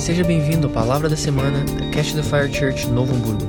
Seja 0.00 0.24
bem-vindo 0.24 0.66
à 0.66 0.70
Palavra 0.70 1.08
da 1.10 1.16
Semana 1.16 1.62
da 1.62 1.90
Cash 1.90 2.14
the 2.14 2.22
Fire 2.22 2.50
Church 2.50 2.88
Novo 2.88 3.14
Hamburgo. 3.14 3.44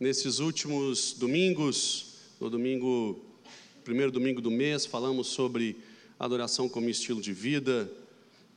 nesses 0.01 0.39
últimos 0.39 1.13
domingos. 1.13 2.15
No 2.41 2.49
domingo, 2.49 3.21
primeiro 3.85 4.11
domingo 4.11 4.41
do 4.41 4.51
mês, 4.51 4.87
falamos 4.87 5.27
sobre 5.27 5.77
adoração 6.19 6.67
como 6.67 6.89
estilo 6.89 7.21
de 7.21 7.35
vida. 7.35 7.91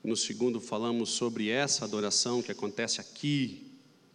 No 0.07 0.15
segundo, 0.15 0.61
falamos 0.61 1.09
sobre 1.09 1.49
essa 1.49 1.83
adoração 1.83 2.41
que 2.41 2.49
acontece 2.49 3.01
aqui, 3.01 3.67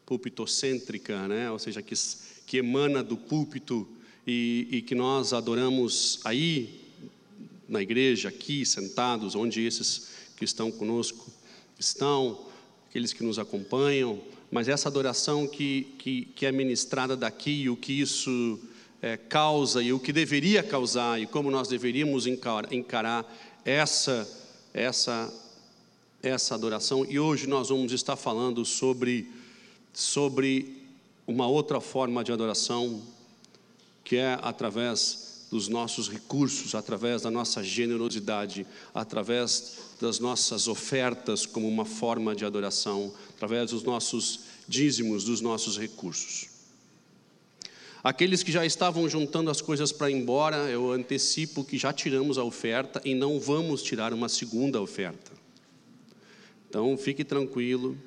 púlpitocêntrica, 0.06 1.28
né? 1.28 1.50
ou 1.50 1.58
seja, 1.58 1.82
que, 1.82 1.94
que 2.46 2.56
emana 2.56 3.02
do 3.02 3.14
púlpito 3.14 3.86
e, 4.26 4.66
e 4.70 4.80
que 4.80 4.94
nós 4.94 5.34
adoramos 5.34 6.18
aí, 6.24 6.80
na 7.68 7.82
igreja, 7.82 8.30
aqui, 8.30 8.64
sentados, 8.64 9.34
onde 9.34 9.60
esses 9.60 10.08
que 10.34 10.46
estão 10.46 10.72
conosco 10.72 11.30
estão, 11.78 12.46
aqueles 12.88 13.12
que 13.12 13.22
nos 13.22 13.38
acompanham, 13.38 14.18
mas 14.50 14.68
essa 14.68 14.88
adoração 14.88 15.46
que, 15.46 15.88
que, 15.98 16.24
que 16.34 16.46
é 16.46 16.52
ministrada 16.52 17.14
daqui, 17.14 17.68
o 17.68 17.76
que 17.76 18.00
isso 18.00 18.58
é, 19.02 19.18
causa 19.18 19.82
e 19.82 19.92
o 19.92 20.00
que 20.00 20.10
deveria 20.10 20.62
causar 20.62 21.20
e 21.20 21.26
como 21.26 21.50
nós 21.50 21.68
deveríamos 21.68 22.26
encarar, 22.26 22.72
encarar 22.72 23.62
essa, 23.62 24.26
essa, 24.72 25.30
essa 26.22 26.54
adoração. 26.54 27.04
E 27.08 27.18
hoje 27.18 27.46
nós 27.46 27.68
vamos 27.68 27.92
estar 27.92 28.16
falando 28.16 28.64
sobre, 28.64 29.30
sobre 29.92 30.82
uma 31.26 31.46
outra 31.46 31.80
forma 31.80 32.22
de 32.22 32.32
adoração, 32.32 33.02
que 34.04 34.16
é 34.16 34.38
através 34.42 35.46
dos 35.50 35.68
nossos 35.68 36.08
recursos, 36.08 36.74
através 36.74 37.22
da 37.22 37.30
nossa 37.30 37.62
generosidade, 37.62 38.66
através 38.94 39.78
das 40.00 40.18
nossas 40.18 40.66
ofertas 40.66 41.44
como 41.44 41.68
uma 41.68 41.84
forma 41.84 42.34
de 42.34 42.44
adoração, 42.44 43.12
através 43.36 43.70
dos 43.70 43.82
nossos 43.82 44.40
dízimos, 44.66 45.24
dos 45.24 45.40
nossos 45.40 45.76
recursos. 45.76 46.48
Aqueles 48.02 48.42
que 48.42 48.50
já 48.50 48.64
estavam 48.64 49.08
juntando 49.08 49.50
as 49.50 49.60
coisas 49.60 49.92
para 49.92 50.10
ir 50.10 50.14
embora, 50.14 50.56
eu 50.70 50.90
antecipo 50.90 51.62
que 51.62 51.78
já 51.78 51.92
tiramos 51.92 52.38
a 52.38 52.42
oferta 52.42 53.00
e 53.04 53.14
não 53.14 53.38
vamos 53.38 53.82
tirar 53.82 54.12
uma 54.12 54.28
segunda 54.28 54.80
oferta. 54.80 55.31
Então 56.72 56.96
fique 56.96 57.22
tranquilo, 57.22 57.98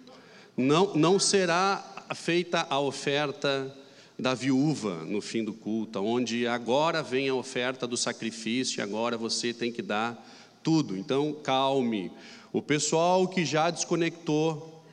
não, 0.57 0.95
não 0.95 1.19
será 1.19 2.07
feita 2.15 2.65
a 2.67 2.79
oferta 2.79 3.71
da 4.17 4.33
viúva 4.33 5.05
no 5.05 5.21
fim 5.21 5.43
do 5.43 5.53
culto, 5.53 5.99
onde 5.99 6.47
agora 6.47 7.03
vem 7.03 7.29
a 7.29 7.35
oferta 7.35 7.85
do 7.85 7.95
sacrifício, 7.95 8.81
agora 8.81 9.19
você 9.19 9.53
tem 9.53 9.71
que 9.71 9.83
dar 9.83 10.19
tudo. 10.63 10.97
Então, 10.97 11.31
calme. 11.43 12.11
O 12.51 12.59
pessoal 12.59 13.27
que 13.27 13.45
já 13.45 13.69
desconectou, 13.69 14.83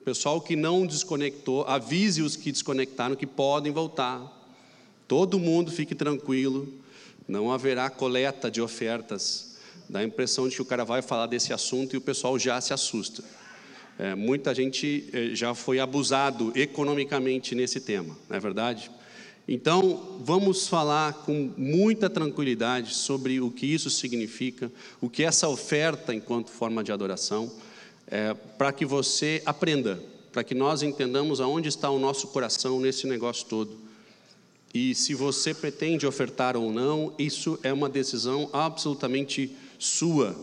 o 0.00 0.04
pessoal 0.04 0.40
que 0.40 0.54
não 0.54 0.86
desconectou, 0.86 1.64
avise 1.64 2.22
os 2.22 2.36
que 2.36 2.52
desconectaram 2.52 3.16
que 3.16 3.26
podem 3.26 3.72
voltar. 3.72 4.22
Todo 5.08 5.36
mundo 5.40 5.72
fique 5.72 5.96
tranquilo, 5.96 6.72
não 7.26 7.50
haverá 7.50 7.90
coleta 7.90 8.48
de 8.48 8.62
ofertas. 8.62 9.53
Dá 9.88 10.00
a 10.00 10.04
impressão 10.04 10.48
de 10.48 10.56
que 10.56 10.62
o 10.62 10.64
cara 10.64 10.84
vai 10.84 11.02
falar 11.02 11.26
desse 11.26 11.52
assunto 11.52 11.94
e 11.94 11.96
o 11.96 12.00
pessoal 12.00 12.38
já 12.38 12.60
se 12.60 12.72
assusta. 12.72 13.22
É, 13.98 14.14
muita 14.14 14.54
gente 14.54 15.08
é, 15.12 15.34
já 15.34 15.54
foi 15.54 15.78
abusado 15.78 16.52
economicamente 16.56 17.54
nesse 17.54 17.80
tema, 17.80 18.16
não 18.28 18.36
é 18.36 18.40
verdade? 18.40 18.90
Então, 19.46 20.20
vamos 20.24 20.66
falar 20.66 21.12
com 21.12 21.52
muita 21.56 22.08
tranquilidade 22.08 22.94
sobre 22.94 23.40
o 23.40 23.50
que 23.50 23.66
isso 23.66 23.90
significa, 23.90 24.72
o 25.00 25.08
que 25.08 25.22
essa 25.22 25.48
oferta 25.48 26.14
enquanto 26.14 26.50
forma 26.50 26.82
de 26.82 26.90
adoração, 26.90 27.52
é, 28.06 28.32
para 28.32 28.72
que 28.72 28.86
você 28.86 29.42
aprenda, 29.44 30.02
para 30.32 30.42
que 30.42 30.54
nós 30.54 30.82
entendamos 30.82 31.40
aonde 31.40 31.68
está 31.68 31.90
o 31.90 31.98
nosso 31.98 32.28
coração 32.28 32.80
nesse 32.80 33.06
negócio 33.06 33.46
todo. 33.46 33.78
E 34.72 34.94
se 34.94 35.14
você 35.14 35.54
pretende 35.54 36.06
ofertar 36.06 36.56
ou 36.56 36.72
não, 36.72 37.14
isso 37.18 37.58
é 37.62 37.72
uma 37.72 37.88
decisão 37.88 38.50
absolutamente 38.52 39.54
sua, 39.84 40.34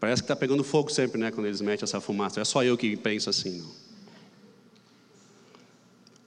Parece 0.00 0.22
que 0.22 0.26
está 0.26 0.36
pegando 0.36 0.62
fogo 0.62 0.90
sempre, 0.90 1.20
né? 1.20 1.32
Quando 1.32 1.46
eles 1.46 1.60
metem 1.60 1.82
essa 1.82 2.00
fumaça. 2.00 2.40
É 2.40 2.44
só 2.44 2.62
eu 2.62 2.78
que 2.78 2.96
penso 2.96 3.28
assim, 3.28 3.58
não. 3.58 3.66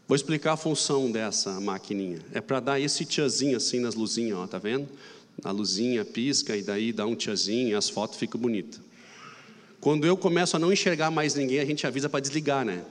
Vou 0.05 0.15
explicar 0.15 0.53
a 0.53 0.57
função 0.57 1.09
dessa 1.09 1.57
maquininha. 1.61 2.19
É 2.33 2.41
para 2.41 2.59
dar 2.59 2.79
esse 2.81 3.05
tiazinho 3.05 3.55
assim 3.55 3.79
nas 3.79 3.95
luzinhas, 3.95 4.37
ó, 4.37 4.45
tá 4.45 4.59
vendo? 4.59 4.89
A 5.41 5.51
luzinha 5.51 6.03
pisca 6.03 6.55
e 6.57 6.61
daí 6.61 6.91
dá 6.91 7.05
um 7.05 7.15
tiazinho 7.15 7.69
e 7.69 7.73
as 7.73 7.89
fotos 7.89 8.17
ficam 8.17 8.39
bonitas. 8.39 8.81
Quando 9.79 10.05
eu 10.05 10.17
começo 10.17 10.57
a 10.57 10.59
não 10.59 10.73
enxergar 10.73 11.09
mais 11.09 11.33
ninguém, 11.33 11.61
a 11.61 11.65
gente 11.65 11.87
avisa 11.87 12.09
para 12.09 12.19
desligar, 12.19 12.65
né? 12.65 12.83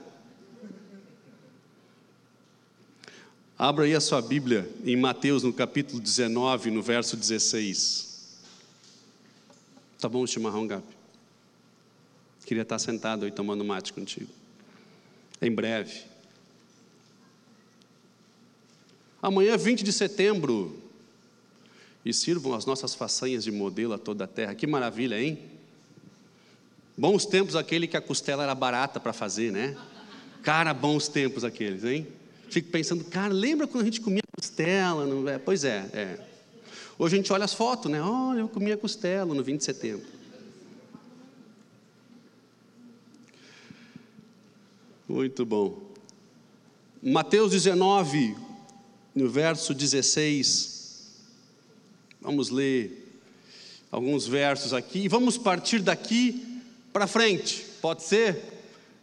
Abra 3.61 3.85
aí 3.85 3.93
a 3.93 4.01
sua 4.01 4.23
Bíblia 4.23 4.67
em 4.83 4.97
Mateus, 4.97 5.43
no 5.43 5.53
capítulo 5.53 6.01
19, 6.01 6.71
no 6.71 6.81
verso 6.81 7.15
16. 7.15 8.39
Tá 9.99 10.09
bom 10.09 10.23
o 10.23 10.27
chimarrão, 10.27 10.65
Gabi? 10.65 10.83
Queria 12.43 12.63
estar 12.63 12.79
sentado 12.79 13.23
aí 13.23 13.31
tomando 13.31 13.63
mate 13.63 13.93
contigo. 13.93 14.31
Em 15.39 15.51
breve. 15.51 16.01
Amanhã, 19.21 19.55
20 19.55 19.83
de 19.83 19.93
setembro. 19.93 20.81
E 22.03 22.11
sirvam 22.15 22.55
as 22.55 22.65
nossas 22.65 22.95
façanhas 22.95 23.43
de 23.43 23.51
modelo 23.51 23.93
a 23.93 23.99
toda 23.99 24.23
a 24.23 24.27
terra. 24.27 24.55
Que 24.55 24.65
maravilha, 24.65 25.21
hein? 25.21 25.37
Bons 26.97 27.27
tempos 27.27 27.55
aquele 27.55 27.85
que 27.85 27.95
a 27.95 28.01
costela 28.01 28.41
era 28.41 28.55
barata 28.55 28.99
para 28.99 29.13
fazer, 29.13 29.51
né? 29.51 29.77
Cara, 30.41 30.73
bons 30.73 31.07
tempos 31.07 31.43
aqueles, 31.43 31.83
hein? 31.83 32.07
Fico 32.51 32.69
pensando, 32.69 33.05
cara, 33.05 33.33
lembra 33.33 33.65
quando 33.65 33.83
a 33.83 33.85
gente 33.85 34.01
comia 34.01 34.21
costela? 34.37 35.05
Não 35.05 35.25
é? 35.29 35.37
Pois 35.37 35.63
é, 35.63 35.89
é. 35.93 36.19
Hoje 36.99 37.15
a 37.15 37.17
gente 37.17 37.31
olha 37.31 37.45
as 37.45 37.53
fotos, 37.53 37.89
né? 37.89 38.01
Olha, 38.01 38.41
eu 38.41 38.49
comia 38.49 38.75
costela 38.75 39.33
no 39.33 39.41
20 39.41 39.59
de 39.59 39.63
setembro. 39.63 40.05
Muito 45.07 45.45
bom. 45.45 45.81
Mateus 47.01 47.51
19, 47.51 48.35
no 49.15 49.29
verso 49.29 49.73
16. 49.73 51.09
Vamos 52.19 52.49
ler 52.49 53.17
alguns 53.89 54.27
versos 54.27 54.73
aqui 54.73 55.03
e 55.03 55.07
vamos 55.07 55.37
partir 55.37 55.79
daqui 55.79 56.61
para 56.91 57.07
frente. 57.07 57.65
Pode 57.81 58.03
ser? 58.03 58.43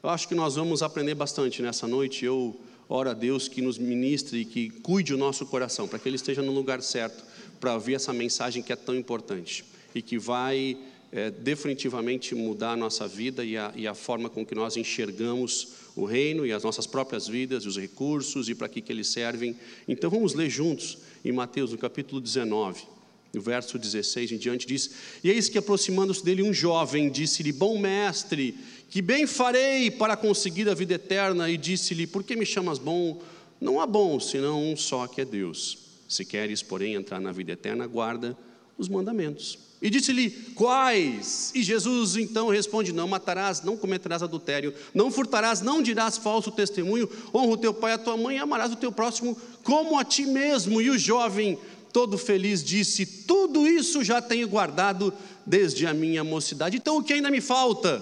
Eu 0.02 0.10
acho 0.10 0.28
que 0.28 0.34
nós 0.34 0.56
vamos 0.56 0.82
aprender 0.82 1.14
bastante 1.14 1.62
nessa 1.62 1.86
noite. 1.88 2.26
Eu 2.26 2.54
oro 2.88 3.10
a 3.10 3.14
Deus 3.14 3.48
que 3.48 3.60
nos 3.60 3.78
ministre 3.78 4.38
e 4.38 4.44
que 4.44 4.70
cuide 4.70 5.12
o 5.12 5.18
nosso 5.18 5.44
coração, 5.46 5.86
para 5.86 5.98
que 5.98 6.08
ele 6.08 6.16
esteja 6.16 6.42
no 6.42 6.52
lugar 6.52 6.82
certo 6.82 7.24
para 7.60 7.74
ouvir 7.74 7.94
essa 7.94 8.12
mensagem 8.12 8.62
que 8.62 8.72
é 8.72 8.76
tão 8.76 8.94
importante 8.94 9.64
e 9.94 10.00
que 10.00 10.18
vai 10.18 10.76
é, 11.10 11.30
definitivamente 11.30 12.34
mudar 12.34 12.72
a 12.72 12.76
nossa 12.76 13.08
vida 13.08 13.44
e 13.44 13.56
a, 13.56 13.72
e 13.74 13.86
a, 13.86 13.94
forma 13.94 14.28
com 14.28 14.44
que 14.44 14.54
nós 14.54 14.76
enxergamos 14.76 15.68
o 15.96 16.04
reino 16.04 16.46
e 16.46 16.52
as 16.52 16.62
nossas 16.62 16.86
próprias 16.86 17.26
vidas, 17.26 17.66
os 17.66 17.76
recursos 17.76 18.48
e 18.48 18.54
para 18.54 18.68
que, 18.68 18.80
que 18.80 18.92
eles 18.92 19.08
servem. 19.08 19.56
Então 19.86 20.10
vamos 20.10 20.34
ler 20.34 20.48
juntos 20.50 20.98
em 21.24 21.32
Mateus, 21.32 21.72
no 21.72 21.78
capítulo 21.78 22.20
19, 22.20 22.97
no 23.32 23.40
verso 23.40 23.78
16 23.78 24.32
em 24.32 24.38
diante, 24.38 24.66
diz: 24.66 24.90
E 25.22 25.30
eis 25.30 25.48
que 25.48 25.58
aproximando-se 25.58 26.24
dele 26.24 26.42
um 26.42 26.52
jovem, 26.52 27.10
disse-lhe: 27.10 27.52
Bom 27.52 27.78
mestre, 27.78 28.56
que 28.90 29.02
bem 29.02 29.26
farei 29.26 29.90
para 29.90 30.16
conseguir 30.16 30.68
a 30.68 30.74
vida 30.74 30.94
eterna? 30.94 31.48
E 31.50 31.56
disse-lhe: 31.56 32.06
Por 32.06 32.22
que 32.22 32.36
me 32.36 32.46
chamas 32.46 32.78
bom? 32.78 33.22
Não 33.60 33.80
há 33.80 33.86
bom 33.86 34.18
senão 34.20 34.72
um 34.72 34.76
só 34.76 35.06
que 35.06 35.20
é 35.20 35.24
Deus. 35.24 35.78
Se 36.08 36.24
queres, 36.24 36.62
porém, 36.62 36.94
entrar 36.94 37.20
na 37.20 37.32
vida 37.32 37.52
eterna, 37.52 37.86
guarda 37.86 38.36
os 38.78 38.88
mandamentos. 38.88 39.58
E 39.80 39.90
disse-lhe: 39.90 40.30
Quais? 40.54 41.52
E 41.54 41.62
Jesus 41.62 42.16
então 42.16 42.48
responde: 42.48 42.92
Não 42.92 43.06
matarás, 43.06 43.62
não 43.62 43.76
cometerás 43.76 44.22
adultério, 44.22 44.74
não 44.92 45.10
furtarás, 45.10 45.60
não 45.60 45.82
dirás 45.82 46.16
falso 46.16 46.50
testemunho, 46.50 47.08
honra 47.32 47.52
o 47.52 47.56
teu 47.56 47.72
pai 47.72 47.92
e 47.92 47.94
a 47.94 47.98
tua 47.98 48.16
mãe 48.16 48.36
e 48.36 48.40
amarás 48.40 48.72
o 48.72 48.76
teu 48.76 48.90
próximo 48.90 49.36
como 49.62 49.98
a 49.98 50.04
ti 50.04 50.26
mesmo. 50.26 50.80
E 50.80 50.90
o 50.90 50.98
jovem, 50.98 51.58
todo 51.98 52.16
feliz, 52.16 52.62
disse: 52.62 53.04
Tudo 53.04 53.66
isso 53.66 54.04
já 54.04 54.22
tenho 54.22 54.46
guardado 54.46 55.12
desde 55.44 55.84
a 55.84 55.92
minha 55.92 56.22
mocidade, 56.22 56.76
então 56.76 56.98
o 56.98 57.02
que 57.02 57.12
ainda 57.12 57.28
me 57.28 57.40
falta? 57.40 58.00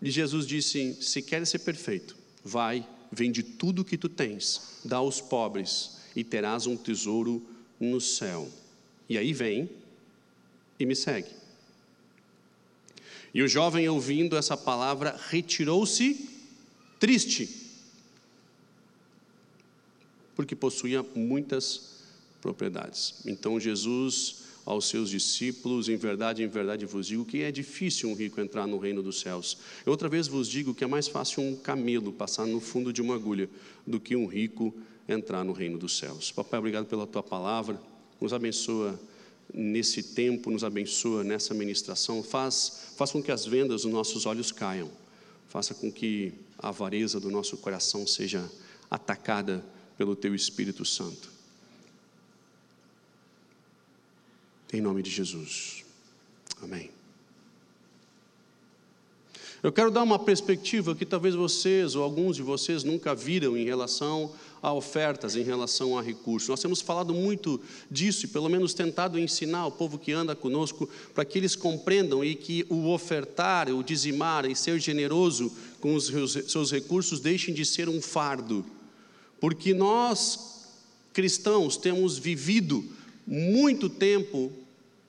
E 0.00 0.10
Jesus 0.10 0.46
disse: 0.46 0.96
Se 0.98 1.20
queres 1.20 1.50
ser 1.50 1.58
perfeito, 1.58 2.16
vai, 2.42 2.88
vende 3.12 3.42
tudo 3.42 3.82
o 3.82 3.84
que 3.84 3.98
tu 3.98 4.08
tens, 4.08 4.80
dá 4.86 4.96
aos 4.96 5.20
pobres 5.20 5.98
e 6.16 6.24
terás 6.24 6.66
um 6.66 6.78
tesouro 6.78 7.46
no 7.78 8.00
céu. 8.00 8.48
E 9.06 9.18
aí 9.18 9.34
vem 9.34 9.68
e 10.80 10.86
me 10.86 10.96
segue. 10.96 11.28
E 13.34 13.42
o 13.42 13.48
jovem, 13.48 13.86
ouvindo 13.86 14.34
essa 14.34 14.56
palavra, 14.56 15.14
retirou-se 15.28 16.26
triste, 16.98 17.54
porque 20.34 20.56
possuía 20.56 21.04
muitas 21.14 21.97
propriedades. 22.48 23.14
Então 23.26 23.60
Jesus 23.60 24.36
aos 24.64 24.88
seus 24.88 25.10
discípulos: 25.10 25.88
Em 25.88 25.96
verdade, 25.96 26.42
em 26.42 26.48
verdade 26.48 26.86
vos 26.86 27.06
digo 27.06 27.24
que 27.24 27.42
é 27.42 27.52
difícil 27.52 28.08
um 28.08 28.14
rico 28.14 28.40
entrar 28.40 28.66
no 28.66 28.78
reino 28.78 29.02
dos 29.02 29.20
céus. 29.20 29.58
outra 29.84 30.08
vez 30.08 30.26
vos 30.26 30.48
digo 30.48 30.74
que 30.74 30.82
é 30.82 30.86
mais 30.86 31.08
fácil 31.08 31.42
um 31.42 31.54
camelo 31.54 32.12
passar 32.12 32.46
no 32.46 32.60
fundo 32.60 32.92
de 32.92 33.02
uma 33.02 33.14
agulha 33.14 33.50
do 33.86 34.00
que 34.00 34.16
um 34.16 34.26
rico 34.26 34.74
entrar 35.06 35.44
no 35.44 35.52
reino 35.52 35.78
dos 35.78 35.98
céus. 35.98 36.32
Papai, 36.32 36.58
obrigado 36.58 36.86
pela 36.86 37.06
tua 37.06 37.22
palavra. 37.22 37.80
Nos 38.20 38.32
abençoa 38.32 38.98
nesse 39.52 40.02
tempo, 40.02 40.50
nos 40.50 40.64
abençoa 40.64 41.22
nessa 41.22 41.54
ministração. 41.54 42.22
Faz, 42.22 42.92
faz 42.96 43.10
com 43.10 43.22
que 43.22 43.30
as 43.30 43.46
vendas 43.46 43.82
dos 43.82 43.92
nossos 43.92 44.26
olhos 44.26 44.52
caiam. 44.52 44.90
Faça 45.48 45.74
com 45.74 45.90
que 45.90 46.32
a 46.58 46.68
avareza 46.68 47.20
do 47.20 47.30
nosso 47.30 47.56
coração 47.58 48.06
seja 48.06 48.50
atacada 48.90 49.64
pelo 49.96 50.14
teu 50.14 50.34
Espírito 50.34 50.84
Santo. 50.84 51.37
Em 54.72 54.82
nome 54.82 55.02
de 55.02 55.10
Jesus. 55.10 55.82
Amém. 56.62 56.90
Eu 59.60 59.72
quero 59.72 59.90
dar 59.90 60.02
uma 60.02 60.18
perspectiva 60.18 60.94
que 60.94 61.06
talvez 61.06 61.34
vocês 61.34 61.96
ou 61.96 62.02
alguns 62.04 62.36
de 62.36 62.42
vocês 62.42 62.84
nunca 62.84 63.12
viram 63.12 63.56
em 63.56 63.64
relação 63.64 64.30
a 64.62 64.72
ofertas, 64.72 65.34
em 65.34 65.42
relação 65.42 65.98
a 65.98 66.02
recursos. 66.02 66.48
Nós 66.48 66.60
temos 66.60 66.80
falado 66.80 67.12
muito 67.12 67.60
disso 67.90 68.26
e 68.26 68.28
pelo 68.28 68.48
menos 68.48 68.74
tentado 68.74 69.18
ensinar 69.18 69.66
o 69.66 69.72
povo 69.72 69.98
que 69.98 70.12
anda 70.12 70.36
conosco 70.36 70.88
para 71.14 71.24
que 71.24 71.38
eles 71.38 71.56
compreendam 71.56 72.22
e 72.22 72.36
que 72.36 72.66
o 72.68 72.90
ofertar, 72.90 73.68
o 73.70 73.82
dizimar 73.82 74.48
e 74.48 74.54
ser 74.54 74.78
generoso 74.78 75.50
com 75.80 75.94
os 75.94 76.12
seus 76.46 76.70
recursos 76.70 77.18
deixem 77.18 77.52
de 77.52 77.64
ser 77.64 77.88
um 77.88 78.00
fardo. 78.00 78.64
Porque 79.40 79.74
nós 79.74 80.66
cristãos 81.12 81.76
temos 81.76 82.16
vivido 82.16 82.84
muito 83.28 83.90
tempo 83.90 84.50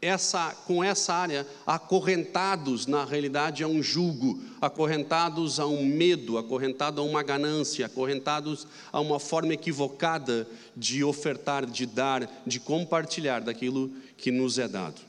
essa, 0.02 0.52
com 0.66 0.84
essa 0.84 1.14
área 1.14 1.48
acorrentados, 1.66 2.86
na 2.86 3.06
realidade, 3.06 3.64
a 3.64 3.68
um 3.68 3.82
julgo, 3.82 4.40
acorrentados 4.62 5.60
a 5.60 5.66
um 5.66 5.86
medo, 5.86 6.38
acorrentados 6.38 7.00
a 7.00 7.08
uma 7.08 7.24
ganância, 7.24 7.86
acorrentados 7.86 8.68
a 8.92 9.00
uma 9.00 9.20
forma 9.20 9.54
equivocada 9.54 10.48
de 10.76 11.04
ofertar, 11.04 11.66
de 11.66 11.86
dar, 11.86 12.30
de 12.46 12.60
compartilhar 12.60 13.40
daquilo 13.40 13.92
que 14.18 14.32
nos 14.32 14.58
é 14.58 14.68
dado. 14.68 15.02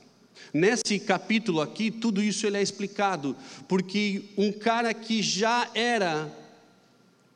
Nesse 0.53 0.99
capítulo 0.99 1.61
aqui, 1.61 1.91
tudo 1.91 2.23
isso 2.23 2.47
ele 2.47 2.57
é 2.57 2.63
explicado, 2.63 3.37
porque 3.69 4.23
um 4.37 4.53
cara 4.53 4.95
que 4.95 5.23
já 5.23 5.69
era 5.75 6.33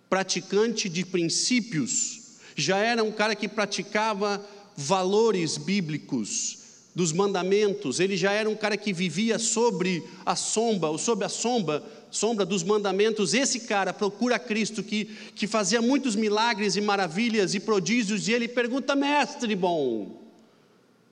praticante 0.08 0.88
de 0.88 1.04
princípios, 1.04 2.38
já 2.56 2.78
era 2.78 3.02
um 3.02 3.12
cara 3.12 3.34
que 3.34 3.48
praticava 3.48 4.44
valores 4.76 5.56
bíblicos, 5.56 6.64
dos 6.94 7.12
mandamentos, 7.12 7.98
ele 7.98 8.16
já 8.16 8.30
era 8.30 8.48
um 8.48 8.54
cara 8.54 8.76
que 8.76 8.92
vivia 8.92 9.38
sobre 9.38 10.04
a 10.24 10.36
sombra, 10.36 10.90
ou 10.90 10.96
sob 10.96 11.24
a 11.24 11.28
sombra, 11.28 11.82
sombra 12.08 12.46
dos 12.46 12.62
mandamentos. 12.62 13.34
Esse 13.34 13.60
cara 13.60 13.92
procura 13.92 14.38
Cristo 14.38 14.82
que, 14.82 15.06
que 15.34 15.48
fazia 15.48 15.82
muitos 15.82 16.14
milagres 16.14 16.76
e 16.76 16.80
maravilhas 16.80 17.54
e 17.54 17.60
prodígios, 17.60 18.28
e 18.28 18.32
ele 18.32 18.46
pergunta: 18.46 18.94
Mestre 18.94 19.56
bom, 19.56 20.22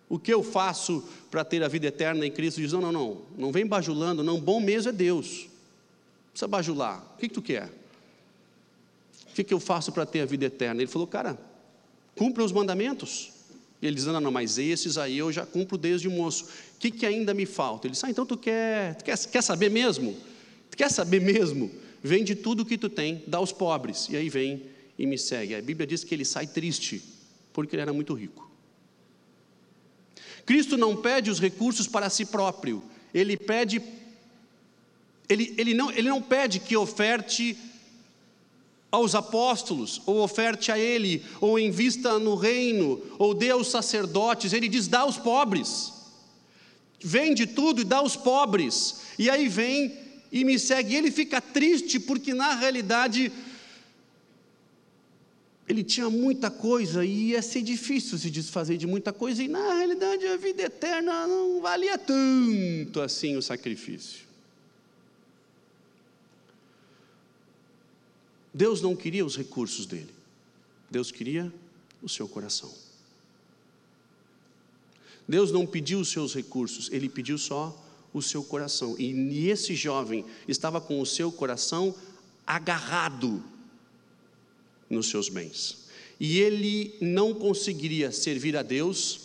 o 0.09 0.21
que 0.21 0.33
eu 0.33 0.45
faço 0.45 1.03
para 1.29 1.45
ter 1.45 1.65
a 1.65 1.69
vida 1.69 1.89
eterna 1.89 2.25
em 2.25 2.31
Cristo? 2.31 2.61
Diz: 2.61 2.73
Não, 2.73 2.81
não, 2.81 2.93
não, 2.93 3.23
não 3.37 3.53
vem 3.53 3.67
bajulando, 3.67 4.23
não, 4.23 4.41
bom 4.41 4.61
mesmo 4.61 4.91
é 4.91 4.93
Deus. 4.93 5.47
Não 5.47 6.31
precisa 6.31 6.49
bajular. 6.49 7.13
O 7.17 7.19
que, 7.19 7.29
que 7.29 7.35
tu 7.35 7.43
quer? 7.43 7.69
O 9.29 9.35
que, 9.35 9.43
que 9.43 9.53
eu 9.53 9.59
faço 9.59 9.91
para 9.91 10.07
ter 10.07 10.21
a 10.21 10.27
vida 10.27 10.45
eterna? 10.45 10.81
Ele 10.81 10.91
falou: 10.91 11.09
Cara, 11.09 11.37
cumpra 12.15 12.45
os 12.45 12.53
mandamentos. 12.53 13.32
Ele 13.83 13.97
diz: 13.97 14.07
Não, 14.07 14.21
não, 14.21 14.31
mas 14.31 14.57
esses 14.59 14.97
aí 14.97 15.19
eu 15.19 15.33
já 15.33 15.45
cumpro 15.45 15.77
desde 15.77 16.09
moço. 16.09 16.45
O 16.45 16.79
que, 16.79 16.91
que 16.91 17.05
ainda 17.05 17.35
me 17.35 17.45
falta? 17.45 17.87
Ele 17.87 17.93
diz: 17.93 18.05
Ah, 18.05 18.11
então 18.11 18.25
tu 18.25 18.37
quer, 18.37 18.95
tu 18.95 19.05
quer, 19.05 19.19
quer 19.19 19.43
saber 19.43 19.71
mesmo? 19.71 20.17
Tu 20.71 20.77
quer 20.77 20.91
saber 20.91 21.21
mesmo? 21.21 21.71
Vende 22.03 22.35
tudo 22.37 22.63
o 22.63 22.65
que 22.65 22.79
tu 22.79 22.89
tem, 22.89 23.25
dá 23.27 23.39
aos 23.39 23.53
pobres. 23.53 24.09
E 24.09 24.17
aí 24.17 24.29
vem 24.29 24.63
e 24.99 25.05
me 25.05 25.19
segue. 25.19 25.55
A 25.55 25.61
Bíblia 25.61 25.87
diz 25.87 26.05
que 26.05 26.15
ele 26.15 26.25
sai 26.25 26.47
triste, 26.47 27.03
porque 27.53 27.75
ele 27.75 27.83
era 27.83 27.93
muito 27.93 28.15
rico. 28.15 28.51
Cristo 30.47 30.77
não 30.77 30.97
pede 30.97 31.31
os 31.31 31.41
recursos 31.41 31.87
para 31.87 32.11
si 32.11 32.27
próprio, 32.27 32.83
ele 33.15 33.37
pede, 33.37 33.81
ele, 35.29 35.55
ele, 35.57 35.75
não, 35.75 35.91
ele 35.91 36.09
não 36.09 36.21
pede 36.21 36.59
que 36.59 36.77
oferte 36.77 37.57
aos 38.93 39.15
apóstolos, 39.15 40.03
ou 40.05 40.19
oferte 40.19 40.71
a 40.71 40.79
ele, 40.79 41.25
ou 41.41 41.59
invista 41.59 42.19
no 42.19 42.35
reino, 42.35 43.03
ou 43.19 43.33
dê 43.33 43.49
aos 43.49 43.69
sacerdotes, 43.71 44.53
ele 44.53 44.69
diz: 44.69 44.87
dá 44.87 45.01
aos 45.01 45.17
pobres, 45.17 45.93
vende 47.01 47.47
tudo 47.47 47.81
e 47.81 47.85
dá 47.85 47.97
aos 47.97 48.15
pobres, 48.15 49.01
e 49.19 49.31
aí 49.31 49.49
vem 49.49 49.99
e 50.31 50.45
me 50.45 50.59
segue. 50.59 50.93
E 50.93 50.97
ele 50.97 51.11
fica 51.11 51.41
triste 51.41 51.99
porque 51.99 52.35
na 52.35 52.55
realidade 52.55 53.33
ele 55.67 55.83
tinha 55.83 56.11
muita 56.11 56.51
coisa 56.51 57.03
e 57.03 57.31
ia 57.31 57.41
ser 57.41 57.63
difícil 57.63 58.19
se 58.19 58.31
desfazer 58.31 58.77
de 58.77 58.87
muita 58.87 59.11
coisa, 59.11 59.43
e 59.43 59.49
na 59.49 59.75
realidade 59.75 60.27
a 60.27 60.37
vida 60.37 60.65
eterna 60.65 61.27
não 61.27 61.63
valia 61.63 61.97
tanto 61.97 63.01
assim 63.01 63.39
o 63.39 63.43
sacrifício. 63.43 64.22
Deus 68.53 68.81
não 68.81 68.95
queria 68.95 69.25
os 69.25 69.37
recursos 69.37 69.87
dele, 69.87 70.13
Deus 70.91 71.11
queria 71.11 71.53
o 72.03 72.09
seu 72.09 72.29
coração. 72.29 72.73
Deus 75.27 75.53
não 75.53 75.67
pediu 75.67 76.01
os 76.01 76.09
seus 76.09 76.35
recursos, 76.35 76.91
ele 76.93 77.09
pediu 77.09 77.39
só 77.39 77.79
o 78.13 78.21
seu 78.21 78.43
coração. 78.43 78.97
E 78.99 79.49
esse 79.49 79.75
jovem 79.75 80.25
estava 80.47 80.81
com 80.81 81.01
o 81.01 81.07
seu 81.07 81.31
coração 81.33 81.95
agarrado 82.47 83.43
nos 84.91 85.09
seus 85.09 85.29
bens. 85.29 85.87
E 86.21 86.39
ele 86.39 86.95
não 87.01 87.35
conseguiria 87.35 88.13
servir 88.13 88.57
a 88.57 88.63
Deus 88.63 89.21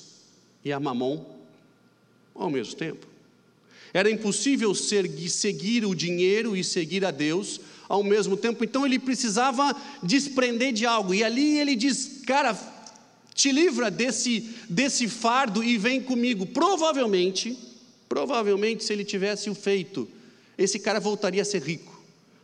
e 0.64 0.72
a 0.72 0.80
Mamon 0.80 1.26
ao 2.34 2.50
mesmo 2.50 2.76
tempo. 2.76 3.06
Era 3.94 4.10
impossível 4.10 4.74
seguir 4.76 5.86
o 5.86 5.96
dinheiro 5.96 6.56
e 6.56 6.64
seguir 6.64 7.04
a 7.04 7.12
Deus 7.12 7.60
ao 7.88 8.04
mesmo 8.04 8.36
tempo, 8.36 8.64
então 8.64 8.86
ele 8.86 9.00
precisava 9.00 9.76
desprender 10.04 10.74
de 10.74 10.86
algo, 10.86 11.14
e 11.14 11.24
ali 11.24 11.58
ele 11.58 11.76
diz: 11.76 12.22
Cara, 12.26 12.58
te 13.34 13.52
livra 13.52 13.92
desse, 13.92 14.50
desse 14.70 15.08
fardo 15.08 15.64
e 15.64 15.78
vem 15.78 16.02
comigo. 16.02 16.46
Provavelmente, 16.46 17.58
provavelmente, 18.10 18.84
se 18.84 18.92
ele 18.92 19.06
tivesse 19.06 19.50
o 19.50 19.56
feito, 19.56 20.08
esse 20.58 20.80
cara 20.80 21.00
voltaria 21.00 21.44
a 21.44 21.46
ser 21.46 21.62
rico. 21.62 22.02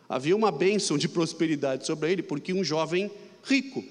Havia 0.07 0.35
uma 0.35 0.51
bênção 0.51 0.97
de 0.97 1.09
prosperidade 1.09 1.85
sobre 1.85 2.11
ele, 2.11 2.21
porque 2.21 2.53
um 2.53 2.63
jovem 2.63 3.09
rico. 3.43 3.83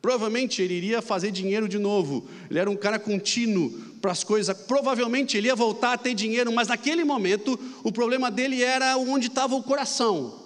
Provavelmente 0.00 0.62
ele 0.62 0.74
iria 0.74 1.02
fazer 1.02 1.30
dinheiro 1.30 1.68
de 1.68 1.78
novo. 1.78 2.28
Ele 2.48 2.58
era 2.58 2.70
um 2.70 2.76
cara 2.76 2.98
contínuo 2.98 3.91
para 4.02 4.12
as 4.12 4.22
coisas. 4.22 4.54
Provavelmente 4.54 5.38
ele 5.38 5.46
ia 5.46 5.56
voltar 5.56 5.94
a 5.94 5.96
ter 5.96 6.12
dinheiro, 6.12 6.52
mas 6.52 6.68
naquele 6.68 7.04
momento 7.04 7.58
o 7.82 7.90
problema 7.90 8.30
dele 8.30 8.62
era 8.62 8.98
onde 8.98 9.28
estava 9.28 9.54
o 9.54 9.62
coração. 9.62 10.42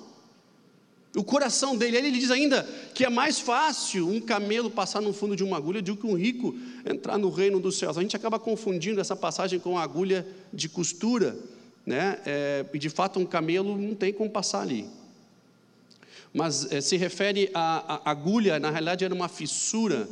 O 1.16 1.24
coração 1.24 1.74
dele. 1.74 1.96
Ele 1.96 2.10
diz 2.10 2.30
ainda 2.30 2.62
que 2.94 3.04
é 3.04 3.08
mais 3.08 3.40
fácil 3.40 4.06
um 4.06 4.20
camelo 4.20 4.70
passar 4.70 5.00
no 5.00 5.14
fundo 5.14 5.34
de 5.34 5.42
uma 5.42 5.56
agulha 5.56 5.80
do 5.80 5.96
que 5.96 6.06
um 6.06 6.14
rico 6.14 6.54
entrar 6.88 7.16
no 7.16 7.30
reino 7.30 7.58
dos 7.58 7.78
céus. 7.78 7.96
A 7.96 8.02
gente 8.02 8.14
acaba 8.14 8.38
confundindo 8.38 9.00
essa 9.00 9.16
passagem 9.16 9.58
com 9.58 9.78
a 9.78 9.82
agulha 9.82 10.26
de 10.52 10.68
costura, 10.68 11.34
né? 11.86 12.20
É, 12.26 12.66
e 12.72 12.78
de 12.78 12.90
fato 12.90 13.18
um 13.18 13.24
camelo 13.24 13.78
não 13.78 13.94
tem 13.94 14.12
como 14.12 14.28
passar 14.28 14.60
ali 14.60 14.86
mas 16.36 16.70
é, 16.70 16.82
se 16.82 16.98
refere 16.98 17.50
à, 17.54 18.10
agulha, 18.10 18.60
na 18.60 18.68
realidade 18.68 19.06
era 19.06 19.14
uma 19.14 19.26
fissura, 19.26 20.06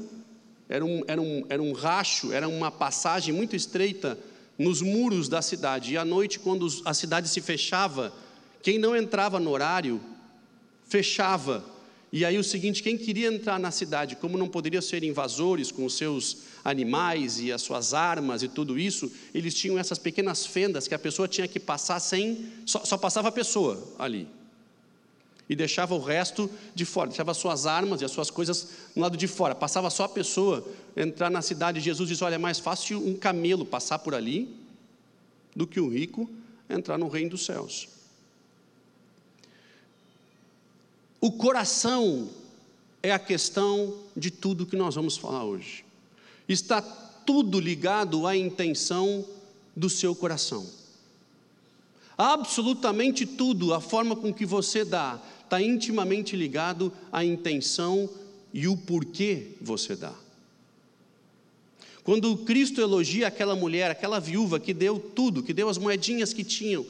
era 0.68 0.84
um, 0.84 1.02
era, 1.06 1.20
um, 1.20 1.44
era 1.48 1.62
um 1.62 1.72
racho, 1.72 2.32
era 2.32 2.48
uma 2.48 2.70
passagem 2.70 3.34
muito 3.34 3.54
estreita 3.54 4.18
nos 4.58 4.80
muros 4.80 5.28
da 5.28 5.42
cidade. 5.42 5.92
E 5.92 5.96
à 5.96 6.04
noite, 6.04 6.38
quando 6.38 6.66
a 6.84 6.94
cidade 6.94 7.28
se 7.28 7.40
fechava, 7.40 8.12
quem 8.62 8.78
não 8.78 8.96
entrava 8.96 9.38
no 9.38 9.50
horário, 9.50 10.00
fechava. 10.86 11.64
E 12.12 12.24
aí 12.24 12.38
o 12.38 12.44
seguinte, 12.44 12.82
quem 12.82 12.96
queria 12.96 13.26
entrar 13.26 13.58
na 13.58 13.70
cidade, 13.70 14.16
como 14.16 14.38
não 14.38 14.46
poderia 14.46 14.80
ser 14.80 15.02
invasores 15.02 15.72
com 15.72 15.84
os 15.84 15.96
seus 15.96 16.38
animais 16.64 17.40
e 17.40 17.50
as 17.50 17.60
suas 17.60 17.92
armas 17.92 18.42
e 18.42 18.48
tudo 18.48 18.78
isso, 18.78 19.10
eles 19.34 19.52
tinham 19.52 19.78
essas 19.78 19.98
pequenas 19.98 20.46
fendas 20.46 20.86
que 20.86 20.94
a 20.94 20.98
pessoa 20.98 21.26
tinha 21.26 21.48
que 21.48 21.58
passar 21.58 21.98
sem, 21.98 22.46
só, 22.64 22.84
só 22.84 22.96
passava 22.96 23.28
a 23.28 23.32
pessoa 23.32 23.92
ali. 23.98 24.28
E 25.48 25.54
deixava 25.54 25.94
o 25.94 26.00
resto 26.00 26.50
de 26.74 26.84
fora, 26.84 27.08
deixava 27.08 27.30
as 27.30 27.36
suas 27.36 27.66
armas 27.66 28.00
e 28.00 28.04
as 28.04 28.10
suas 28.10 28.30
coisas 28.30 28.68
no 28.96 29.02
lado 29.02 29.16
de 29.16 29.26
fora. 29.26 29.54
Passava 29.54 29.90
só 29.90 30.04
a 30.04 30.08
pessoa 30.08 30.66
entrar 30.96 31.30
na 31.30 31.42
cidade. 31.42 31.80
Jesus 31.80 32.08
diz: 32.08 32.22
Olha, 32.22 32.36
é 32.36 32.38
mais 32.38 32.58
fácil 32.58 33.06
um 33.06 33.14
camelo 33.14 33.64
passar 33.64 33.98
por 33.98 34.14
ali 34.14 34.56
do 35.54 35.66
que 35.66 35.78
o 35.80 35.88
rico 35.88 36.28
entrar 36.68 36.96
no 36.96 37.08
reino 37.08 37.30
dos 37.30 37.44
céus. 37.44 37.88
O 41.20 41.32
coração 41.32 42.28
é 43.02 43.12
a 43.12 43.18
questão 43.18 43.98
de 44.16 44.30
tudo 44.30 44.66
que 44.66 44.76
nós 44.76 44.94
vamos 44.94 45.16
falar 45.16 45.44
hoje. 45.44 45.84
Está 46.48 46.80
tudo 46.80 47.58
ligado 47.60 48.26
à 48.26 48.36
intenção 48.36 49.24
do 49.74 49.88
seu 49.88 50.14
coração. 50.14 50.66
Absolutamente 52.16 53.26
tudo, 53.26 53.74
a 53.74 53.80
forma 53.80 54.14
com 54.14 54.32
que 54.32 54.46
você 54.46 54.84
dá, 54.84 55.20
está 55.54 55.62
intimamente 55.62 56.34
ligado 56.34 56.92
à 57.12 57.24
intenção 57.24 58.10
e 58.52 58.66
o 58.66 58.76
porquê 58.76 59.52
você 59.60 59.94
dá. 59.94 60.12
Quando 62.02 62.36
Cristo 62.38 62.80
elogia 62.80 63.28
aquela 63.28 63.54
mulher, 63.54 63.90
aquela 63.90 64.20
viúva 64.20 64.58
que 64.58 64.74
deu 64.74 64.98
tudo, 64.98 65.42
que 65.42 65.54
deu 65.54 65.68
as 65.68 65.78
moedinhas 65.78 66.32
que 66.32 66.44
tinham, 66.44 66.84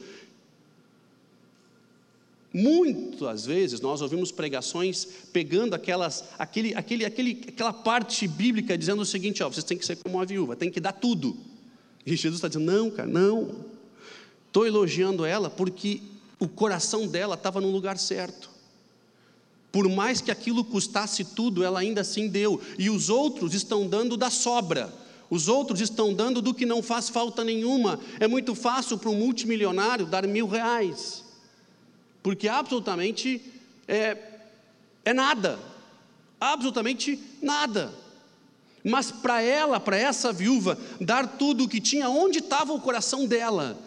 Muitas 2.57 3.45
vezes 3.45 3.81
nós 3.81 4.01
ouvimos 4.01 4.31
pregações 4.31 5.05
pegando 5.33 5.73
aquelas, 5.73 6.23
aquele, 6.39 6.73
aquele, 6.73 7.03
aquele, 7.03 7.43
aquela 7.49 7.73
parte 7.73 8.25
bíblica 8.29 8.77
dizendo 8.77 9.01
o 9.01 9.05
seguinte: 9.05 9.43
ó, 9.43 9.49
vocês 9.49 9.65
têm 9.65 9.77
que 9.77 9.85
ser 9.85 9.97
como 9.97 10.15
uma 10.15 10.25
viúva, 10.25 10.55
tem 10.55 10.71
que 10.71 10.79
dar 10.79 10.93
tudo. 10.93 11.35
E 12.05 12.15
Jesus 12.15 12.35
está 12.35 12.47
dizendo: 12.47 12.71
não, 12.71 12.89
cara, 12.89 13.09
não. 13.09 13.65
Estou 14.47 14.65
elogiando 14.65 15.25
ela 15.25 15.49
porque 15.49 16.01
o 16.39 16.47
coração 16.47 17.05
dela 17.07 17.35
estava 17.35 17.59
no 17.59 17.69
lugar 17.69 17.97
certo. 17.97 18.54
Por 19.75 19.89
mais 19.89 20.21
que 20.21 20.31
aquilo 20.31 20.63
custasse 20.63 21.25
tudo, 21.25 21.61
ela 21.61 21.81
ainda 21.81 21.99
assim 21.99 22.29
deu. 22.29 22.61
E 22.79 22.89
os 22.89 23.09
outros 23.09 23.53
estão 23.53 23.85
dando 23.85 24.15
da 24.15 24.29
sobra. 24.29 24.93
Os 25.29 25.49
outros 25.49 25.81
estão 25.81 26.13
dando 26.13 26.41
do 26.41 26.53
que 26.53 26.65
não 26.65 26.81
faz 26.81 27.09
falta 27.09 27.43
nenhuma. 27.43 27.99
É 28.17 28.27
muito 28.27 28.55
fácil 28.55 28.97
para 28.97 29.09
um 29.09 29.15
multimilionário 29.15 30.05
dar 30.05 30.25
mil 30.25 30.47
reais 30.47 31.25
porque 32.25 32.47
absolutamente 32.47 33.39
é, 33.87 34.17
é 35.05 35.13
nada, 35.13 35.59
absolutamente 36.41 37.19
nada. 37.39 37.93
Mas 38.83 39.11
para 39.11 39.43
ela, 39.43 39.79
para 39.79 39.95
essa 39.95 40.33
viúva, 40.33 40.75
dar 40.99 41.37
tudo 41.37 41.65
o 41.65 41.67
que 41.69 41.79
tinha, 41.79 42.09
onde 42.09 42.39
estava 42.39 42.73
o 42.73 42.81
coração 42.81 43.27
dela 43.27 43.77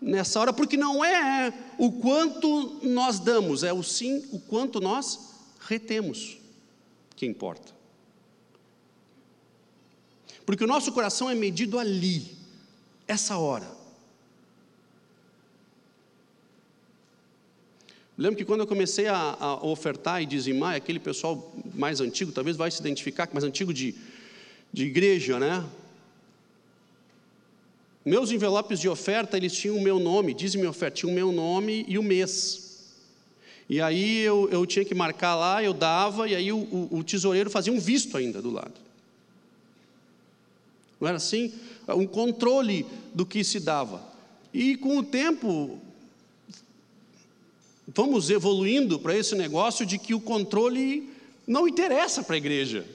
nessa 0.00 0.38
hora? 0.38 0.52
Porque 0.52 0.76
não 0.76 1.04
é 1.04 1.52
o 1.76 1.90
quanto 1.90 2.78
nós 2.84 3.18
damos, 3.18 3.64
é 3.64 3.72
o 3.72 3.82
sim, 3.82 4.22
o 4.30 4.38
quanto 4.38 4.80
nós 4.80 5.27
retemos 5.68 6.38
que 7.14 7.26
importa. 7.26 7.72
Porque 10.46 10.64
o 10.64 10.66
nosso 10.66 10.92
coração 10.92 11.28
é 11.28 11.34
medido 11.34 11.78
ali, 11.78 12.26
essa 13.06 13.36
hora. 13.36 13.70
Lembro 18.16 18.36
que 18.36 18.44
quando 18.44 18.60
eu 18.60 18.66
comecei 18.66 19.06
a, 19.06 19.36
a, 19.38 19.64
ofertar 19.64 20.22
e 20.22 20.26
dizimar, 20.26 20.74
aquele 20.74 20.98
pessoal 20.98 21.54
mais 21.74 22.00
antigo, 22.00 22.32
talvez 22.32 22.56
vai 22.56 22.70
se 22.70 22.80
identificar, 22.80 23.28
mais 23.32 23.44
antigo 23.44 23.72
de, 23.72 23.94
de 24.72 24.86
igreja, 24.86 25.38
né? 25.38 25.64
Meus 28.04 28.30
envelopes 28.30 28.80
de 28.80 28.88
oferta, 28.88 29.36
eles 29.36 29.52
tinham 29.52 29.76
o 29.76 29.82
meu 29.82 29.98
nome, 29.98 30.32
dizem 30.32 30.66
oferta, 30.66 30.96
tinha 30.96 31.12
o 31.12 31.14
meu 31.14 31.30
nome 31.30 31.84
e 31.86 31.98
o 31.98 32.02
mês. 32.02 32.67
E 33.68 33.80
aí 33.80 34.20
eu, 34.20 34.48
eu 34.50 34.64
tinha 34.64 34.84
que 34.84 34.94
marcar 34.94 35.34
lá, 35.34 35.62
eu 35.62 35.74
dava, 35.74 36.28
e 36.28 36.34
aí 36.34 36.50
o, 36.50 36.58
o, 36.58 36.98
o 36.98 37.04
tesoureiro 37.04 37.50
fazia 37.50 37.72
um 37.72 37.78
visto 37.78 38.16
ainda 38.16 38.40
do 38.40 38.50
lado. 38.50 38.74
Não 41.00 41.06
era 41.06 41.18
assim? 41.18 41.52
Um 41.88 42.06
controle 42.06 42.86
do 43.14 43.26
que 43.26 43.44
se 43.44 43.60
dava. 43.60 44.02
E 44.52 44.76
com 44.76 44.98
o 44.98 45.02
tempo, 45.02 45.78
vamos 47.94 48.30
evoluindo 48.30 48.98
para 48.98 49.16
esse 49.16 49.34
negócio 49.34 49.84
de 49.84 49.98
que 49.98 50.14
o 50.14 50.20
controle 50.20 51.10
não 51.46 51.68
interessa 51.68 52.22
para 52.22 52.34
a 52.34 52.38
igreja. 52.38 52.86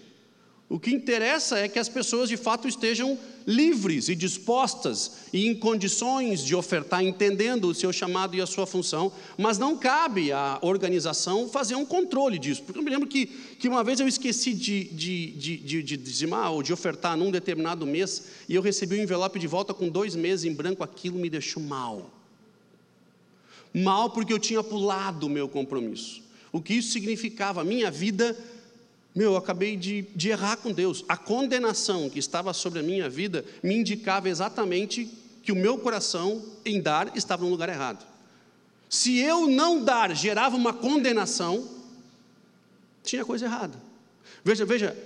O 0.73 0.79
que 0.79 0.89
interessa 0.89 1.59
é 1.59 1.67
que 1.67 1.77
as 1.77 1.87
pessoas 1.87 2.27
de 2.27 2.35
fato 2.35 2.67
estejam 2.67 3.15
livres 3.45 4.09
e 4.09 4.15
dispostas 4.15 5.17
e 5.31 5.45
em 5.45 5.53
condições 5.53 6.43
de 6.43 6.55
ofertar, 6.55 7.03
entendendo 7.03 7.65
o 7.65 7.75
seu 7.75 7.93
chamado 7.93 8.35
e 8.35 8.41
a 8.41 8.47
sua 8.47 8.65
função, 8.65 9.11
mas 9.37 9.59
não 9.59 9.77
cabe 9.77 10.31
à 10.31 10.57
organização 10.63 11.47
fazer 11.47 11.75
um 11.75 11.85
controle 11.85 12.39
disso. 12.39 12.63
Porque 12.63 12.79
eu 12.79 12.83
me 12.83 12.89
lembro 12.89 13.07
que, 13.07 13.27
que 13.27 13.67
uma 13.67 13.83
vez 13.83 13.99
eu 13.99 14.07
esqueci 14.07 14.51
de, 14.51 14.85
de, 14.85 15.27
de, 15.33 15.57
de, 15.57 15.83
de 15.83 15.95
dizimar 15.95 16.51
ou 16.51 16.63
de 16.63 16.73
ofertar 16.73 17.15
num 17.15 17.29
determinado 17.29 17.85
mês 17.85 18.29
e 18.49 18.55
eu 18.55 18.61
recebi 18.63 18.97
um 18.97 19.03
envelope 19.03 19.37
de 19.37 19.45
volta 19.45 19.75
com 19.75 19.87
dois 19.87 20.15
meses 20.15 20.43
em 20.43 20.55
branco, 20.55 20.83
aquilo 20.83 21.19
me 21.19 21.29
deixou 21.29 21.61
mal 21.61 22.09
mal 23.75 24.09
porque 24.09 24.33
eu 24.33 24.39
tinha 24.39 24.63
pulado 24.63 25.27
o 25.27 25.29
meu 25.29 25.47
compromisso. 25.47 26.23
O 26.51 26.61
que 26.61 26.75
isso 26.75 26.91
significava? 26.91 27.61
A 27.61 27.63
minha 27.63 27.89
vida, 27.89 28.37
meu, 29.15 29.31
eu 29.31 29.37
acabei 29.37 29.77
de, 29.77 30.03
de 30.15 30.29
errar 30.29 30.57
com 30.57 30.71
Deus. 30.71 31.05
A 31.07 31.15
condenação 31.15 32.09
que 32.09 32.19
estava 32.19 32.53
sobre 32.53 32.79
a 32.79 32.83
minha 32.83 33.09
vida 33.09 33.45
me 33.61 33.75
indicava 33.75 34.27
exatamente 34.27 35.09
que 35.43 35.51
o 35.51 35.55
meu 35.55 35.77
coração 35.77 36.43
em 36.65 36.81
dar 36.81 37.15
estava 37.15 37.43
no 37.43 37.49
lugar 37.49 37.69
errado. 37.69 38.05
Se 38.89 39.19
eu 39.19 39.47
não 39.47 39.83
dar 39.83 40.15
gerava 40.15 40.55
uma 40.55 40.73
condenação, 40.73 41.67
tinha 43.03 43.23
coisa 43.23 43.45
errada. 43.45 43.77
Veja, 44.43 44.65
veja, 44.65 44.97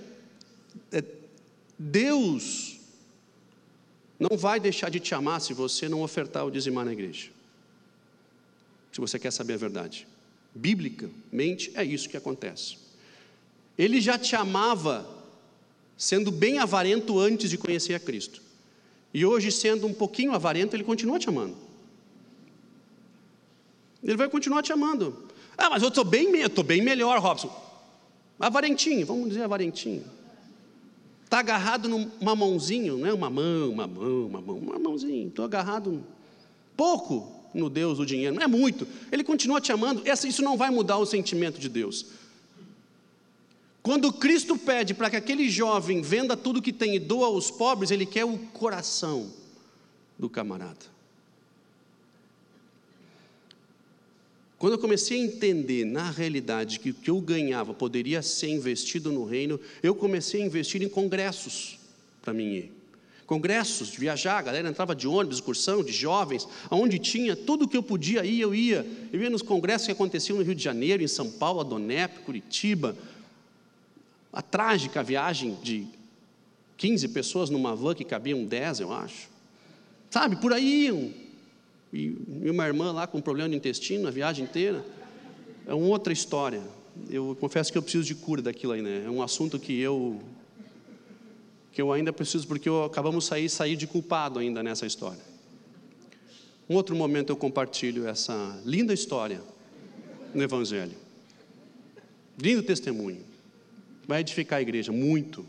é, 0.92 1.02
Deus 1.78 2.78
não 4.18 4.36
vai 4.36 4.58
deixar 4.58 4.90
de 4.90 5.00
te 5.00 5.14
amar 5.14 5.40
se 5.40 5.52
você 5.52 5.88
não 5.88 6.02
ofertar 6.02 6.44
ou 6.44 6.50
dizimar 6.50 6.84
na 6.84 6.92
igreja 6.92 7.30
se 8.98 9.00
você 9.00 9.16
quer 9.16 9.30
saber 9.30 9.54
a 9.54 9.56
verdade. 9.56 10.08
Biblicamente 10.52 11.70
é 11.74 11.84
isso 11.84 12.08
que 12.08 12.16
acontece. 12.16 12.76
Ele 13.78 14.00
já 14.00 14.18
te 14.18 14.34
amava 14.34 15.08
sendo 15.96 16.30
bem 16.30 16.58
avarento 16.58 17.18
antes 17.18 17.50
de 17.50 17.56
conhecer 17.56 17.94
a 17.94 18.00
Cristo. 18.00 18.42
E 19.14 19.24
hoje, 19.24 19.50
sendo 19.50 19.86
um 19.86 19.94
pouquinho 19.94 20.32
avarento, 20.32 20.74
ele 20.74 20.84
continua 20.84 21.18
te 21.18 21.28
amando. 21.28 21.56
Ele 24.02 24.16
vai 24.16 24.28
continuar 24.28 24.62
te 24.62 24.72
amando. 24.72 25.24
Ah, 25.56 25.70
mas 25.70 25.82
eu 25.82 25.88
estou 25.88 26.04
bem, 26.04 26.30
bem 26.64 26.82
melhor, 26.82 27.18
Robson. 27.20 27.50
Avarentinho, 28.38 29.04
vamos 29.06 29.28
dizer 29.28 29.42
avarentinho. 29.42 30.04
Está 31.24 31.40
agarrado 31.40 31.88
numa 31.88 32.34
mãozinho, 32.34 32.96
não 32.96 33.06
é 33.06 33.12
uma 33.12 33.28
mão, 33.28 33.70
uma 33.70 33.86
mão, 33.86 34.26
uma 34.26 34.40
mão, 34.40 34.58
uma 34.58 34.78
mãozinho. 34.78 35.28
Estou 35.28 35.44
agarrado 35.44 36.02
pouco 36.76 37.30
no 37.52 37.68
Deus 37.68 37.98
o 37.98 38.06
dinheiro, 38.06 38.36
não 38.36 38.42
é 38.42 38.46
muito. 38.46 38.86
Ele 39.10 39.24
continua 39.24 39.60
te 39.60 39.72
amando, 39.72 40.02
isso 40.06 40.42
não 40.42 40.56
vai 40.56 40.70
mudar 40.70 40.96
o 40.98 41.04
sentimento 41.04 41.58
de 41.58 41.68
Deus. 41.68 42.06
Quando 43.88 44.12
Cristo 44.12 44.58
pede 44.58 44.92
para 44.92 45.08
que 45.08 45.16
aquele 45.16 45.48
jovem 45.48 46.02
venda 46.02 46.36
tudo 46.36 46.60
que 46.60 46.74
tem 46.74 46.96
e 46.96 46.98
doa 46.98 47.28
aos 47.28 47.50
pobres, 47.50 47.90
ele 47.90 48.04
quer 48.04 48.22
o 48.22 48.36
coração 48.36 49.30
do 50.18 50.28
camarada. 50.28 50.84
Quando 54.58 54.74
eu 54.74 54.78
comecei 54.78 55.18
a 55.18 55.24
entender 55.24 55.86
na 55.86 56.10
realidade 56.10 56.80
que 56.80 56.90
o 56.90 56.94
que 56.94 57.08
eu 57.08 57.18
ganhava 57.18 57.72
poderia 57.72 58.20
ser 58.20 58.50
investido 58.50 59.10
no 59.10 59.24
reino, 59.24 59.58
eu 59.82 59.94
comecei 59.94 60.42
a 60.42 60.44
investir 60.44 60.82
em 60.82 60.88
congressos 60.90 61.78
para 62.20 62.34
mim 62.34 62.44
ir 62.44 62.78
congressos, 63.28 63.90
viajar, 63.90 64.38
a 64.38 64.42
galera 64.42 64.70
entrava 64.70 64.94
de 64.94 65.06
ônibus, 65.06 65.36
excursão, 65.36 65.84
de 65.84 65.92
jovens, 65.92 66.48
aonde 66.70 66.98
tinha, 66.98 67.36
tudo 67.36 67.68
que 67.68 67.76
eu 67.76 67.82
podia 67.82 68.24
ir, 68.24 68.40
eu 68.40 68.54
ia. 68.54 68.86
Eu 69.12 69.20
ia 69.20 69.28
nos 69.28 69.42
congressos 69.42 69.84
que 69.84 69.92
aconteciam 69.92 70.38
no 70.38 70.42
Rio 70.42 70.54
de 70.54 70.64
Janeiro, 70.64 71.02
em 71.02 71.06
São 71.06 71.30
Paulo, 71.30 71.60
Adonep, 71.60 72.20
Curitiba. 72.20 72.96
A 74.38 74.42
trágica 74.42 75.02
viagem 75.02 75.58
de 75.64 75.84
15 76.76 77.08
pessoas 77.08 77.50
numa 77.50 77.74
van 77.74 77.92
que 77.92 78.04
cabiam 78.04 78.44
10, 78.44 78.78
eu 78.78 78.92
acho. 78.92 79.28
Sabe, 80.08 80.36
por 80.36 80.52
aí 80.52 80.84
iam. 80.84 81.12
E, 81.92 82.16
uma 82.48 82.64
irmã 82.64 82.92
lá 82.92 83.04
com 83.04 83.20
problema 83.20 83.48
no 83.48 83.56
intestino 83.56 84.06
a 84.06 84.12
viagem 84.12 84.44
inteira. 84.44 84.86
É 85.66 85.74
uma 85.74 85.88
outra 85.88 86.12
história. 86.12 86.62
Eu 87.10 87.36
confesso 87.40 87.72
que 87.72 87.78
eu 87.78 87.82
preciso 87.82 88.04
de 88.04 88.14
cura 88.14 88.40
daquilo 88.40 88.74
aí, 88.74 88.80
né? 88.80 89.02
É 89.04 89.10
um 89.10 89.20
assunto 89.22 89.58
que 89.58 89.76
eu 89.76 90.22
que 91.72 91.82
eu 91.82 91.92
ainda 91.92 92.12
preciso, 92.12 92.46
porque 92.46 92.68
eu, 92.68 92.84
acabamos 92.84 93.24
de 93.24 93.30
sair, 93.30 93.48
sair 93.48 93.74
de 93.74 93.88
culpado 93.88 94.38
ainda 94.38 94.62
nessa 94.62 94.86
história. 94.86 95.22
Um 96.70 96.76
outro 96.76 96.94
momento 96.94 97.30
eu 97.30 97.36
compartilho 97.36 98.06
essa 98.06 98.62
linda 98.64 98.94
história 98.94 99.42
no 100.32 100.40
Evangelho. 100.44 100.96
Lindo 102.40 102.62
testemunho. 102.62 103.27
Vai 104.08 104.20
edificar 104.20 104.58
a 104.58 104.62
igreja, 104.62 104.90
muito. 104.90 105.44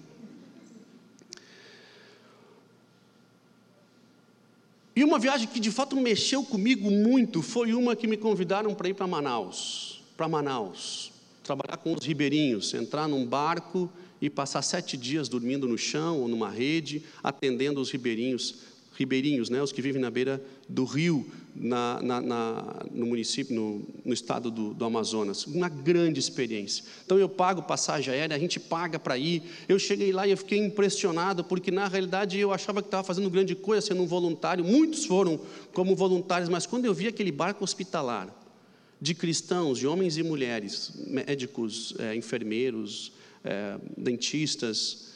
E 4.93 5.01
uma 5.01 5.17
viagem 5.17 5.47
que 5.47 5.61
de 5.61 5.71
fato 5.71 5.95
mexeu 5.95 6.43
comigo 6.43 6.91
muito 6.91 7.41
foi 7.41 7.73
uma 7.73 7.95
que 7.95 8.05
me 8.05 8.17
convidaram 8.17 8.75
para 8.75 8.89
ir 8.89 8.93
para 8.93 9.07
Manaus. 9.07 10.03
para 10.17 10.27
Manaus, 10.27 11.13
trabalhar 11.41 11.77
com 11.77 11.93
os 11.93 12.05
ribeirinhos, 12.05 12.73
entrar 12.73 13.07
num 13.07 13.25
barco 13.25 13.89
e 14.21 14.29
passar 14.29 14.61
sete 14.61 14.97
dias 14.97 15.29
dormindo 15.29 15.65
no 15.65 15.77
chão 15.77 16.19
ou 16.19 16.27
numa 16.27 16.49
rede, 16.49 17.01
atendendo 17.23 17.79
os 17.79 17.89
ribeirinhos, 17.89 18.55
ribeirinhos, 18.99 19.49
né, 19.49 19.63
os 19.63 19.71
que 19.71 19.81
vivem 19.81 20.01
na 20.01 20.11
beira 20.11 20.43
do 20.67 20.83
rio, 20.83 21.25
na, 21.55 22.01
na, 22.01 22.19
na, 22.19 22.85
no 22.91 23.05
município, 23.05 23.55
no, 23.55 23.81
no 24.03 24.13
estado 24.13 24.51
do, 24.51 24.73
do, 24.73 24.83
Amazonas. 24.83 25.47
Uma 25.47 25.69
grande 25.69 26.19
experiência. 26.19 26.83
Então 27.05 27.17
eu 27.17 27.29
pago 27.29 27.63
passagem 27.63 28.13
aérea, 28.13 28.35
a 28.35 28.39
gente 28.39 28.59
paga 28.59 28.99
para 28.99 29.17
ir. 29.17 29.41
Eu 29.69 29.79
cheguei 29.79 30.11
lá 30.11 30.27
e 30.27 30.31
eu 30.31 30.37
fiquei 30.37 30.57
impressionado, 30.57 31.45
porque 31.45 31.71
na 31.71 31.87
realidade 31.87 32.37
eu 32.37 32.51
achava 32.51 32.81
que 32.81 32.87
estava 32.87 33.03
fazendo 33.03 33.29
grande 33.29 33.55
coisa 33.55 33.87
sendo 33.87 34.03
um 34.03 34.05
voluntário. 34.05 34.65
Muitos 34.65 35.05
foram 35.05 35.39
como 35.73 35.95
voluntários, 35.95 36.49
mas 36.49 36.65
quando 36.65 36.83
eu 36.83 36.93
vi 36.93 37.07
aquele 37.07 37.31
barco 37.31 37.63
hospitalar, 37.63 38.35
de 39.01 39.15
cristãos, 39.15 39.79
de 39.79 39.87
homens 39.87 40.17
e 40.17 40.23
mulheres, 40.23 40.91
médicos, 41.07 41.95
é, 41.99 42.15
enfermeiros, 42.17 43.13
é, 43.45 43.77
dentistas, 43.97 45.13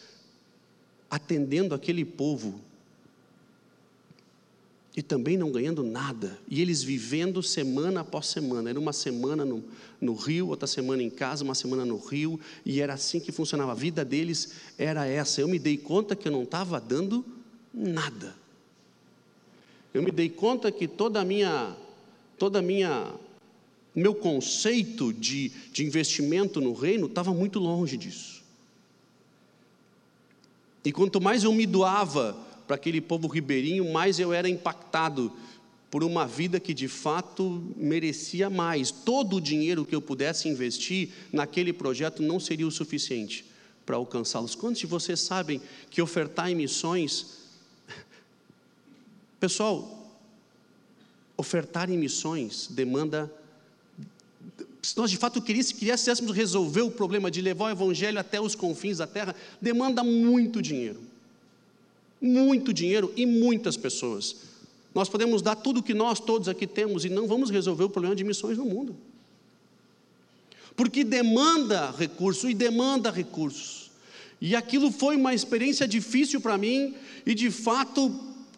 atendendo 1.10 1.75
aquele 1.75 2.06
povo 2.06 2.62
e 4.95 5.01
também 5.01 5.38
não 5.38 5.51
ganhando 5.51 5.83
nada, 5.83 6.39
e 6.47 6.62
eles 6.62 6.83
vivendo 6.83 7.41
semana 7.41 8.01
após 8.01 8.27
semana. 8.27 8.69
Era 8.69 8.79
uma 8.79 8.93
semana 8.93 9.43
no, 9.43 9.63
no 10.00 10.13
Rio, 10.13 10.50
outra 10.50 10.67
semana 10.67 11.01
em 11.01 11.09
casa, 11.09 11.43
uma 11.43 11.55
semana 11.55 11.83
no 11.83 11.97
Rio, 11.97 12.39
e 12.63 12.79
era 12.79 12.93
assim 12.93 13.19
que 13.19 13.31
funcionava. 13.31 13.71
A 13.71 13.75
vida 13.75 14.05
deles 14.05 14.53
era 14.77 15.07
essa. 15.07 15.41
Eu 15.41 15.47
me 15.47 15.57
dei 15.57 15.77
conta 15.77 16.15
que 16.15 16.27
eu 16.27 16.31
não 16.31 16.43
estava 16.43 16.79
dando 16.79 17.25
nada. 17.73 18.35
Eu 19.91 20.03
me 20.03 20.12
dei 20.12 20.29
conta 20.29 20.71
que 20.71 20.88
toda 20.88 21.21
a 21.21 21.25
minha, 21.25 21.75
toda 22.38 22.59
a 22.59 22.62
minha, 22.62 23.12
meu 23.95 24.13
conceito 24.13 25.12
de, 25.12 25.50
de 25.71 25.83
investimento 25.83 26.62
no 26.62 26.73
reino 26.73 27.07
estava 27.07 27.33
muito 27.33 27.57
longe 27.57 27.97
disso. 27.97 28.43
E 30.85 30.91
quanto 30.91 31.19
mais 31.19 31.43
eu 31.43 31.53
me 31.53 31.65
doava 31.65 32.38
para 32.65 32.75
aquele 32.75 33.01
povo 33.01 33.27
ribeirinho, 33.27 33.91
mais 33.91 34.20
eu 34.20 34.34
era 34.34 34.50
impactado 34.50 35.32
por 35.93 36.03
uma 36.03 36.25
vida 36.25 36.60
que 36.60 36.74
de 36.74 36.88
fato 36.88 37.72
merecia 37.77 38.50
mais. 38.50 38.89
Todo 38.89 39.36
o 39.36 39.41
dinheiro 39.41 39.86
que 39.86 39.93
eu 39.93 40.01
pudesse 40.01 40.50
investir 40.50 41.10
naquele 41.32 41.72
projeto 41.72 42.24
não 42.24 42.39
seria 42.39 42.67
o 42.67 42.72
suficiente 42.72 43.46
para 43.86 43.98
alcançá-los. 43.98 44.55
Quantos 44.55 44.79
de 44.79 44.88
vocês 44.88 45.20
sabem 45.20 45.62
que 45.91 46.01
ofertar 46.01 46.50
em 46.50 46.55
missões. 46.55 47.43
Pessoal, 49.39 50.12
ofertar 51.38 51.91
em 51.91 51.98
missões 51.98 52.67
demanda. 52.72 53.32
Se 54.82 54.98
nós 54.98 55.12
de 55.12 55.17
fato 55.17 55.41
quiséssemos 55.41 56.36
resolver 56.36 56.82
o 56.82 56.89
problema 56.89 57.29
de 57.29 57.39
levar 57.39 57.65
o 57.65 57.70
evangelho 57.70 58.20
até 58.20 58.41
os 58.41 58.55
confins 58.55 58.98
da 58.98 59.05
terra, 59.05 59.36
demanda 59.62 60.03
muito 60.03 60.60
dinheiro 60.60 61.12
muito 62.24 62.74
dinheiro 62.74 63.12
e 63.18 63.25
muitas 63.25 63.75
pessoas. 63.75 64.38
Nós 64.96 65.10
podemos 65.10 65.42
dar 65.42 65.56
tudo 65.56 65.82
o 65.82 65.84
que 65.84 65.94
nós 65.94 66.22
todos 66.22 66.48
aqui 66.48 66.65
temos 66.65 67.03
e 67.03 67.10
não 67.10 67.27
vamos 67.27 67.50
resolver 67.50 67.84
o 67.84 67.89
problema 67.89 68.15
de 68.15 68.24
missões 68.24 68.58
no 68.58 68.65
mundo. 68.65 68.96
Porque 70.75 71.03
demanda 71.03 71.92
recurso 71.92 72.50
e 72.50 72.53
demanda 72.53 73.12
recursos. 73.12 73.92
E 74.39 74.56
aquilo 74.56 74.89
foi 74.92 75.18
uma 75.18 75.34
experiência 75.34 75.88
difícil 75.88 76.39
para 76.39 76.58
mim 76.58 76.96
e 77.25 77.36
de 77.36 77.51
fato 77.51 78.10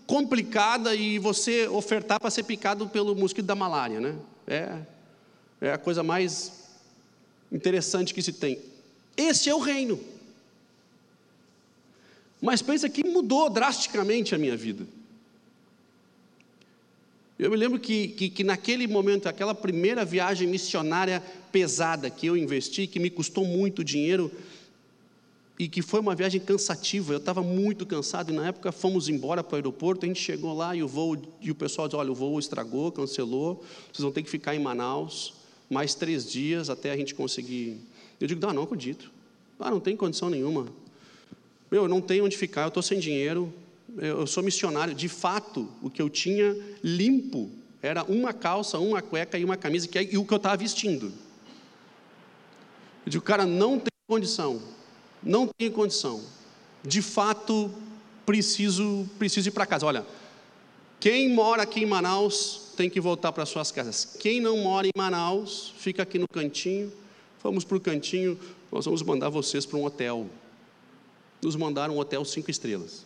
complicada 0.05 0.93
e 0.93 1.17
você 1.17 1.67
ofertar 1.67 2.19
para 2.19 2.29
ser 2.29 2.43
picado 2.43 2.87
pelo 2.87 3.15
mosquito 3.15 3.45
da 3.45 3.55
malária, 3.55 3.99
né? 3.99 4.15
É, 4.45 4.79
é 5.59 5.71
a 5.73 5.77
coisa 5.77 6.03
mais 6.03 6.65
interessante 7.51 8.13
que 8.13 8.21
se 8.21 8.33
tem. 8.33 8.59
Esse 9.17 9.49
é 9.49 9.55
o 9.55 9.59
reino. 9.59 9.99
Mas 12.45 12.61
pensa 12.61 12.87
que 12.87 13.03
mudou 13.03 13.49
drasticamente 13.49 14.35
a 14.35 14.37
minha 14.37 14.55
vida. 14.55 14.85
Eu 17.39 17.49
me 17.49 17.57
lembro 17.57 17.79
que, 17.79 18.09
que, 18.09 18.29
que, 18.29 18.43
naquele 18.43 18.85
momento, 18.87 19.27
aquela 19.27 19.55
primeira 19.55 20.05
viagem 20.05 20.47
missionária 20.47 21.21
pesada 21.51 22.07
que 22.07 22.27
eu 22.27 22.37
investi, 22.37 22.85
que 22.85 22.99
me 22.99 23.09
custou 23.09 23.45
muito 23.45 23.83
dinheiro, 23.83 24.31
e 25.57 25.67
que 25.67 25.81
foi 25.81 25.99
uma 25.99 26.13
viagem 26.13 26.39
cansativa, 26.39 27.13
eu 27.13 27.17
estava 27.17 27.41
muito 27.41 27.85
cansado, 27.85 28.31
e 28.31 28.35
na 28.35 28.47
época 28.49 28.71
fomos 28.71 29.09
embora 29.09 29.43
para 29.43 29.53
o 29.53 29.55
aeroporto, 29.55 30.05
a 30.05 30.07
gente 30.07 30.21
chegou 30.21 30.53
lá 30.53 30.75
e 30.75 30.83
o 30.83 30.87
voo, 30.87 31.17
e 31.41 31.49
o 31.49 31.55
pessoal 31.55 31.87
disse, 31.87 31.97
olha, 31.97 32.11
o 32.11 32.15
voo 32.15 32.37
estragou, 32.39 32.91
cancelou, 32.91 33.63
vocês 33.91 34.03
vão 34.03 34.11
ter 34.11 34.21
que 34.21 34.29
ficar 34.29 34.55
em 34.55 34.59
Manaus 34.59 35.33
mais 35.67 35.95
três 35.95 36.29
dias 36.29 36.69
até 36.69 36.91
a 36.91 36.97
gente 36.97 37.15
conseguir. 37.15 37.79
Eu 38.19 38.27
digo, 38.27 38.39
não, 38.45 38.53
não 38.53 38.63
acredito. 38.63 39.11
Ah, 39.59 39.71
não 39.71 39.79
tem 39.79 39.95
condição 39.95 40.29
nenhuma. 40.29 40.67
Meu, 41.75 41.83
eu 41.83 41.89
não 41.89 41.99
tenho 41.99 42.23
onde 42.23 42.37
ficar, 42.37 42.61
eu 42.61 42.69
estou 42.69 42.81
sem 42.81 42.97
dinheiro, 42.99 43.53
eu 43.97 44.25
sou 44.25 44.41
missionário. 44.41 44.95
De 44.95 45.09
fato, 45.09 45.69
o 45.81 45.89
que 45.89 46.01
eu 46.01 46.09
tinha 46.09 46.55
limpo 46.81 47.51
era 47.81 48.01
uma 48.05 48.31
calça, 48.31 48.79
uma 48.79 49.01
cueca 49.01 49.37
e 49.37 49.43
uma 49.43 49.57
camisa, 49.57 49.85
que 49.85 49.99
é, 49.99 50.03
e 50.03 50.17
o 50.17 50.23
que 50.23 50.33
eu 50.33 50.37
estava 50.37 50.55
vestindo. 50.55 51.07
Eu 53.05 53.11
digo, 53.11 53.25
cara, 53.25 53.45
não 53.45 53.77
tem 53.77 53.91
condição, 54.07 54.61
não 55.21 55.49
tem 55.49 55.69
condição. 55.69 56.23
De 56.81 57.01
fato, 57.01 57.69
preciso, 58.25 59.05
preciso 59.19 59.49
ir 59.49 59.51
para 59.51 59.65
casa. 59.65 59.85
Olha, 59.85 60.05
quem 60.97 61.27
mora 61.27 61.63
aqui 61.63 61.81
em 61.81 61.85
Manaus 61.85 62.71
tem 62.77 62.89
que 62.89 63.01
voltar 63.01 63.33
para 63.33 63.45
suas 63.45 63.69
casas. 63.69 64.15
Quem 64.17 64.39
não 64.39 64.59
mora 64.59 64.87
em 64.87 64.91
Manaus, 64.95 65.73
fica 65.77 66.03
aqui 66.03 66.17
no 66.17 66.27
cantinho. 66.29 66.89
Vamos 67.43 67.65
para 67.65 67.75
o 67.75 67.81
cantinho, 67.81 68.39
nós 68.71 68.85
vamos 68.85 69.01
mandar 69.01 69.27
vocês 69.27 69.65
para 69.65 69.77
um 69.77 69.83
hotel 69.83 70.29
nos 71.45 71.55
mandaram 71.55 71.95
um 71.95 71.99
hotel 71.99 72.25
cinco 72.25 72.49
estrelas, 72.49 73.05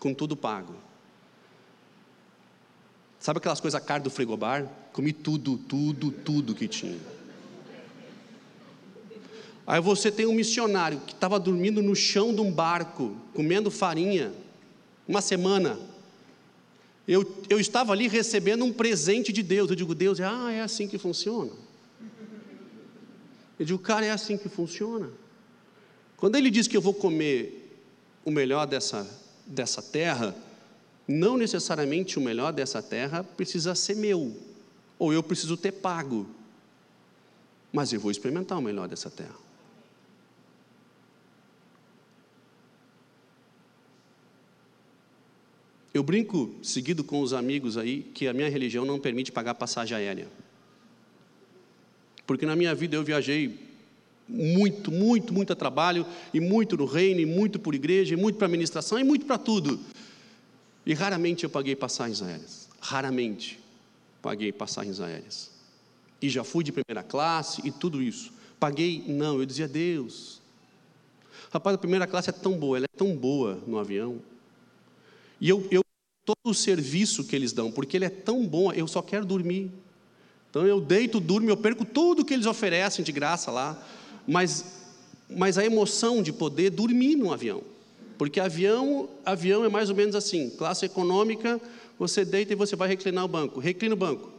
com 0.00 0.14
tudo 0.14 0.34
pago. 0.34 0.74
Sabe 3.20 3.38
aquelas 3.38 3.60
coisas 3.60 3.82
caras 3.82 4.02
do 4.02 4.10
frigobar? 4.10 4.66
Comi 4.92 5.12
tudo, 5.12 5.58
tudo, 5.58 6.10
tudo 6.10 6.54
que 6.54 6.66
tinha. 6.66 6.98
Aí 9.66 9.80
você 9.82 10.10
tem 10.10 10.24
um 10.24 10.32
missionário 10.32 10.98
que 11.00 11.12
estava 11.12 11.38
dormindo 11.38 11.82
no 11.82 11.94
chão 11.94 12.34
de 12.34 12.40
um 12.40 12.50
barco, 12.50 13.14
comendo 13.34 13.70
farinha, 13.70 14.32
uma 15.06 15.20
semana. 15.20 15.78
Eu, 17.06 17.36
eu 17.50 17.60
estava 17.60 17.92
ali 17.92 18.08
recebendo 18.08 18.64
um 18.64 18.72
presente 18.72 19.30
de 19.30 19.42
Deus. 19.42 19.68
Eu 19.68 19.76
digo, 19.76 19.94
Deus, 19.94 20.20
ah, 20.20 20.50
é 20.50 20.62
assim 20.62 20.88
que 20.88 20.96
funciona. 20.96 21.52
Eu 23.58 23.66
digo, 23.66 23.78
cara, 23.78 24.06
é 24.06 24.10
assim 24.10 24.38
que 24.38 24.48
funciona. 24.48 25.10
Quando 26.16 26.36
ele 26.36 26.50
diz 26.50 26.66
que 26.66 26.76
eu 26.76 26.80
vou 26.80 26.94
comer 26.94 27.57
o 28.28 28.30
melhor 28.30 28.66
dessa, 28.66 29.08
dessa 29.46 29.80
terra, 29.80 30.36
não 31.06 31.38
necessariamente 31.38 32.18
o 32.18 32.20
melhor 32.20 32.52
dessa 32.52 32.82
terra 32.82 33.24
precisa 33.24 33.74
ser 33.74 33.96
meu, 33.96 34.36
ou 34.98 35.14
eu 35.14 35.22
preciso 35.22 35.56
ter 35.56 35.72
pago, 35.72 36.28
mas 37.72 37.90
eu 37.90 37.98
vou 37.98 38.10
experimentar 38.10 38.58
o 38.58 38.62
melhor 38.62 38.86
dessa 38.86 39.10
terra. 39.10 39.34
Eu 45.94 46.02
brinco 46.02 46.54
seguido 46.62 47.02
com 47.02 47.22
os 47.22 47.32
amigos 47.32 47.78
aí 47.78 48.02
que 48.02 48.28
a 48.28 48.34
minha 48.34 48.50
religião 48.50 48.84
não 48.84 49.00
permite 49.00 49.32
pagar 49.32 49.54
passagem 49.54 49.96
aérea. 49.96 50.28
Porque 52.26 52.44
na 52.44 52.54
minha 52.54 52.74
vida 52.74 52.94
eu 52.94 53.02
viajei 53.02 53.67
muito, 54.28 54.92
muito, 54.92 55.32
muito 55.32 55.54
trabalho, 55.56 56.04
e 56.34 56.40
muito 56.40 56.76
no 56.76 56.84
reino, 56.84 57.20
e 57.20 57.26
muito 57.26 57.58
por 57.58 57.74
igreja, 57.74 58.14
e 58.14 58.16
muito 58.16 58.36
para 58.36 58.46
administração, 58.46 58.98
e 58.98 59.04
muito 59.04 59.24
para 59.24 59.38
tudo. 59.38 59.80
E 60.84 60.92
raramente 60.92 61.44
eu 61.44 61.50
paguei 61.50 61.74
passagens 61.74 62.22
aéreas. 62.22 62.68
Raramente 62.80 63.58
paguei 64.20 64.52
passagens 64.52 65.00
aéreas. 65.00 65.50
E 66.20 66.28
já 66.28 66.44
fui 66.44 66.64
de 66.64 66.72
primeira 66.72 67.02
classe 67.02 67.62
e 67.64 67.70
tudo 67.70 68.02
isso. 68.02 68.32
Paguei, 68.58 69.04
não, 69.06 69.38
eu 69.38 69.46
dizia, 69.46 69.68
Deus. 69.68 70.42
Rapaz, 71.50 71.74
a 71.74 71.78
primeira 71.78 72.06
classe 72.06 72.28
é 72.28 72.32
tão 72.32 72.58
boa, 72.58 72.76
ela 72.76 72.86
é 72.92 72.96
tão 72.96 73.16
boa 73.16 73.62
no 73.66 73.78
avião. 73.78 74.20
E 75.40 75.48
eu, 75.48 75.66
eu 75.70 75.82
todo 76.24 76.50
o 76.50 76.54
serviço 76.54 77.24
que 77.24 77.34
eles 77.34 77.52
dão, 77.52 77.70
porque 77.70 77.96
ele 77.96 78.04
é 78.04 78.10
tão 78.10 78.46
bom, 78.46 78.72
eu 78.72 78.86
só 78.86 79.00
quero 79.00 79.24
dormir. 79.24 79.70
Então 80.50 80.66
eu 80.66 80.80
deito, 80.80 81.20
durmo, 81.20 81.48
eu 81.48 81.56
perco 81.56 81.84
tudo 81.84 82.24
que 82.24 82.34
eles 82.34 82.46
oferecem 82.46 83.04
de 83.04 83.12
graça 83.12 83.50
lá 83.50 83.82
mas, 84.28 84.64
mas 85.30 85.56
a 85.56 85.64
emoção 85.64 86.22
de 86.22 86.32
poder 86.32 86.68
dormir 86.68 87.16
no 87.16 87.32
avião. 87.32 87.62
Porque 88.18 88.38
avião, 88.38 89.08
avião 89.24 89.64
é 89.64 89.70
mais 89.70 89.88
ou 89.88 89.96
menos 89.96 90.14
assim, 90.14 90.50
classe 90.50 90.84
econômica, 90.84 91.58
você 91.98 92.26
deita 92.26 92.52
e 92.52 92.56
você 92.56 92.76
vai 92.76 92.88
reclinar 92.88 93.24
o 93.24 93.28
banco. 93.28 93.58
Reclina 93.58 93.94
o 93.94 93.98
banco. 93.98 94.30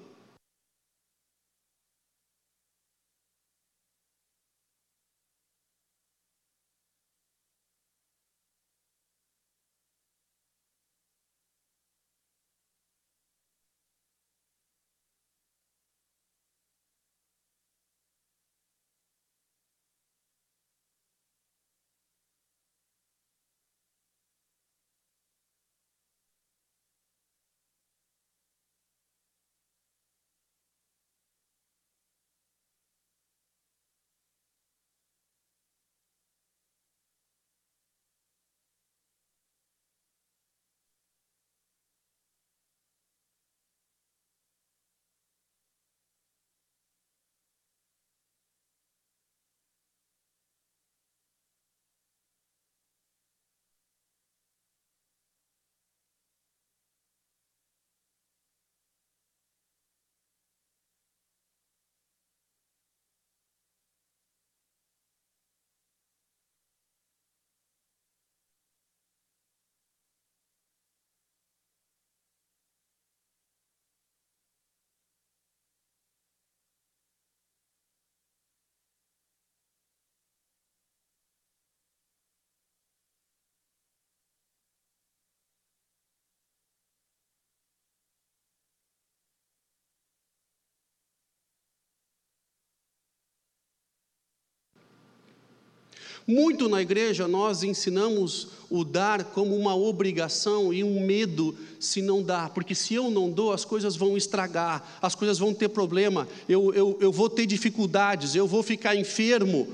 Muito 96.30 96.70
na 96.70 96.80
igreja 96.80 97.28
nós 97.28 97.64
ensinamos 97.64 98.50
o 98.70 98.84
dar 98.84 99.24
como 99.24 99.58
uma 99.58 99.76
obrigação 99.76 100.72
e 100.72 100.84
um 100.84 101.04
medo 101.04 101.58
se 101.80 102.04
não 102.04 102.22
dar, 102.22 102.52
porque 102.52 102.76
se 102.76 102.94
eu 102.94 103.10
não 103.10 103.32
dou, 103.32 103.52
as 103.52 103.66
coisas 103.66 103.96
vão 103.96 104.16
estragar, 104.16 105.00
as 105.02 105.16
coisas 105.16 105.40
vão 105.40 105.56
ter 105.56 105.70
problema, 105.70 106.28
eu, 106.48 106.72
eu, 106.76 106.96
eu 107.02 107.12
vou 107.12 107.32
ter 107.32 107.48
dificuldades, 107.48 108.36
eu 108.36 108.46
vou 108.46 108.62
ficar 108.62 108.96
enfermo. 108.96 109.70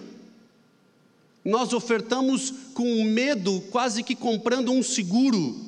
Nós 1.43 1.73
ofertamos 1.73 2.53
com 2.73 3.03
medo, 3.03 3.59
quase 3.69 4.01
que 4.01 4.15
comprando 4.15 4.71
um 4.71 4.81
seguro, 4.81 5.59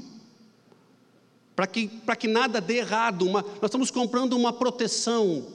para 1.53 1.67
que, 1.67 1.91
que 2.17 2.29
nada 2.29 2.61
dê 2.61 2.77
errado, 2.77 3.25
uma, 3.25 3.41
nós 3.41 3.65
estamos 3.65 3.91
comprando 3.91 4.37
uma 4.37 4.53
proteção. 4.53 5.45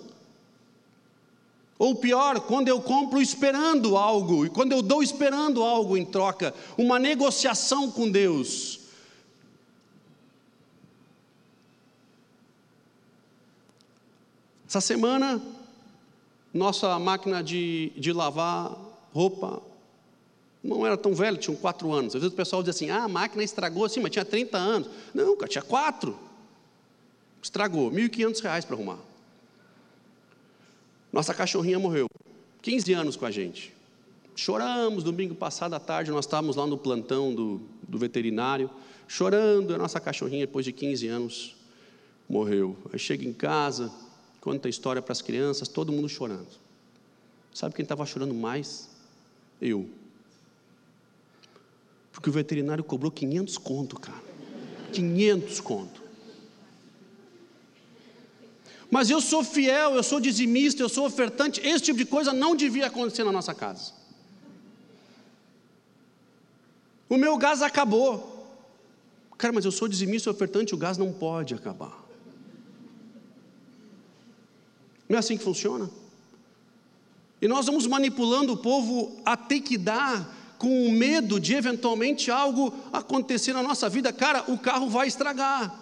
Ou 1.78 1.96
pior, 1.96 2.40
quando 2.40 2.68
eu 2.68 2.80
compro 2.80 3.20
esperando 3.20 3.96
algo, 3.96 4.46
e 4.46 4.50
quando 4.50 4.72
eu 4.72 4.82
dou 4.82 5.02
esperando 5.02 5.62
algo 5.62 5.96
em 5.96 6.04
troca, 6.04 6.54
uma 6.78 6.98
negociação 6.98 7.90
com 7.90 8.10
Deus. 8.10 8.80
Essa 14.68 14.80
semana, 14.80 15.42
nossa 16.54 16.98
máquina 16.98 17.42
de, 17.42 17.92
de 17.96 18.12
lavar 18.12 18.74
roupa 19.12 19.62
não 20.62 20.86
era 20.86 20.96
tão 20.96 21.14
velha, 21.14 21.36
tinha 21.36 21.56
quatro 21.56 21.92
anos. 21.92 22.14
Às 22.14 22.22
vezes 22.22 22.32
o 22.32 22.36
pessoal 22.36 22.62
diz 22.62 22.74
assim: 22.74 22.90
ah, 22.90 23.04
a 23.04 23.08
máquina 23.08 23.42
estragou 23.42 23.84
assim, 23.84 24.00
mas 24.00 24.12
tinha 24.12 24.24
30 24.24 24.56
anos. 24.56 24.88
Não, 25.12 25.36
cara, 25.36 25.50
tinha 25.50 25.62
quatro. 25.62 26.16
Estragou, 27.42 27.88
R$ 27.88 28.08
1.500 28.08 28.64
para 28.64 28.76
arrumar. 28.76 28.98
Nossa 31.12 31.34
cachorrinha 31.34 31.78
morreu, 31.78 32.08
15 32.62 32.92
anos 32.94 33.16
com 33.16 33.26
a 33.26 33.30
gente. 33.30 33.72
Choramos, 34.34 35.04
domingo 35.04 35.34
passado 35.34 35.74
à 35.74 35.80
tarde, 35.80 36.10
nós 36.10 36.24
estávamos 36.24 36.56
lá 36.56 36.66
no 36.66 36.78
plantão 36.78 37.34
do, 37.34 37.60
do 37.86 37.98
veterinário, 37.98 38.70
chorando, 39.06 39.74
a 39.74 39.78
nossa 39.78 40.00
cachorrinha, 40.00 40.46
depois 40.46 40.64
de 40.64 40.72
15 40.72 41.06
anos, 41.08 41.56
morreu. 42.26 42.76
Aí 42.90 42.98
chega 42.98 43.26
em 43.26 43.32
casa, 43.32 43.92
conta 44.40 44.68
a 44.68 44.70
história 44.70 45.02
para 45.02 45.12
as 45.12 45.20
crianças, 45.20 45.68
todo 45.68 45.92
mundo 45.92 46.08
chorando. 46.08 46.48
Sabe 47.52 47.74
quem 47.74 47.82
estava 47.82 48.06
chorando 48.06 48.32
mais? 48.32 48.88
Eu. 49.60 49.86
Porque 52.10 52.30
o 52.30 52.32
veterinário 52.32 52.82
cobrou 52.82 53.12
500 53.12 53.58
conto, 53.58 54.00
cara. 54.00 54.22
500 54.92 55.60
conto. 55.60 56.01
Mas 58.94 59.08
eu 59.08 59.22
sou 59.22 59.42
fiel, 59.42 59.94
eu 59.94 60.02
sou 60.02 60.20
dizimista, 60.20 60.82
eu 60.82 60.88
sou 60.88 61.06
ofertante. 61.06 61.66
Esse 61.66 61.84
tipo 61.84 61.96
de 61.96 62.04
coisa 62.04 62.30
não 62.30 62.54
devia 62.54 62.88
acontecer 62.88 63.24
na 63.24 63.32
nossa 63.32 63.54
casa. 63.54 63.94
O 67.08 67.16
meu 67.16 67.38
gás 67.38 67.62
acabou. 67.62 68.54
Cara, 69.38 69.50
mas 69.50 69.64
eu 69.64 69.72
sou 69.72 69.88
dizimista 69.88 70.30
ofertante, 70.30 70.74
o 70.74 70.76
gás 70.76 70.98
não 70.98 71.10
pode 71.10 71.54
acabar. 71.54 72.04
Não 75.08 75.16
é 75.16 75.20
assim 75.20 75.38
que 75.38 75.42
funciona? 75.42 75.90
E 77.40 77.48
nós 77.48 77.64
vamos 77.64 77.86
manipulando 77.86 78.52
o 78.52 78.58
povo 78.58 79.18
a 79.24 79.38
ter 79.38 79.62
que 79.62 79.78
dar 79.78 80.54
com 80.58 80.86
o 80.86 80.92
medo 80.92 81.40
de 81.40 81.54
eventualmente 81.54 82.30
algo 82.30 82.74
acontecer 82.92 83.54
na 83.54 83.62
nossa 83.62 83.88
vida. 83.88 84.12
Cara, 84.12 84.44
o 84.48 84.58
carro 84.58 84.90
vai 84.90 85.08
estragar. 85.08 85.81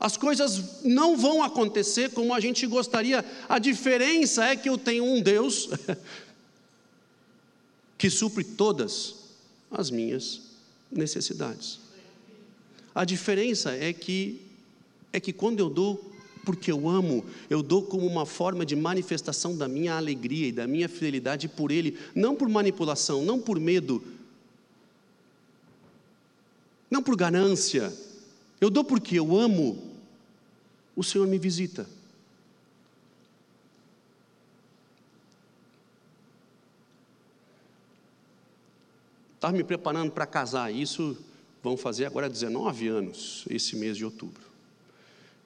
As 0.00 0.16
coisas 0.16 0.84
não 0.84 1.16
vão 1.16 1.42
acontecer 1.42 2.10
como 2.10 2.32
a 2.32 2.38
gente 2.38 2.66
gostaria. 2.66 3.24
A 3.48 3.58
diferença 3.58 4.44
é 4.44 4.54
que 4.54 4.68
eu 4.68 4.78
tenho 4.78 5.04
um 5.04 5.20
Deus 5.20 5.70
que 7.98 8.08
supre 8.08 8.44
todas 8.44 9.16
as 9.70 9.90
minhas 9.90 10.40
necessidades. 10.90 11.80
A 12.94 13.04
diferença 13.04 13.72
é 13.72 13.92
que 13.92 14.40
é 15.12 15.18
que 15.18 15.32
quando 15.32 15.60
eu 15.60 15.70
dou 15.70 16.12
porque 16.44 16.72
eu 16.72 16.88
amo, 16.88 17.24
eu 17.50 17.62
dou 17.62 17.82
como 17.82 18.06
uma 18.06 18.24
forma 18.24 18.64
de 18.64 18.74
manifestação 18.74 19.56
da 19.56 19.68
minha 19.68 19.96
alegria 19.96 20.46
e 20.46 20.52
da 20.52 20.66
minha 20.66 20.88
fidelidade 20.88 21.46
por 21.46 21.70
ele, 21.70 21.98
não 22.14 22.34
por 22.34 22.48
manipulação, 22.48 23.22
não 23.22 23.38
por 23.38 23.60
medo, 23.60 24.02
não 26.90 27.02
por 27.02 27.16
ganância. 27.16 27.92
Eu 28.60 28.70
dou 28.70 28.82
porque 28.82 29.18
eu 29.18 29.36
amo 29.36 29.87
o 30.98 31.04
Senhor 31.04 31.28
me 31.28 31.38
visita. 31.38 31.86
Estava 39.36 39.56
me 39.56 39.62
preparando 39.62 40.10
para 40.10 40.26
casar, 40.26 40.74
isso 40.74 41.16
vão 41.62 41.76
fazer 41.76 42.04
agora 42.04 42.28
19 42.28 42.88
anos, 42.88 43.44
esse 43.48 43.76
mês 43.76 43.96
de 43.96 44.04
outubro. 44.04 44.42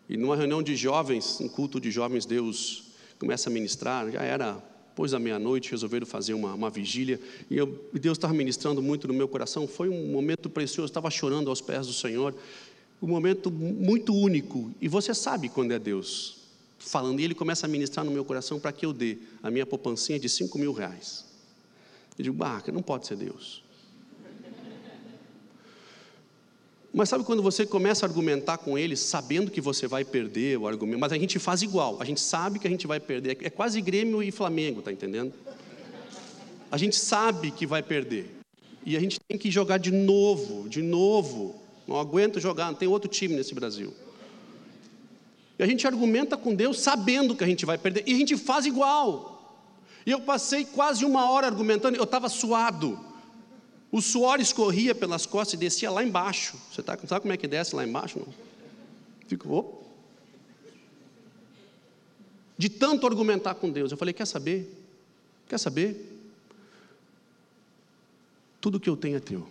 E 0.08 0.16
numa 0.16 0.34
reunião 0.34 0.62
de 0.62 0.74
jovens, 0.74 1.38
um 1.38 1.50
culto 1.50 1.78
de 1.78 1.90
jovens, 1.90 2.24
Deus 2.24 2.84
começa 3.18 3.50
a 3.50 3.52
ministrar, 3.52 4.10
já 4.10 4.22
era 4.22 4.54
depois 4.88 5.10
da 5.10 5.18
meia-noite, 5.18 5.70
resolveram 5.70 6.06
fazer 6.06 6.32
uma, 6.32 6.54
uma 6.54 6.70
vigília, 6.70 7.20
e, 7.50 7.58
eu, 7.58 7.90
Deus 7.92 8.16
estava 8.16 8.32
ministrando 8.32 8.80
muito 8.80 9.06
no 9.06 9.12
meu 9.12 9.28
coração, 9.28 9.68
foi 9.68 9.90
um 9.90 10.06
momento 10.06 10.48
precioso, 10.48 10.90
estava 10.90 11.10
chorando 11.10 11.50
aos 11.50 11.60
pés 11.60 11.86
do 11.86 11.92
Senhor, 11.92 12.34
um 13.02 13.08
momento 13.08 13.50
muito 13.50 14.14
único, 14.14 14.70
e 14.80 14.86
você 14.86 15.12
sabe 15.12 15.48
quando 15.48 15.72
é 15.72 15.78
Deus. 15.78 16.38
Falando, 16.78 17.20
e 17.20 17.24
Ele 17.24 17.34
começa 17.34 17.66
a 17.66 17.68
ministrar 17.68 18.04
no 18.04 18.12
meu 18.12 18.24
coração 18.24 18.60
para 18.60 18.72
que 18.72 18.86
eu 18.86 18.92
dê 18.92 19.18
a 19.42 19.50
minha 19.50 19.66
poupancinha 19.66 20.18
de 20.18 20.28
5 20.28 20.56
mil 20.58 20.72
reais. 20.72 21.24
Eu 22.16 22.22
digo, 22.24 22.36
barca, 22.36 22.70
não 22.70 22.82
pode 22.82 23.06
ser 23.06 23.16
Deus. 23.16 23.62
Mas 26.94 27.08
sabe 27.08 27.24
quando 27.24 27.42
você 27.42 27.64
começa 27.64 28.04
a 28.04 28.08
argumentar 28.08 28.58
com 28.58 28.76
ele, 28.76 28.96
sabendo 28.96 29.50
que 29.50 29.62
você 29.62 29.86
vai 29.86 30.04
perder 30.04 30.58
o 30.58 30.68
argumento, 30.68 31.00
mas 31.00 31.12
a 31.12 31.18
gente 31.18 31.38
faz 31.38 31.62
igual, 31.62 31.96
a 32.00 32.04
gente 32.04 32.20
sabe 32.20 32.58
que 32.58 32.66
a 32.66 32.70
gente 32.70 32.86
vai 32.86 33.00
perder, 33.00 33.38
é 33.40 33.48
quase 33.48 33.80
Grêmio 33.80 34.22
e 34.22 34.30
Flamengo, 34.30 34.82
tá 34.82 34.92
entendendo? 34.92 35.32
A 36.70 36.76
gente 36.76 36.94
sabe 36.96 37.50
que 37.50 37.66
vai 37.66 37.82
perder, 37.82 38.30
e 38.84 38.94
a 38.94 39.00
gente 39.00 39.18
tem 39.20 39.38
que 39.38 39.50
jogar 39.50 39.78
de 39.78 39.90
novo, 39.90 40.68
de 40.68 40.82
novo, 40.82 41.61
não 41.86 41.98
aguento 41.98 42.40
jogar, 42.40 42.66
não 42.66 42.74
tem 42.74 42.88
outro 42.88 43.10
time 43.10 43.34
nesse 43.34 43.54
Brasil. 43.54 43.94
E 45.58 45.62
a 45.62 45.66
gente 45.66 45.86
argumenta 45.86 46.36
com 46.36 46.54
Deus 46.54 46.80
sabendo 46.80 47.36
que 47.36 47.44
a 47.44 47.46
gente 47.46 47.66
vai 47.66 47.78
perder, 47.78 48.04
e 48.06 48.14
a 48.14 48.16
gente 48.16 48.36
faz 48.36 48.66
igual. 48.66 49.32
E 50.04 50.10
eu 50.10 50.20
passei 50.20 50.64
quase 50.64 51.04
uma 51.04 51.30
hora 51.30 51.46
argumentando, 51.46 51.96
eu 51.96 52.04
estava 52.04 52.28
suado. 52.28 52.98
O 53.90 54.00
suor 54.00 54.40
escorria 54.40 54.94
pelas 54.94 55.26
costas 55.26 55.54
e 55.54 55.56
descia 55.58 55.90
lá 55.90 56.02
embaixo. 56.02 56.56
Você 56.72 56.82
tá, 56.82 56.98
sabe 57.06 57.20
como 57.20 57.32
é 57.32 57.36
que 57.36 57.46
desce 57.46 57.76
lá 57.76 57.84
embaixo? 57.86 58.18
Não? 58.18 58.34
Fico, 59.28 59.82
De 62.56 62.68
tanto 62.68 63.06
argumentar 63.06 63.54
com 63.54 63.70
Deus, 63.70 63.92
eu 63.92 63.98
falei: 63.98 64.14
quer 64.14 64.26
saber? 64.26 64.72
Quer 65.46 65.58
saber? 65.58 66.08
Tudo 68.60 68.80
que 68.80 68.88
eu 68.88 68.96
tenho 68.96 69.16
é 69.16 69.20
teu. 69.20 69.46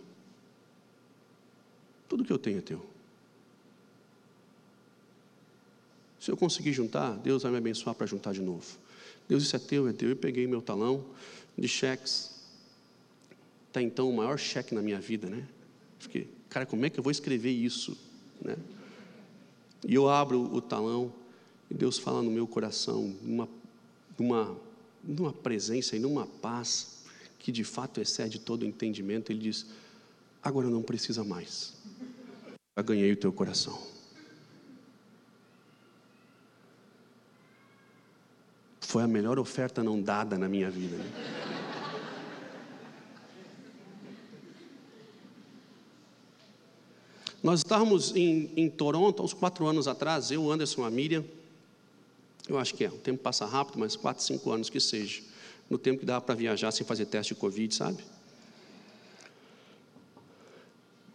Tudo 2.12 2.26
que 2.26 2.34
eu 2.34 2.38
tenho 2.38 2.58
é 2.58 2.62
teu. 2.62 2.86
Se 6.20 6.30
eu 6.30 6.36
conseguir 6.36 6.74
juntar, 6.74 7.16
Deus 7.16 7.44
vai 7.44 7.54
me 7.54 7.58
abençoar 7.58 7.96
para 7.96 8.06
juntar 8.06 8.34
de 8.34 8.42
novo. 8.42 8.66
Deus, 9.30 9.44
isso 9.44 9.56
é 9.56 9.60
teu, 9.60 9.88
é 9.88 9.94
teu. 9.94 10.10
Eu 10.10 10.18
peguei 10.18 10.46
meu 10.46 10.62
talão 10.62 11.06
de 11.58 11.70
cheques. 11.70 12.32
Está 13.70 13.82
então 13.82 14.10
o 14.10 14.14
maior 14.14 14.38
cheque 14.38 14.76
na 14.76 14.82
minha 14.82 15.00
vida, 15.00 15.30
né? 15.30 15.48
Fiquei, 16.00 16.28
cara, 16.50 16.66
como 16.66 16.86
é 16.86 16.90
que 16.90 17.00
eu 17.00 17.04
vou 17.04 17.12
escrever 17.12 17.52
isso? 17.52 17.98
Né? 18.42 18.58
E 19.88 19.96
eu 19.96 20.10
abro 20.10 20.54
o 20.54 20.60
talão 20.60 21.14
e 21.70 21.74
Deus 21.74 21.98
fala 21.98 22.22
no 22.22 22.30
meu 22.30 22.46
coração, 22.46 23.16
numa, 23.22 23.48
numa, 24.20 24.58
numa 25.02 25.32
presença 25.32 25.96
e 25.96 26.00
numa 26.00 26.28
paz 26.28 27.06
que 27.40 27.54
de 27.54 27.64
fato 27.64 28.02
excede 28.02 28.38
todo 28.38 28.64
o 28.64 28.66
entendimento. 28.66 29.32
Ele 29.32 29.40
diz: 29.40 29.66
agora 30.44 30.70
não 30.70 30.82
precisa 30.82 31.24
mais 31.24 31.80
já 32.82 32.84
ganhei 32.84 33.12
o 33.14 33.16
teu 33.16 33.32
coração. 33.32 33.80
Foi 38.80 39.04
a 39.04 39.08
melhor 39.08 39.40
oferta 39.40 39.84
não 39.84 40.02
dada 40.02 40.38
na 40.38 40.50
minha 40.50 40.70
vida. 40.70 40.98
Né? 40.98 41.06
Nós 47.42 47.62
estávamos 47.62 48.16
em, 48.16 48.52
em 48.56 48.70
Toronto, 48.70 49.24
uns 49.24 49.34
quatro 49.34 49.66
anos 49.66 49.88
atrás, 49.88 50.30
eu, 50.30 50.52
Anderson, 50.52 50.84
a 50.84 50.92
Miriam, 50.92 51.24
eu 52.48 52.60
acho 52.60 52.76
que 52.76 52.84
é, 52.84 52.90
o 52.90 52.98
tempo 52.98 53.24
passa 53.24 53.46
rápido, 53.46 53.80
mas 53.80 53.96
quatro, 53.96 54.24
cinco 54.24 54.52
anos 54.52 54.70
que 54.70 54.80
seja, 54.80 55.22
no 55.70 55.78
tempo 55.78 56.02
que 56.02 56.06
dava 56.06 56.22
para 56.22 56.36
viajar 56.36 56.72
sem 56.72 56.86
fazer 56.86 57.06
teste 57.06 57.34
de 57.34 57.40
Covid, 57.40 57.74
sabe? 57.74 58.04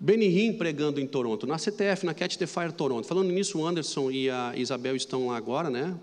Benny 0.07 0.53
pregando 0.53 1.01
em 1.01 1.07
Toronto, 1.07 1.49
na 1.49 1.59
CTF, 1.59 2.07
na 2.07 2.14
Catch 2.14 2.37
the 2.37 2.47
Fire 2.47 2.71
Toronto. 2.71 3.09
Falando 3.09 3.33
nisso, 3.33 3.59
o 3.59 3.66
Anderson 3.66 4.09
e 4.09 4.31
a 4.31 4.53
Isabel 4.55 4.95
estão 4.95 5.27
lá 5.27 5.37
agora, 5.37 5.69
né? 5.69 5.99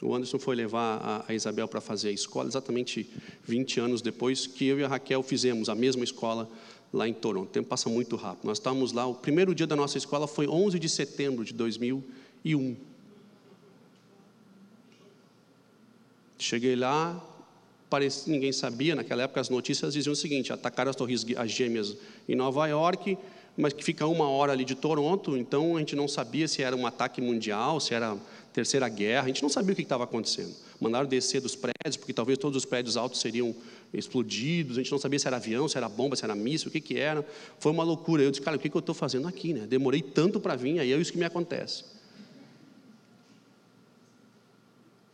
O 0.00 0.14
Anderson 0.14 0.38
foi 0.38 0.54
levar 0.54 1.24
a 1.26 1.34
Isabel 1.34 1.66
para 1.66 1.80
fazer 1.80 2.10
a 2.10 2.12
escola 2.12 2.46
exatamente 2.46 3.10
20 3.44 3.80
anos 3.80 4.00
depois 4.00 4.46
que 4.46 4.66
eu 4.66 4.78
e 4.78 4.84
a 4.84 4.88
Raquel 4.88 5.24
fizemos 5.24 5.68
a 5.68 5.74
mesma 5.74 6.04
escola 6.04 6.48
lá 6.92 7.08
em 7.08 7.12
Toronto. 7.12 7.48
O 7.48 7.52
tempo 7.52 7.68
passa 7.68 7.88
muito 7.88 8.14
rápido. 8.14 8.46
Nós 8.46 8.58
estávamos 8.58 8.92
lá, 8.92 9.06
o 9.06 9.14
primeiro 9.16 9.52
dia 9.56 9.66
da 9.66 9.74
nossa 9.74 9.98
escola 9.98 10.28
foi 10.28 10.46
11 10.46 10.78
de 10.78 10.88
setembro 10.88 11.44
de 11.44 11.52
2001. 11.52 12.76
Cheguei 16.38 16.76
lá, 16.76 17.20
parece, 17.92 18.30
ninguém 18.30 18.52
sabia, 18.52 18.94
naquela 18.94 19.24
época 19.24 19.38
as 19.38 19.50
notícias 19.50 19.92
diziam 19.92 20.14
o 20.14 20.16
seguinte: 20.16 20.50
atacaram 20.50 20.88
as 20.88 20.96
torres 20.96 21.26
as 21.36 21.50
gêmeas 21.50 21.94
em 22.26 22.34
Nova 22.34 22.66
York, 22.66 23.18
mas 23.54 23.74
que 23.74 23.84
fica 23.84 24.06
uma 24.06 24.30
hora 24.30 24.52
ali 24.52 24.64
de 24.64 24.74
Toronto, 24.74 25.36
então 25.36 25.76
a 25.76 25.78
gente 25.78 25.94
não 25.94 26.08
sabia 26.08 26.48
se 26.48 26.62
era 26.62 26.74
um 26.74 26.86
ataque 26.86 27.20
mundial, 27.20 27.78
se 27.80 27.92
era 27.92 28.16
terceira 28.50 28.88
guerra, 28.88 29.24
a 29.24 29.26
gente 29.26 29.42
não 29.42 29.50
sabia 29.50 29.74
o 29.74 29.76
que 29.76 29.82
estava 29.82 30.04
acontecendo. 30.04 30.54
Mandaram 30.80 31.06
descer 31.06 31.42
dos 31.42 31.54
prédios, 31.54 31.98
porque 31.98 32.14
talvez 32.14 32.38
todos 32.38 32.56
os 32.56 32.64
prédios 32.64 32.96
altos 32.96 33.20
seriam 33.20 33.54
explodidos, 33.92 34.78
a 34.78 34.82
gente 34.82 34.90
não 34.90 34.98
sabia 34.98 35.18
se 35.18 35.26
era 35.26 35.36
avião, 35.36 35.68
se 35.68 35.76
era 35.76 35.86
bomba, 35.86 36.16
se 36.16 36.24
era 36.24 36.34
míssil, 36.34 36.68
o 36.68 36.70
que, 36.72 36.80
que 36.80 36.98
era. 36.98 37.26
Foi 37.58 37.70
uma 37.70 37.84
loucura. 37.84 38.22
Eu 38.22 38.30
disse, 38.30 38.40
cara, 38.42 38.56
o 38.56 38.60
que, 38.60 38.70
que 38.70 38.76
eu 38.76 38.80
estou 38.80 38.94
fazendo 38.94 39.28
aqui? 39.28 39.52
Né? 39.52 39.66
Demorei 39.66 40.00
tanto 40.00 40.40
para 40.40 40.56
vir, 40.56 40.78
aí 40.80 40.92
é 40.92 40.96
isso 40.96 41.12
que 41.12 41.18
me 41.18 41.26
acontece. 41.26 41.84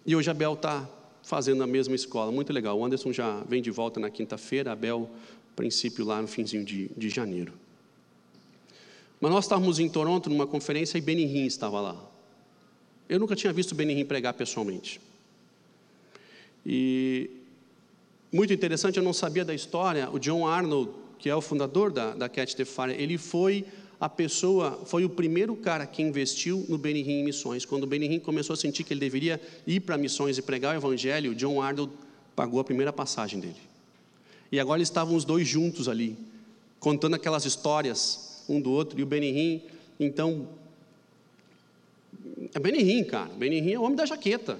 E 0.06 0.14
hoje 0.14 0.30
a 0.30 0.34
Bel 0.34 0.54
está 0.54 0.88
fazendo 1.28 1.62
a 1.62 1.66
mesma 1.66 1.94
escola, 1.94 2.32
muito 2.32 2.54
legal. 2.54 2.78
O 2.78 2.82
Anderson 2.82 3.12
já 3.12 3.40
vem 3.46 3.60
de 3.60 3.70
volta 3.70 4.00
na 4.00 4.08
quinta-feira, 4.08 4.72
a 4.72 4.74
Bel, 4.74 5.10
princípio, 5.54 6.02
lá 6.02 6.22
no 6.22 6.26
finzinho 6.26 6.64
de, 6.64 6.88
de 6.96 7.10
janeiro. 7.10 7.52
Mas 9.20 9.30
nós 9.30 9.44
estávamos 9.44 9.78
em 9.78 9.90
Toronto 9.90 10.30
numa 10.30 10.46
conferência 10.46 10.96
e 10.96 11.02
Benny 11.02 11.24
Hinn 11.24 11.44
estava 11.44 11.82
lá. 11.82 12.02
Eu 13.10 13.20
nunca 13.20 13.36
tinha 13.36 13.52
visto 13.52 13.74
Benny 13.74 13.92
Hinn 13.92 14.06
pregar 14.06 14.32
pessoalmente. 14.32 15.02
E 16.64 17.28
muito 18.32 18.54
interessante, 18.54 18.96
eu 18.96 19.04
não 19.04 19.12
sabia 19.12 19.44
da 19.44 19.54
história. 19.54 20.08
O 20.10 20.18
John 20.18 20.46
Arnold, 20.46 20.92
que 21.18 21.28
é 21.28 21.36
o 21.36 21.42
fundador 21.42 21.92
da, 21.92 22.14
da 22.14 22.30
Cat 22.30 22.56
the 22.56 22.64
Fire, 22.64 22.92
ele 22.92 23.18
foi 23.18 23.66
a 24.00 24.08
pessoa, 24.08 24.82
foi 24.86 25.04
o 25.04 25.10
primeiro 25.10 25.56
cara 25.56 25.84
que 25.84 26.02
investiu 26.02 26.64
no 26.68 26.78
Benny 26.78 27.00
Hinn 27.00 27.20
em 27.20 27.24
missões. 27.24 27.64
Quando 27.64 27.82
o 27.82 27.86
Benny 27.86 28.06
Hinn 28.06 28.20
começou 28.20 28.54
a 28.54 28.56
sentir 28.56 28.84
que 28.84 28.92
ele 28.92 29.00
deveria 29.00 29.40
ir 29.66 29.80
para 29.80 29.98
missões 29.98 30.38
e 30.38 30.42
pregar 30.42 30.74
o 30.74 30.78
evangelho, 30.78 31.34
John 31.34 31.60
Arnold 31.60 31.92
pagou 32.36 32.60
a 32.60 32.64
primeira 32.64 32.92
passagem 32.92 33.40
dele. 33.40 33.56
E 34.52 34.60
agora 34.60 34.80
estavam 34.80 35.16
os 35.16 35.24
dois 35.24 35.48
juntos 35.48 35.88
ali, 35.88 36.16
contando 36.78 37.14
aquelas 37.14 37.44
histórias 37.44 38.44
um 38.48 38.60
do 38.60 38.70
outro, 38.70 38.98
e 38.98 39.02
o 39.02 39.06
Benny 39.06 39.30
Hinn, 39.30 39.60
então, 40.00 40.48
é 42.54 42.58
Benny 42.58 42.82
Hinn, 42.82 43.04
cara, 43.04 43.28
Benny 43.34 43.58
Hinn 43.58 43.74
é 43.74 43.78
o 43.78 43.82
homem 43.82 43.96
da 43.96 44.06
jaqueta, 44.06 44.58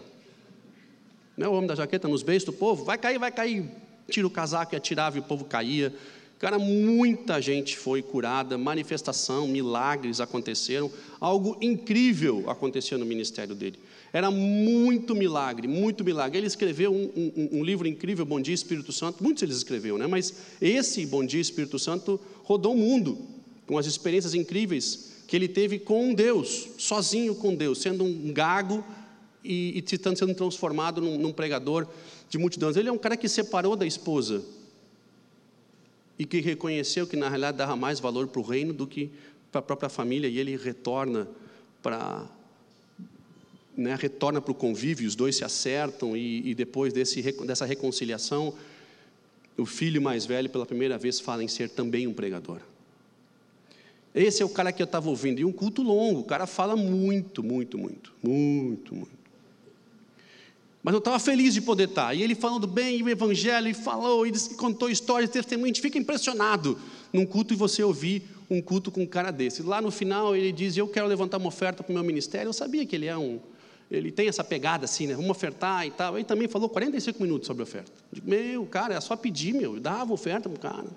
não 1.37 1.46
é 1.46 1.48
o 1.48 1.53
homem 1.53 1.68
da 1.68 1.74
jaqueta 1.74 2.09
nos 2.09 2.22
beijos 2.22 2.44
do 2.44 2.53
povo, 2.53 2.85
vai 2.85 2.98
cair, 2.98 3.18
vai 3.18 3.31
cair, 3.31 3.64
tira 4.11 4.27
o 4.27 4.31
casaco 4.31 4.74
e 4.74 4.77
atirava 4.77 5.16
e 5.16 5.20
o 5.20 5.22
povo 5.22 5.44
caía, 5.44 5.94
Cara, 6.38 6.57
muita 6.57 7.42
gente 7.42 7.77
foi 7.77 8.01
curada, 8.01 8.57
manifestação, 8.57 9.48
milagres 9.48 10.20
aconteceram, 10.20 10.90
algo 11.18 11.59
incrível 11.61 12.48
aconteceu 12.48 12.96
no 12.96 13.05
ministério 13.05 13.57
dele. 13.57 13.79
Era 14.12 14.31
muito 14.31 15.16
milagre, 15.16 15.66
muito 15.66 16.05
milagre. 16.05 16.38
Ele 16.38 16.46
escreveu 16.46 16.92
um, 16.92 17.11
um, 17.16 17.59
um, 17.59 17.64
livro 17.64 17.88
incrível, 17.88 18.24
Bom 18.24 18.40
Dia 18.40 18.55
Espírito 18.55 18.92
Santo. 18.92 19.22
Muitos 19.22 19.42
eles 19.42 19.57
escreveu, 19.57 19.98
né? 19.98 20.07
Mas 20.07 20.33
esse 20.61 21.05
Bom 21.07 21.27
Dia 21.27 21.40
Espírito 21.40 21.79
Santo 21.79 22.20
rodou 22.44 22.72
o 22.72 22.79
mundo 22.79 23.18
com 23.66 23.77
as 23.77 23.87
experiências 23.87 24.33
incríveis 24.33 25.09
que 25.27 25.35
ele 25.35 25.48
teve 25.48 25.79
com 25.79 26.14
Deus, 26.14 26.68
sozinho 26.79 27.35
com 27.35 27.55
Deus, 27.55 27.83
sendo 27.83 28.05
um 28.05 28.33
gago 28.33 28.83
e, 29.44 29.85
e 29.85 30.16
sendo 30.16 30.35
transformado 30.35 31.03
num, 31.03 31.18
num 31.18 31.33
pregador 31.33 31.87
de 32.31 32.38
multidões. 32.38 32.77
Ele 32.77 32.88
é 32.88 32.92
um 32.92 32.96
cara 32.96 33.16
que 33.16 33.29
separou 33.29 33.74
da 33.74 33.85
esposa 33.85 34.42
e 36.18 36.26
que 36.26 36.40
reconheceu 36.40 37.07
que 37.07 37.16
na 37.16 37.28
realidade 37.28 37.59
dava 37.59 37.76
mais 37.76 38.00
valor 38.00 38.26
para 38.26 38.40
o 38.40 38.44
reino 38.44 38.72
do 38.72 38.87
que 38.87 39.11
para 39.52 39.61
a 39.61 39.62
própria 39.62 39.88
família, 39.88 40.28
e 40.28 40.38
ele 40.38 40.57
retorna 40.57 41.28
para 41.83 42.26
né, 43.78 43.94
retorna 43.94 44.40
para 44.40 44.50
o 44.50 44.54
convívio, 44.54 45.07
os 45.07 45.14
dois 45.14 45.37
se 45.37 45.44
acertam, 45.44 46.16
e, 46.16 46.50
e 46.50 46.54
depois 46.54 46.92
desse, 46.92 47.22
dessa 47.46 47.64
reconciliação, 47.64 48.52
o 49.57 49.64
filho 49.64 50.02
mais 50.02 50.26
velho, 50.26 50.50
pela 50.50 50.66
primeira 50.66 50.98
vez, 50.98 51.20
fala 51.20 51.44
em 51.44 51.48
ser 51.48 51.70
também 51.70 52.07
um 52.07 52.12
pregador. 52.12 52.61
Esse 54.12 54.42
é 54.42 54.44
o 54.44 54.48
cara 54.48 54.72
que 54.72 54.83
eu 54.83 54.85
estava 54.85 55.09
ouvindo, 55.09 55.38
e 55.38 55.44
um 55.44 55.52
culto 55.52 55.83
longo, 55.83 56.20
o 56.20 56.24
cara 56.24 56.46
fala 56.46 56.74
muito, 56.74 57.42
muito, 57.42 57.78
muito, 57.78 58.12
muito, 58.20 58.94
muito. 58.94 59.17
Mas 60.88 60.94
eu 60.94 61.01
estava 61.01 61.18
feliz 61.18 61.53
de 61.53 61.61
poder 61.61 61.87
estar. 61.87 62.14
E 62.14 62.22
ele 62.22 62.35
falando 62.35 62.66
bem, 62.66 63.03
o 63.03 63.11
evangelho, 63.11 63.68
e 63.68 63.74
falou, 63.74 64.27
e 64.27 64.33
contou 64.57 64.88
histórias, 64.88 65.29
testemunho. 65.29 65.66
A 65.66 65.68
gente 65.68 65.83
fica 65.83 65.98
impressionado 65.98 66.79
num 67.12 67.27
culto 67.27 67.53
e 67.53 67.57
você 67.59 67.83
ouvir 67.83 68.22
um 68.48 68.62
culto 68.62 68.90
com 68.90 69.03
um 69.03 69.07
cara 69.07 69.31
desse. 69.31 69.62
Lá 69.62 69.83
no 69.83 69.90
final 69.90 70.35
ele 70.35 70.51
diz: 70.51 70.79
Eu 70.79 70.88
quero 70.88 71.07
levantar 71.07 71.37
uma 71.37 71.48
oferta 71.48 71.83
para 71.83 71.90
o 71.90 71.94
meu 71.94 72.03
ministério. 72.03 72.48
Eu 72.48 72.55
sabia 72.55 72.87
que 72.87 72.96
ele 72.96 73.05
é 73.05 73.14
um. 73.18 73.38
Ele 73.90 74.11
tem 74.11 74.29
essa 74.29 74.42
pegada 74.42 74.87
assim, 74.87 75.07
né? 75.07 75.14
Vamos 75.14 75.29
ofertar 75.29 75.87
e 75.87 75.90
tal. 75.90 76.16
Ele 76.16 76.24
também 76.24 76.48
falou 76.48 76.70
45 76.70 77.22
minutos 77.22 77.46
sobre 77.46 77.61
a 77.61 77.64
oferta. 77.64 77.92
Eu 78.11 78.14
digo, 78.14 78.31
meu, 78.31 78.64
cara, 78.64 78.94
é 78.94 79.01
só 79.03 79.14
pedir, 79.14 79.53
meu. 79.53 79.74
Eu 79.74 79.81
dava 79.81 80.11
oferta 80.14 80.48
para 80.48 80.57
o 80.57 80.59
cara. 80.59 80.88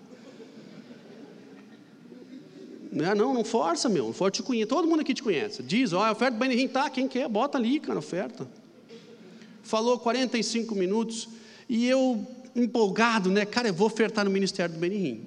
Não, 2.94 3.12
é, 3.12 3.14
não, 3.14 3.34
não 3.34 3.44
força, 3.44 3.90
meu. 3.90 4.06
Não 4.06 4.14
força. 4.14 4.42
Todo 4.70 4.88
mundo 4.88 5.02
aqui 5.02 5.14
te 5.14 5.22
conhece. 5.22 5.62
Diz, 5.62 5.92
ó, 5.92 6.06
a 6.06 6.14
oferta 6.14 6.38
do 6.38 6.40
Benihim 6.40 6.70
tá, 6.70 6.90
quem 6.90 7.10
quer, 7.10 7.28
bota 7.28 7.58
ali, 7.58 7.78
cara, 7.78 8.00
oferta 8.00 8.48
falou 9.64 10.00
45 10.00 10.76
minutos, 10.76 11.30
e 11.68 11.88
eu, 11.88 12.26
empolgado, 12.56 13.30
né, 13.30 13.46
cara, 13.46 13.70
eu 13.70 13.74
vou 13.74 13.88
ofertar 13.88 14.26
no 14.26 14.32
ministério 14.32 14.76
do 14.76 14.80
Benihim. 14.80 15.26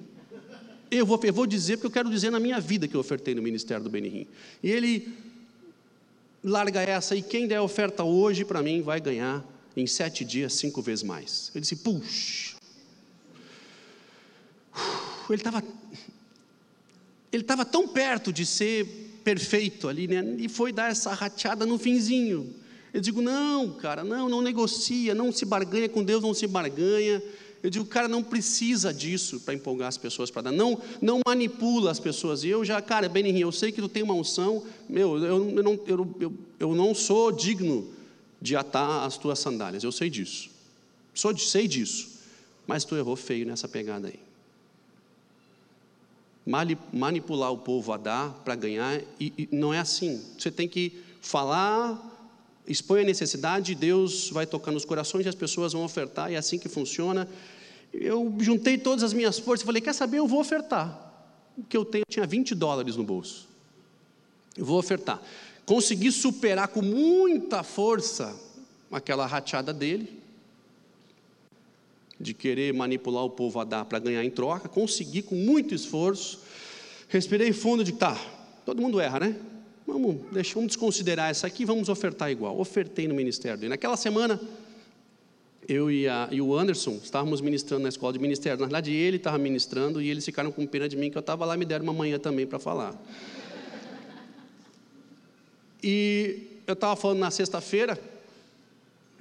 Eu 0.91 1.05
vou, 1.05 1.19
eu 1.23 1.33
vou 1.33 1.45
dizer, 1.45 1.77
porque 1.77 1.87
eu 1.87 1.91
quero 1.91 2.09
dizer 2.09 2.29
na 2.29 2.39
minha 2.39 2.59
vida 2.59 2.87
que 2.87 2.95
eu 2.95 2.99
ofertei 2.99 3.33
no 3.33 3.41
ministério 3.41 3.83
do 3.83 3.89
Benihim. 3.89 4.27
E 4.61 4.69
ele 4.69 5.13
larga 6.43 6.81
essa, 6.81 7.15
e 7.15 7.21
quem 7.21 7.47
der 7.47 7.59
oferta 7.59 8.03
hoje 8.03 8.45
para 8.45 8.61
mim 8.61 8.81
vai 8.81 9.01
ganhar 9.01 9.43
em 9.75 9.87
sete 9.87 10.23
dias 10.23 10.53
cinco 10.53 10.81
vezes 10.81 11.03
mais. 11.03 11.51
Ele 11.53 11.61
disse, 11.61 11.77
puxa. 11.77 12.55
Ele 15.27 15.39
estava 15.39 15.63
ele 17.35 17.43
estava 17.43 17.65
tão 17.65 17.85
perto 17.85 18.31
de 18.31 18.45
ser 18.45 18.85
perfeito 19.21 19.89
ali, 19.89 20.07
né? 20.07 20.23
E 20.39 20.47
foi 20.47 20.71
dar 20.71 20.89
essa 20.89 21.13
rateada 21.13 21.65
no 21.65 21.77
finzinho. 21.77 22.55
Eu 22.95 23.01
digo, 23.01 23.21
não, 23.21 23.73
cara, 23.73 24.05
não, 24.05 24.29
não 24.29 24.41
negocia, 24.41 25.13
não 25.13 25.29
se 25.29 25.43
barganha 25.43 25.89
com 25.89 26.01
Deus, 26.01 26.23
não 26.23 26.33
se 26.33 26.47
barganha. 26.47 27.21
Eu 27.61 27.69
digo, 27.69 27.83
cara, 27.83 28.07
não 28.07 28.23
precisa 28.23 28.93
disso 28.93 29.41
para 29.41 29.53
empolgar 29.53 29.89
as 29.89 29.97
pessoas 29.97 30.31
para 30.31 30.43
dar. 30.43 30.53
Não, 30.53 30.81
não 31.01 31.19
manipula 31.27 31.91
as 31.91 31.99
pessoas. 31.99 32.45
E 32.45 32.47
eu 32.47 32.63
já, 32.63 32.81
cara, 32.81 33.09
Benin, 33.09 33.37
eu 33.37 33.51
sei 33.51 33.69
que 33.73 33.81
tu 33.81 33.89
tem 33.89 34.01
uma 34.01 34.13
unção, 34.13 34.63
meu, 34.87 35.17
eu, 35.17 35.25
eu, 35.25 35.61
não, 35.61 35.77
eu, 35.85 36.15
eu, 36.21 36.33
eu 36.57 36.73
não 36.73 36.95
sou 36.95 37.33
digno 37.33 37.91
de 38.41 38.55
atar 38.55 39.05
as 39.05 39.17
tuas 39.17 39.39
sandálias. 39.39 39.83
Eu 39.83 39.91
sei 39.91 40.09
disso. 40.09 40.49
Sou, 41.13 41.37
sei 41.37 41.67
disso. 41.67 42.21
Mas 42.65 42.85
tu 42.85 42.95
errou 42.95 43.17
feio 43.17 43.45
nessa 43.45 43.67
pegada 43.67 44.07
aí. 44.07 44.19
Manipular 46.93 47.51
o 47.51 47.57
povo 47.57 47.91
a 47.91 47.97
dar 47.97 48.31
para 48.45 48.55
ganhar, 48.55 49.01
e, 49.19 49.33
e 49.37 49.49
não 49.51 49.73
é 49.73 49.79
assim. 49.79 50.23
Você 50.37 50.49
tem 50.49 50.65
que 50.65 50.93
falar 51.19 52.14
expõe 52.67 53.01
a 53.01 53.03
necessidade, 53.03 53.75
Deus 53.75 54.29
vai 54.29 54.45
tocar 54.45 54.71
nos 54.71 54.85
corações 54.85 55.25
e 55.25 55.29
as 55.29 55.35
pessoas 55.35 55.73
vão 55.73 55.83
ofertar, 55.83 56.31
e 56.31 56.35
é 56.35 56.37
assim 56.37 56.57
que 56.57 56.67
funciona. 56.67 57.27
Eu 57.93 58.33
juntei 58.39 58.77
todas 58.77 59.03
as 59.03 59.13
minhas 59.13 59.39
forças 59.39 59.63
e 59.63 59.65
falei: 59.65 59.81
Quer 59.81 59.93
saber? 59.93 60.17
Eu 60.17 60.27
vou 60.27 60.39
ofertar. 60.39 61.01
O 61.57 61.63
que 61.63 61.77
eu 61.77 61.85
tenho, 61.85 62.01
eu 62.01 62.11
tinha 62.11 62.25
20 62.25 62.53
dólares 62.53 62.97
no 62.97 63.03
bolso. 63.03 63.47
Eu 64.57 64.65
vou 64.65 64.77
ofertar. 64.77 65.21
Consegui 65.65 66.11
superar 66.11 66.67
com 66.67 66.81
muita 66.81 67.63
força 67.63 68.35
aquela 68.91 69.25
rateada 69.25 69.73
dele, 69.73 70.21
de 72.19 72.33
querer 72.33 72.73
manipular 72.73 73.23
o 73.23 73.29
povo 73.29 73.59
a 73.59 73.63
dar 73.63 73.85
para 73.85 73.99
ganhar 73.99 74.23
em 74.23 74.29
troca. 74.29 74.69
Consegui 74.69 75.21
com 75.21 75.35
muito 75.35 75.73
esforço. 75.73 76.41
Respirei 77.07 77.53
fundo 77.53 77.83
de 77.83 77.93
tá, 77.93 78.17
todo 78.65 78.81
mundo 78.81 78.99
erra, 78.99 79.19
né? 79.19 79.35
Vamos, 79.87 80.17
deixa, 80.31 80.55
vamos 80.55 80.69
desconsiderar 80.69 81.29
essa 81.29 81.45
aqui, 81.45 81.63
vamos 81.63 81.89
ofertar 81.89 82.31
igual. 82.31 82.59
Ofertei 82.59 83.07
no 83.07 83.13
ministério. 83.13 83.65
E 83.65 83.69
naquela 83.69 83.95
semana, 83.95 84.39
eu 85.67 85.91
e, 85.91 86.07
a, 86.07 86.27
e, 86.31 86.41
o 86.41 86.55
Anderson 86.55 86.99
estávamos 87.03 87.39
ministrando 87.39 87.83
na 87.83 87.89
escola 87.89 88.13
de 88.13 88.19
ministério. 88.19 88.59
Na 88.59 88.65
verdade, 88.65 88.91
ele 88.91 89.17
estava 89.17 89.37
ministrando 89.37 90.01
e 90.01 90.09
eles 90.09 90.25
ficaram 90.25 90.51
com 90.51 90.65
pena 90.65 90.89
de 90.89 90.97
mim 90.97 91.11
que 91.11 91.17
eu 91.17 91.21
estava 91.21 91.45
lá 91.45 91.55
e 91.55 91.57
me 91.57 91.65
deram 91.65 91.83
uma 91.83 91.93
manhã 91.93 92.17
também 92.17 92.47
para 92.47 92.57
falar. 92.57 92.95
E 95.83 96.61
eu 96.65 96.73
estava 96.73 96.95
falando 96.95 97.19
na 97.19 97.29
sexta-feira, 97.29 97.99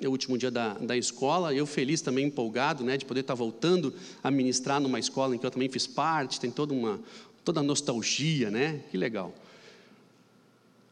é 0.00 0.08
o 0.08 0.10
último 0.10 0.38
dia 0.38 0.50
da, 0.50 0.74
da 0.74 0.96
escola, 0.96 1.54
eu 1.54 1.66
feliz 1.66 2.00
também, 2.00 2.26
empolgado, 2.26 2.82
né, 2.82 2.96
de 2.96 3.04
poder 3.04 3.20
estar 3.20 3.34
voltando 3.34 3.92
a 4.22 4.30
ministrar 4.30 4.80
numa 4.80 4.98
escola 4.98 5.34
em 5.34 5.38
que 5.38 5.44
eu 5.44 5.50
também 5.50 5.68
fiz 5.68 5.86
parte, 5.86 6.40
tem 6.40 6.50
toda 6.50 6.72
uma 6.72 7.00
toda 7.44 7.60
a 7.60 7.62
nostalgia, 7.62 8.50
né? 8.50 8.80
Que 8.90 8.96
legal. 8.96 9.34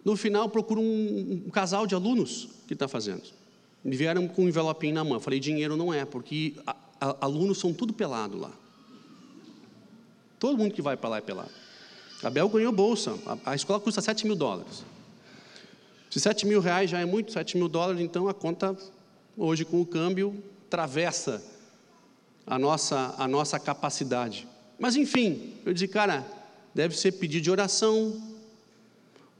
No 0.04 0.16
final, 0.16 0.48
procura 0.48 0.80
um, 0.80 1.44
um 1.46 1.50
casal 1.50 1.86
de 1.86 1.94
alunos 1.94 2.48
que 2.66 2.72
está 2.72 2.88
fazendo. 2.88 3.22
Me 3.84 3.96
vieram 3.96 4.26
com 4.28 4.44
um 4.44 4.48
envelopinho 4.48 4.94
na 4.94 5.04
mão. 5.04 5.20
Falei, 5.20 5.38
dinheiro 5.38 5.76
não 5.76 5.92
é, 5.92 6.04
porque 6.04 6.54
a, 6.66 6.76
a, 7.00 7.16
alunos 7.20 7.58
são 7.58 7.72
tudo 7.72 7.92
pelado 7.92 8.38
lá. 8.38 8.50
Todo 10.38 10.58
mundo 10.58 10.72
que 10.72 10.82
vai 10.82 10.96
para 10.96 11.10
lá 11.10 11.16
é 11.18 11.20
pelado. 11.20 11.50
A 12.22 12.30
Bel 12.30 12.48
ganhou 12.48 12.72
bolsa. 12.72 13.16
A, 13.26 13.52
a, 13.52 13.54
escola 13.54 13.78
custa 13.80 14.00
7 14.00 14.26
mil 14.26 14.36
dólares. 14.36 14.84
Se 16.10 16.20
7 16.20 16.46
mil 16.46 16.60
reais 16.60 16.90
já 16.90 17.00
é 17.00 17.04
muito, 17.04 17.32
7 17.32 17.56
mil 17.56 17.68
dólares, 17.68 18.00
então 18.00 18.28
a 18.28 18.34
conta, 18.34 18.76
hoje 19.36 19.64
com 19.64 19.80
o 19.80 19.86
câmbio, 19.86 20.42
atravessa 20.66 21.42
a 22.46 22.58
nossa, 22.58 23.14
a 23.16 23.26
nossa 23.26 23.58
capacidade. 23.58 24.46
Mas 24.78 24.96
enfim, 24.96 25.54
eu 25.64 25.72
disse, 25.72 25.88
cara, 25.88 26.26
deve 26.74 26.96
ser 26.96 27.12
pedido 27.12 27.44
de 27.44 27.50
oração, 27.50 28.20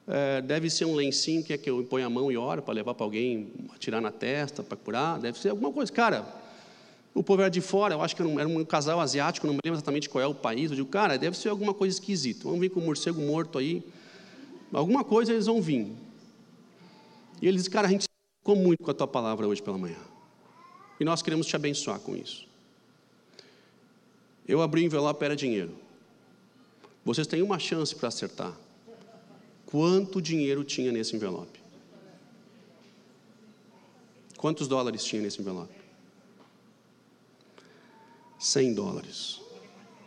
é, 0.07 0.41
deve 0.41 0.69
ser 0.69 0.85
um 0.85 0.95
lencinho 0.95 1.45
que 1.45 1.53
é 1.53 1.59
que 1.59 1.71
eu 1.71 1.85
ponho 1.85 2.07
a 2.07 2.11
mão 2.11 2.31
e 2.31 2.37
oro 2.37 2.63
para 2.63 2.75
levar 2.75 2.95
para 2.95 3.05
alguém, 3.05 3.53
tirar 3.79 4.01
na 4.01 4.11
testa, 4.11 4.63
para 4.63 4.77
curar, 4.77 5.19
deve 5.19 5.39
ser 5.39 5.51
alguma 5.51 5.73
coisa. 5.73 5.93
Cara, 5.93 6.27
o 7.15 7.23
povo 7.23 7.43
era 7.43 7.51
de 7.51 7.61
fora, 7.61 7.95
eu 7.95 8.03
acho 8.03 8.17
que 8.17 8.23
era 8.23 8.29
um, 8.29 8.41
era 8.41 8.49
um, 8.49 8.65
casal 8.65 9.01
asiático, 9.01 9.47
não 9.47 9.55
me 9.55 9.61
lembro 9.65 9.77
exatamente 9.77 10.09
qual 10.09 10.23
é 10.23 10.27
o 10.27 10.35
país. 10.35 10.71
Eu 10.71 10.77
digo, 10.77 10.89
cara, 10.89 11.17
deve 11.17 11.37
ser 11.37 11.51
alguma 11.51 11.75
coisa 11.75 11.95
esquisita. 11.95 12.45
Vamos 12.45 12.61
vir 12.61 12.71
com 12.71 12.81
um 12.81 12.85
morcego 12.85 13.21
morto 13.21 13.59
aí. 13.59 13.83
Alguma 14.73 15.05
coisa 15.05 15.33
eles 15.33 15.47
vão 15.47 15.61
vir. 15.61 15.93
E 17.41 17.47
eles 17.47 17.63
dizem, 17.63 17.73
cara, 17.73 17.87
a 17.87 17.91
gente 17.91 18.07
ficou 18.41 18.57
muito 18.57 18.83
com 18.83 18.91
a 18.91 18.95
tua 18.95 19.07
palavra 19.07 19.47
hoje 19.47 19.63
pela 19.63 19.77
manhã. 19.77 19.99
E 20.99 21.05
nós 21.05 21.21
queremos 21.21 21.47
te 21.47 21.55
abençoar 21.55 22.01
com 22.01 22.17
isso. 22.17 22.49
Eu 24.47 24.63
abri 24.63 24.83
o 24.83 24.85
envelope, 24.85 25.23
era 25.25 25.37
dinheiro. 25.37 25.75
Vocês 27.05 27.27
têm 27.27 27.43
uma 27.43 27.59
chance 27.59 27.95
para 27.95 28.09
acertar. 28.09 28.57
Quanto 29.73 30.21
dinheiro 30.21 30.63
tinha 30.65 30.93
nesse 30.93 31.17
envelope? 31.17 31.59
Quantos 34.37 34.69
dólares 34.69 35.03
tinha 35.03 35.23
nesse 35.23 35.41
envelope? 35.41 35.73
100 38.39 38.75
dólares. 38.75 39.41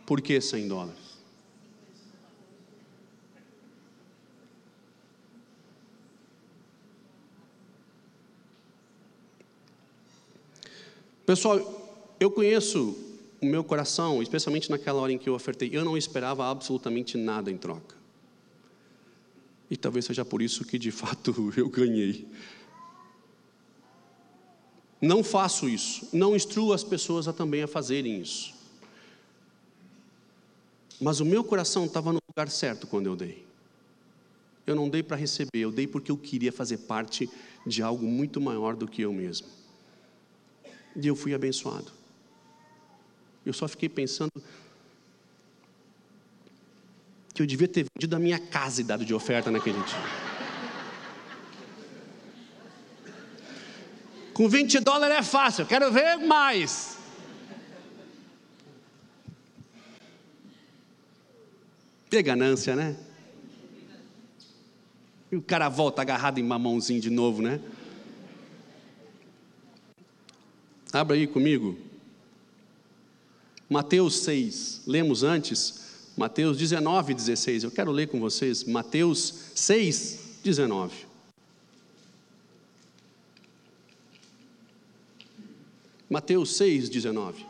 Por 0.06 0.20
que 0.20 0.40
100 0.40 0.68
dólares? 0.68 1.00
Pessoal, 11.26 12.14
eu 12.20 12.30
conheço 12.30 12.96
o 13.42 13.46
meu 13.46 13.64
coração, 13.64 14.22
especialmente 14.22 14.70
naquela 14.70 15.00
hora 15.00 15.12
em 15.12 15.18
que 15.18 15.28
eu 15.28 15.34
ofertei, 15.34 15.70
eu 15.72 15.84
não 15.84 15.96
esperava 15.98 16.48
absolutamente 16.48 17.18
nada 17.18 17.50
em 17.50 17.56
troca. 17.56 17.95
E 19.70 19.76
talvez 19.76 20.04
seja 20.04 20.24
por 20.24 20.40
isso 20.40 20.64
que 20.64 20.78
de 20.78 20.90
fato 20.90 21.52
eu 21.56 21.68
ganhei. 21.68 22.28
Não 25.00 25.22
faço 25.22 25.68
isso, 25.68 26.08
não 26.12 26.34
instruo 26.34 26.72
as 26.72 26.82
pessoas 26.82 27.28
a 27.28 27.32
também 27.32 27.62
a 27.62 27.68
fazerem 27.68 28.20
isso. 28.20 28.54
Mas 31.00 31.20
o 31.20 31.24
meu 31.24 31.44
coração 31.44 31.84
estava 31.84 32.12
no 32.12 32.20
lugar 32.28 32.50
certo 32.50 32.86
quando 32.86 33.06
eu 33.06 33.16
dei. 33.16 33.44
Eu 34.66 34.74
não 34.74 34.88
dei 34.88 35.02
para 35.02 35.16
receber, 35.16 35.58
eu 35.58 35.70
dei 35.70 35.86
porque 35.86 36.10
eu 36.10 36.16
queria 36.16 36.50
fazer 36.50 36.78
parte 36.78 37.28
de 37.66 37.82
algo 37.82 38.06
muito 38.06 38.40
maior 38.40 38.74
do 38.74 38.88
que 38.88 39.02
eu 39.02 39.12
mesmo. 39.12 39.46
E 40.96 41.06
eu 41.06 41.14
fui 41.14 41.34
abençoado. 41.34 41.92
Eu 43.44 43.52
só 43.52 43.68
fiquei 43.68 43.88
pensando 43.88 44.32
que 47.36 47.42
eu 47.42 47.46
devia 47.46 47.68
ter 47.68 47.84
vendido 47.94 48.16
a 48.16 48.18
minha 48.18 48.38
casa 48.38 48.80
e 48.80 48.84
dado 48.84 49.04
de 49.04 49.12
oferta 49.12 49.50
naquele 49.50 49.78
dia. 49.82 49.98
Com 54.32 54.48
20 54.48 54.80
dólares 54.80 55.18
é 55.18 55.22
fácil, 55.22 55.62
eu 55.62 55.66
quero 55.66 55.92
ver 55.92 56.16
mais. 56.16 56.96
Que 62.08 62.22
ganância, 62.22 62.74
né? 62.74 62.96
E 65.30 65.36
o 65.36 65.42
cara 65.42 65.68
volta 65.68 66.00
agarrado 66.00 66.38
em 66.38 66.42
mamãozinho 66.42 67.02
de 67.02 67.10
novo, 67.10 67.42
né? 67.42 67.60
Abra 70.90 71.16
aí 71.16 71.26
comigo. 71.26 71.76
Mateus 73.68 74.20
6, 74.20 74.84
lemos 74.86 75.22
antes, 75.22 75.85
Mateus 76.16 76.56
19, 76.56 77.12
16. 77.12 77.64
Eu 77.64 77.70
quero 77.70 77.92
ler 77.92 78.08
com 78.08 78.18
vocês, 78.18 78.64
Mateus 78.64 79.50
6, 79.54 80.40
19. 80.42 81.06
Mateus 86.08 86.56
6, 86.56 86.88
19. 86.88 87.44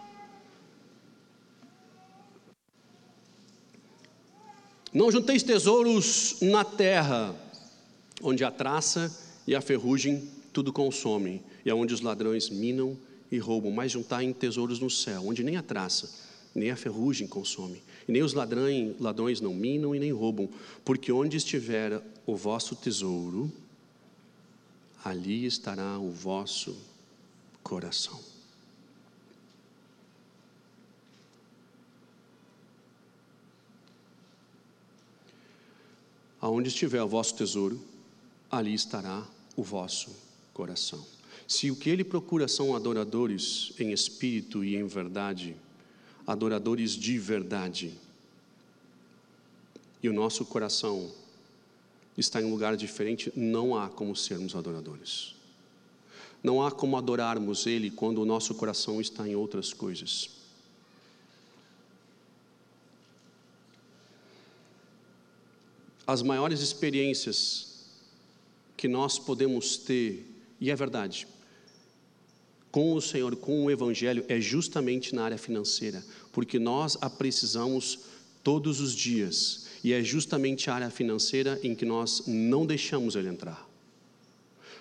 Não 4.93 5.13
junteis 5.13 5.43
tesouros 5.43 6.39
na 6.41 6.65
terra, 6.65 7.35
onde 8.23 8.43
a 8.43 8.51
traça 8.51 9.15
e 9.47 9.55
a 9.55 9.61
ferrugem 9.61 10.29
tudo 10.53 10.73
consomem, 10.73 11.43
e 11.65 11.71
aonde 11.71 11.93
os 11.93 12.01
ladrões 12.01 12.49
minam 12.49 12.99
e 13.31 13.39
roubam, 13.39 13.71
mas 13.71 13.93
juntar 13.93 14.25
em 14.25 14.33
tesouros 14.33 14.81
no 14.81 14.89
céu, 14.89 15.29
onde 15.29 15.45
nem 15.45 15.57
a 15.57 15.63
traça, 15.63 16.11
nem 16.55 16.71
a 16.71 16.77
ferrugem 16.77 17.29
consome, 17.29 17.83
e 18.09 18.13
nem 18.13 18.23
os 18.23 18.33
ladrões, 18.33 18.99
ladrões 19.01 19.41
não 19.41 19.53
minam 19.53 19.95
e 19.95 19.99
nem 19.99 20.13
roubam, 20.13 20.49
porque 20.85 21.11
onde 21.11 21.37
estiver 21.37 22.01
o 22.25 22.37
vosso 22.37 22.77
tesouro, 22.77 23.51
ali 25.05 25.45
estará 25.45 25.99
o 25.99 26.11
vosso 26.11 26.77
coração. 27.63 28.21
Aonde 36.41 36.69
estiver 36.69 37.03
o 37.03 37.09
vosso 37.09 37.35
tesouro, 37.35 37.81
ali 38.51 38.73
estará 38.73 39.27
o 39.57 39.65
vosso 39.65 40.15
coração. 40.53 41.05
Se 41.49 41.71
o 41.71 41.77
que 41.77 41.91
ele 41.91 42.05
procura 42.05 42.47
são 42.47 42.75
adoradores 42.75 43.73
em 43.79 43.93
espírito 43.93 44.65
e 44.65 44.77
em 44.77 44.87
verdade, 44.87 45.57
adoradores 46.27 46.93
de 46.93 47.19
verdade, 47.19 47.95
e 50.03 50.09
o 50.09 50.13
nosso 50.13 50.45
coração 50.45 51.11
está 52.17 52.41
em 52.41 52.45
um 52.45 52.51
lugar 52.51 52.77
diferente, 52.77 53.33
não 53.37 53.77
há 53.77 53.89
como 53.89 54.17
sermos 54.17 54.55
adoradores. 54.55 55.35
Não 56.43 56.65
há 56.65 56.71
como 56.71 56.97
adorarmos 56.97 57.67
Ele 57.67 57.91
quando 57.91 58.23
o 58.23 58.25
nosso 58.25 58.55
coração 58.55 59.01
está 59.01 59.27
em 59.29 59.35
outras 59.35 59.73
coisas. 59.73 60.31
As 66.07 66.23
maiores 66.23 66.61
experiências 66.61 67.85
que 68.77 68.87
nós 68.87 69.19
podemos 69.19 69.77
ter, 69.77 70.25
e 70.61 70.71
é 70.71 70.77
verdade, 70.77 71.27
com 72.77 72.93
o 72.93 73.01
Senhor, 73.01 73.35
com 73.37 73.65
o 73.65 73.71
Evangelho, 73.71 74.23
é 74.29 74.39
justamente 74.39 75.15
na 75.15 75.25
área 75.25 75.39
financeira, 75.39 76.05
porque 76.31 76.59
nós 76.59 76.99
a 77.01 77.09
precisamos 77.09 78.01
todos 78.45 78.83
os 78.83 78.95
dias, 78.95 79.67
e 79.83 79.95
é 79.95 80.05
justamente 80.05 80.69
a 80.69 80.75
área 80.75 80.91
financeira 80.91 81.59
em 81.63 81.75
que 81.75 81.87
nós 81.87 82.25
não 82.27 82.67
deixamos 82.67 83.17
ele 83.17 83.31
entrar. 83.31 83.67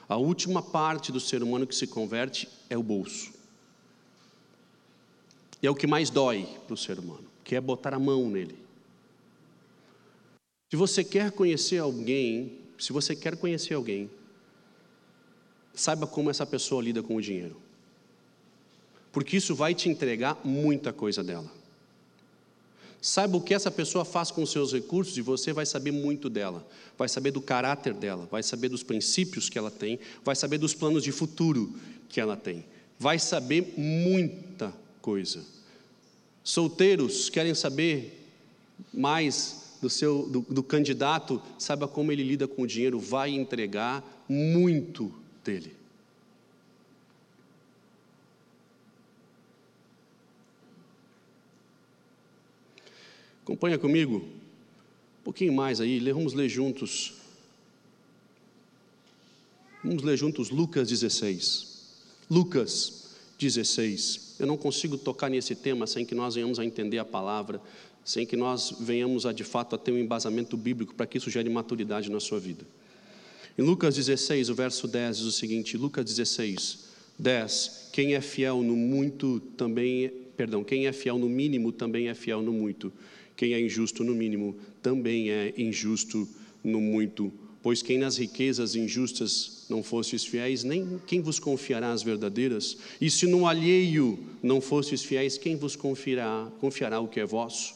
A 0.09 0.17
última 0.17 0.61
parte 0.61 1.09
do 1.09 1.21
ser 1.21 1.41
humano 1.41 1.65
que 1.65 1.73
se 1.73 1.87
converte 1.87 2.49
é 2.69 2.77
o 2.77 2.83
bolso. 2.83 3.31
E 5.63 5.65
é 5.65 5.71
o 5.71 5.75
que 5.75 5.87
mais 5.87 6.09
dói 6.09 6.45
para 6.67 6.73
o 6.73 6.77
ser 6.77 6.99
humano, 6.99 7.23
que 7.45 7.55
é 7.55 7.61
botar 7.61 7.93
a 7.93 7.99
mão 7.99 8.29
nele. 8.29 8.57
Se 10.69 10.75
você 10.75 11.01
quer 11.01 11.31
conhecer 11.31 11.77
alguém, 11.77 12.59
se 12.77 12.91
você 12.91 13.15
quer 13.15 13.37
conhecer 13.37 13.73
alguém, 13.73 14.09
saiba 15.73 16.05
como 16.05 16.29
essa 16.29 16.45
pessoa 16.45 16.83
lida 16.83 17.01
com 17.01 17.15
o 17.15 17.21
dinheiro 17.21 17.63
porque 19.15 19.37
isso 19.37 19.55
vai 19.55 19.73
te 19.73 19.87
entregar 19.87 20.37
muita 20.43 20.91
coisa 20.91 21.23
dela. 21.23 21.49
Saiba 23.01 23.37
o 23.37 23.41
que 23.41 23.53
essa 23.53 23.71
pessoa 23.71 24.03
faz 24.03 24.29
com 24.29 24.43
os 24.43 24.51
seus 24.51 24.73
recursos 24.73 25.17
e 25.17 25.21
você 25.21 25.53
vai 25.53 25.65
saber 25.65 25.91
muito 25.91 26.29
dela. 26.29 26.67
Vai 26.97 27.07
saber 27.07 27.31
do 27.31 27.39
caráter 27.39 27.93
dela, 27.93 28.27
vai 28.29 28.43
saber 28.43 28.67
dos 28.67 28.83
princípios 28.83 29.49
que 29.49 29.57
ela 29.57 29.71
tem, 29.71 30.01
vai 30.21 30.35
saber 30.35 30.57
dos 30.57 30.73
planos 30.73 31.01
de 31.01 31.13
futuro 31.13 31.73
que 32.09 32.19
ela 32.19 32.35
tem. 32.35 32.65
Vai 32.99 33.17
saber 33.17 33.73
muita 33.77 34.73
coisa. 35.01 35.45
Solteiros 36.43 37.29
querem 37.29 37.55
saber 37.55 38.21
mais 38.93 39.77
do 39.81 39.89
seu 39.89 40.27
do, 40.27 40.41
do 40.41 40.61
candidato, 40.61 41.41
saiba 41.57 41.87
como 41.87 42.11
ele 42.11 42.21
lida 42.21 42.49
com 42.49 42.63
o 42.63 42.67
dinheiro, 42.67 42.99
vai 42.99 43.29
entregar 43.29 44.03
muito 44.27 45.09
dele. 45.41 45.84
Acompanha 53.45 53.77
comigo 53.77 54.15
um 54.15 55.23
pouquinho 55.23 55.53
mais 55.53 55.79
aí, 55.79 55.99
vamos 56.11 56.33
ler 56.33 56.49
juntos. 56.49 57.13
Vamos 59.83 60.01
ler 60.01 60.17
juntos 60.17 60.49
Lucas 60.49 60.89
16. 60.89 61.67
Lucas 62.27 63.11
16. 63.37 64.37
Eu 64.39 64.47
não 64.47 64.57
consigo 64.57 64.97
tocar 64.97 65.29
nesse 65.29 65.53
tema 65.53 65.85
sem 65.85 66.03
que 66.03 66.15
nós 66.15 66.33
venhamos 66.33 66.57
a 66.57 66.65
entender 66.65 66.97
a 66.97 67.05
palavra, 67.05 67.61
sem 68.03 68.25
que 68.25 68.35
nós 68.35 68.77
venhamos 68.79 69.27
a 69.27 69.31
de 69.31 69.43
fato 69.43 69.75
a 69.75 69.77
ter 69.77 69.91
um 69.91 69.99
embasamento 69.99 70.57
bíblico 70.57 70.95
para 70.95 71.05
que 71.05 71.19
isso 71.19 71.29
gere 71.29 71.47
maturidade 71.47 72.09
na 72.09 72.19
sua 72.19 72.39
vida. 72.39 72.65
Em 73.55 73.61
Lucas 73.61 73.93
16, 73.93 74.49
o 74.49 74.55
verso 74.55 74.87
10 74.87 75.17
diz 75.17 75.25
o 75.27 75.31
seguinte: 75.31 75.77
Lucas 75.77 76.03
16, 76.03 76.79
10. 77.19 77.89
Quem 77.93 78.15
é 78.15 78.21
fiel 78.21 78.63
no 78.63 78.75
muito 78.75 79.39
também, 79.55 80.11
perdão, 80.35 80.63
quem 80.63 80.87
é 80.87 80.91
fiel 80.91 81.19
no 81.19 81.29
mínimo 81.29 81.71
também 81.71 82.07
é 82.07 82.15
fiel 82.15 82.41
no 82.41 82.51
muito. 82.51 82.91
Quem 83.35 83.53
é 83.53 83.59
injusto 83.59 84.03
no 84.03 84.15
mínimo 84.15 84.55
também 84.81 85.29
é 85.29 85.53
injusto 85.57 86.27
no 86.63 86.79
muito. 86.79 87.31
Pois 87.61 87.81
quem 87.81 87.97
nas 87.97 88.17
riquezas 88.17 88.75
injustas 88.75 89.65
não 89.67 89.81
fostes 89.81 90.23
fiéis, 90.23 90.63
nem 90.63 91.01
quem 91.07 91.19
vos 91.19 91.39
confiará 91.39 91.91
as 91.91 92.03
verdadeiras? 92.03 92.77
E 93.01 93.09
se 93.09 93.25
no 93.25 93.47
alheio 93.47 94.19
não 94.41 94.61
fostes 94.61 95.03
fiéis, 95.03 95.37
quem 95.37 95.55
vos 95.55 95.75
confiará, 95.75 96.51
confiará 96.59 96.99
o 96.99 97.07
que 97.07 97.19
é 97.19 97.25
vosso? 97.25 97.73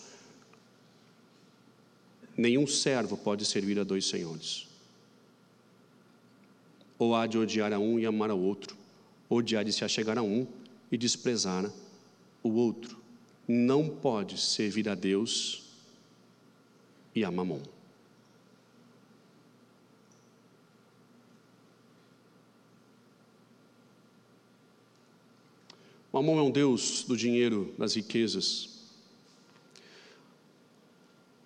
Nenhum 2.38 2.68
servo 2.68 3.18
pode 3.18 3.44
servir 3.46 3.80
a 3.80 3.84
dois 3.84 4.06
senhores. 4.06 4.68
Ou 7.00 7.16
há 7.16 7.26
de 7.26 7.38
odiar 7.38 7.74
a 7.74 7.80
um 7.80 8.00
e 8.00 8.06
amar 8.06 8.30
ao 8.30 8.40
outro, 8.40 8.78
ou 9.28 9.42
de 9.42 9.74
se 9.74 9.84
achegar 9.84 10.18
a 10.18 10.22
um 10.22 10.46
e 10.92 10.98
desprezar 10.98 11.70
o 12.44 12.50
outro. 12.50 12.98
Não 13.52 13.90
pode 13.90 14.40
servir 14.40 14.88
a 14.88 14.94
Deus 14.94 15.64
e 17.16 17.24
a 17.24 17.32
mamon. 17.32 17.60
Mamon 26.14 26.38
é 26.38 26.42
um 26.44 26.52
Deus 26.52 27.04
do 27.08 27.18
dinheiro, 27.18 27.74
das 27.76 27.96
riquezas. 27.96 28.70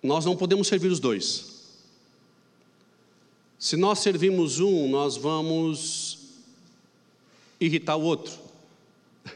Nós 0.02 0.26
não 0.26 0.36
podemos 0.36 0.68
servir 0.68 0.88
os 0.88 1.00
dois. 1.00 1.78
Se 3.58 3.78
nós 3.78 4.00
servimos 4.00 4.60
um, 4.60 4.90
nós 4.90 5.16
vamos 5.16 6.18
irritar 7.58 7.96
o 7.96 8.02
outro. 8.02 8.38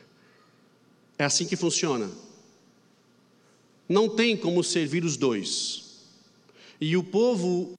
É 1.21 1.25
assim 1.25 1.47
que 1.47 1.57
funciona. 1.57 2.28
Não 3.89 4.09
tem 4.09 4.37
como 4.37 4.63
servir 4.63 5.05
os 5.05 5.17
dois. 5.17 5.85
E 6.81 6.97
o 6.97 7.03
povo 7.03 7.75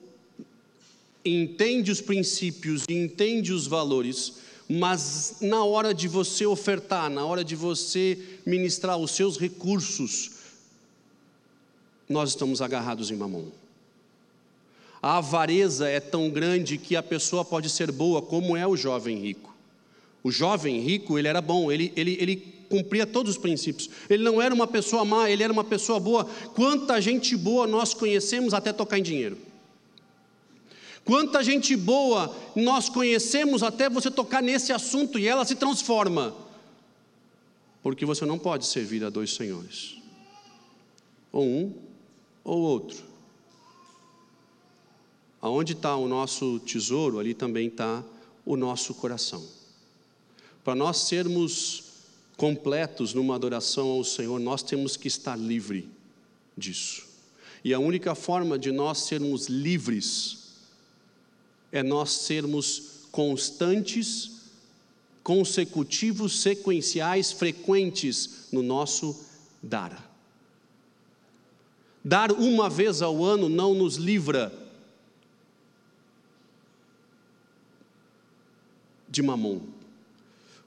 entende 1.24 1.92
os 1.92 2.02
princípios, 2.02 2.84
entende 2.90 3.54
os 3.54 3.68
valores, 3.68 4.34
mas 4.68 5.38
na 5.42 5.64
hora 5.64 5.94
de 5.94 6.08
você 6.08 6.46
ofertar, 6.46 7.10
na 7.10 7.26
hora 7.26 7.44
de 7.44 7.56
você 7.56 8.18
ministrar 8.46 8.98
os 8.98 9.12
seus 9.12 9.38
recursos, 9.38 10.32
nós 12.08 12.30
estamos 12.30 12.62
agarrados 12.62 13.12
em 13.12 13.16
mamão. 13.16 13.52
A 15.02 15.18
avareza 15.18 15.88
é 15.88 16.00
tão 16.00 16.30
grande 16.30 16.78
que 16.78 16.96
a 16.96 17.04
pessoa 17.04 17.46
pode 17.46 17.70
ser 17.70 17.92
boa, 17.92 18.22
como 18.22 18.58
é 18.58 18.68
o 18.68 18.76
jovem 18.76 19.18
rico. 19.20 19.56
O 20.22 20.32
jovem 20.32 20.82
rico, 20.82 21.18
ele 21.18 21.28
era 21.28 21.42
bom, 21.42 21.72
ele, 21.72 21.94
ele, 21.96 22.18
ele 22.20 22.59
cumpria 22.70 23.06
todos 23.06 23.36
os 23.36 23.38
princípios. 23.38 23.90
Ele 24.10 24.24
não 24.24 24.42
era 24.42 24.54
uma 24.54 24.68
pessoa 24.68 25.04
má, 25.04 25.30
ele 25.30 25.44
era 25.44 25.52
uma 25.52 25.64
pessoa 25.64 26.00
boa. 26.00 26.24
Quanta 26.54 27.02
gente 27.02 27.36
boa 27.36 27.66
nós 27.66 27.94
conhecemos 27.94 28.54
até 28.54 28.72
tocar 28.72 29.00
em 29.00 29.04
dinheiro. 29.04 29.38
Quanta 31.04 31.44
gente 31.44 31.76
boa 31.76 32.36
nós 32.56 32.88
conhecemos 32.88 33.64
até 33.64 33.90
você 33.90 34.12
tocar 34.12 34.44
nesse 34.44 34.72
assunto 34.72 35.18
e 35.18 35.28
ela 35.28 35.44
se 35.44 35.56
transforma. 35.56 36.36
Porque 37.82 38.06
você 38.06 38.26
não 38.26 38.38
pode 38.38 38.66
servir 38.68 39.04
a 39.04 39.10
dois 39.10 39.34
senhores, 39.34 39.96
ou 41.32 41.44
um 41.44 41.74
ou 42.44 42.60
outro. 42.60 43.04
Aonde 45.42 45.72
está 45.74 45.96
o 45.96 46.08
nosso 46.08 46.60
tesouro, 46.60 47.18
ali 47.18 47.34
também 47.34 47.68
está 47.68 48.04
o 48.46 48.58
nosso 48.58 48.94
coração. 48.94 49.44
Para 50.64 50.76
nós 50.76 50.98
sermos 50.98 51.89
completos 52.40 53.14
numa 53.14 53.36
adoração 53.36 53.90
ao 53.90 54.04
Senhor, 54.04 54.40
nós 54.40 54.64
temos 54.64 54.96
que 54.96 55.10
estar 55.10 55.36
livre 55.36 55.90
disso. 56.58 57.06
E 57.66 57.74
a 57.74 57.80
única 57.80 58.16
forma 58.16 58.58
de 58.58 58.72
nós 58.72 59.00
sermos 59.00 59.48
livres 59.48 60.54
é 61.70 61.84
nós 61.84 62.12
sermos 62.12 63.08
constantes, 63.12 64.40
consecutivos, 65.22 66.42
sequenciais, 66.42 67.34
frequentes 67.34 68.48
no 68.54 68.64
nosso 68.64 69.20
dar. 69.62 70.10
Dar 72.02 72.32
uma 72.32 72.70
vez 72.70 73.02
ao 73.02 73.22
ano 73.22 73.50
não 73.50 73.74
nos 73.74 73.98
livra 73.98 74.54
de 79.10 79.22
mamon. 79.22 79.79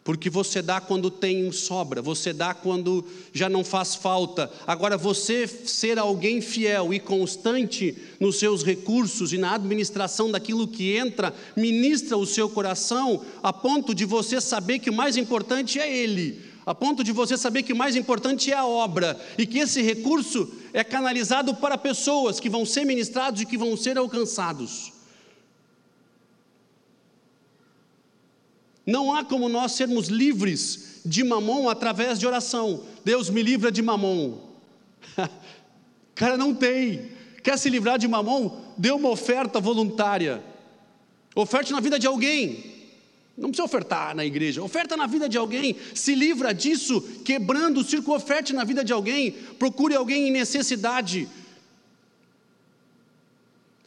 Porque 0.04 0.28
você 0.28 0.60
dá 0.60 0.80
quando 0.80 1.12
tem 1.12 1.52
sobra, 1.52 2.02
você 2.02 2.32
dá 2.32 2.52
quando 2.52 3.04
já 3.32 3.48
não 3.48 3.62
faz 3.62 3.94
falta. 3.94 4.50
Agora, 4.66 4.98
você 4.98 5.46
ser 5.46 5.96
alguém 5.96 6.40
fiel 6.40 6.92
e 6.92 6.98
constante 6.98 7.96
nos 8.18 8.36
seus 8.36 8.64
recursos 8.64 9.32
e 9.32 9.38
na 9.38 9.54
administração 9.54 10.28
daquilo 10.28 10.66
que 10.66 10.96
entra, 10.96 11.32
ministra 11.56 12.16
o 12.16 12.26
seu 12.26 12.48
coração 12.48 13.24
a 13.42 13.52
ponto 13.52 13.94
de 13.94 14.04
você 14.04 14.40
saber 14.40 14.80
que 14.80 14.90
o 14.90 14.94
mais 14.94 15.16
importante 15.16 15.78
é 15.78 15.96
Ele, 15.96 16.40
a 16.66 16.74
ponto 16.74 17.04
de 17.04 17.12
você 17.12 17.36
saber 17.36 17.62
que 17.62 17.72
o 17.72 17.76
mais 17.76 17.94
importante 17.94 18.50
é 18.50 18.56
a 18.56 18.66
obra 18.66 19.20
e 19.38 19.46
que 19.46 19.58
esse 19.60 19.82
recurso 19.82 20.52
é 20.72 20.82
canalizado 20.82 21.54
para 21.54 21.78
pessoas 21.78 22.40
que 22.40 22.50
vão 22.50 22.66
ser 22.66 22.84
ministrados 22.84 23.40
e 23.40 23.46
que 23.46 23.56
vão 23.56 23.76
ser 23.76 23.96
alcançados. 23.96 24.91
Não 28.86 29.14
há 29.14 29.24
como 29.24 29.48
nós 29.48 29.72
sermos 29.72 30.08
livres 30.08 31.00
de 31.04 31.22
mamon 31.22 31.68
através 31.68 32.18
de 32.18 32.26
oração. 32.26 32.84
Deus 33.04 33.30
me 33.30 33.42
livra 33.42 33.70
de 33.70 33.82
mamon. 33.82 34.38
Cara, 36.14 36.36
não 36.36 36.54
tem. 36.54 37.10
Quer 37.42 37.58
se 37.58 37.70
livrar 37.70 37.98
de 37.98 38.08
mamon? 38.08 38.50
Dê 38.76 38.90
uma 38.90 39.08
oferta 39.08 39.60
voluntária. 39.60 40.42
Oferte 41.34 41.72
na 41.72 41.80
vida 41.80 41.98
de 41.98 42.06
alguém. 42.06 42.72
Não 43.36 43.48
precisa 43.48 43.64
ofertar 43.64 44.14
na 44.14 44.24
igreja, 44.24 44.62
oferta 44.62 44.94
na 44.94 45.06
vida 45.06 45.26
de 45.26 45.38
alguém, 45.38 45.74
se 45.94 46.14
livra 46.14 46.52
disso, 46.52 47.00
quebrando 47.24 47.80
o 47.80 47.84
círculo, 47.84 48.14
oferte 48.14 48.52
na 48.52 48.62
vida 48.62 48.84
de 48.84 48.92
alguém, 48.92 49.32
procure 49.58 49.94
alguém 49.94 50.28
em 50.28 50.30
necessidade, 50.30 51.26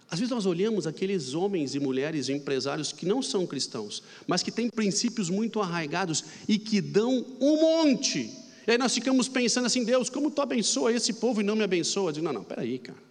às 0.09 0.19
vezes 0.19 0.31
nós 0.31 0.45
olhamos 0.45 0.85
aqueles 0.85 1.33
homens 1.33 1.73
e 1.73 1.79
mulheres 1.79 2.29
empresários 2.29 2.91
que 2.91 3.05
não 3.05 3.21
são 3.21 3.45
cristãos, 3.45 4.03
mas 4.27 4.43
que 4.43 4.51
têm 4.51 4.69
princípios 4.69 5.29
muito 5.29 5.59
arraigados 5.59 6.23
e 6.47 6.59
que 6.59 6.79
dão 6.79 7.25
um 7.39 7.59
monte. 7.59 8.31
E 8.67 8.71
aí 8.71 8.77
nós 8.77 8.93
ficamos 8.93 9.27
pensando 9.27 9.65
assim, 9.65 9.83
Deus, 9.83 10.09
como 10.09 10.29
tu 10.29 10.41
abençoa 10.41 10.93
esse 10.93 11.13
povo 11.13 11.41
e 11.41 11.43
não 11.43 11.55
me 11.55 11.63
abençoa? 11.63 12.13
Digo, 12.13 12.25
não, 12.25 12.33
não, 12.33 12.43
peraí, 12.43 12.77
cara. 12.77 13.03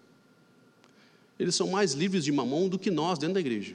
Eles 1.38 1.54
são 1.56 1.68
mais 1.68 1.92
livres 1.92 2.24
de 2.24 2.30
mamão 2.30 2.68
do 2.68 2.78
que 2.78 2.90
nós 2.90 3.18
dentro 3.18 3.34
da 3.34 3.40
igreja. 3.40 3.74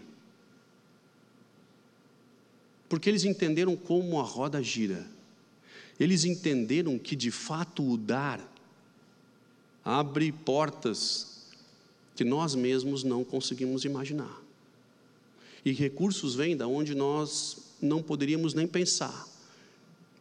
Porque 2.87 3.09
eles 3.09 3.25
entenderam 3.25 3.75
como 3.75 4.19
a 4.19 4.23
roda 4.23 4.63
gira. 4.63 5.05
Eles 5.99 6.23
entenderam 6.23 6.97
que 6.97 7.15
de 7.15 7.31
fato 7.31 7.83
o 7.83 7.97
dar 7.97 8.39
abre 9.83 10.31
portas 10.31 11.28
que 12.19 12.25
nós 12.25 12.53
mesmos 12.53 13.01
não 13.01 13.23
conseguimos 13.23 13.85
imaginar. 13.85 14.43
E 15.63 15.71
recursos 15.71 16.35
vêm 16.35 16.57
da 16.57 16.67
onde 16.67 16.93
nós 16.93 17.59
não 17.81 18.03
poderíamos 18.03 18.53
nem 18.53 18.67
pensar. 18.67 19.25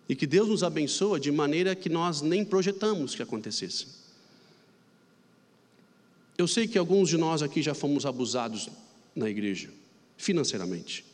E 0.09 0.14
que 0.14 0.24
Deus 0.24 0.49
nos 0.49 0.62
abençoa 0.62 1.18
de 1.18 1.32
maneira 1.32 1.74
que 1.74 1.88
nós 1.88 2.22
nem 2.22 2.44
projetamos 2.44 3.16
que 3.16 3.22
acontecesse. 3.22 3.88
Eu 6.38 6.46
sei 6.46 6.68
que 6.68 6.78
alguns 6.78 7.09
de 7.09 7.16
nós 7.16 7.42
aqui 7.42 7.61
já 7.61 7.74
fomos 7.74 8.07
abusados 8.07 8.68
na 9.12 9.28
igreja, 9.28 9.68
financeiramente. 10.16 11.05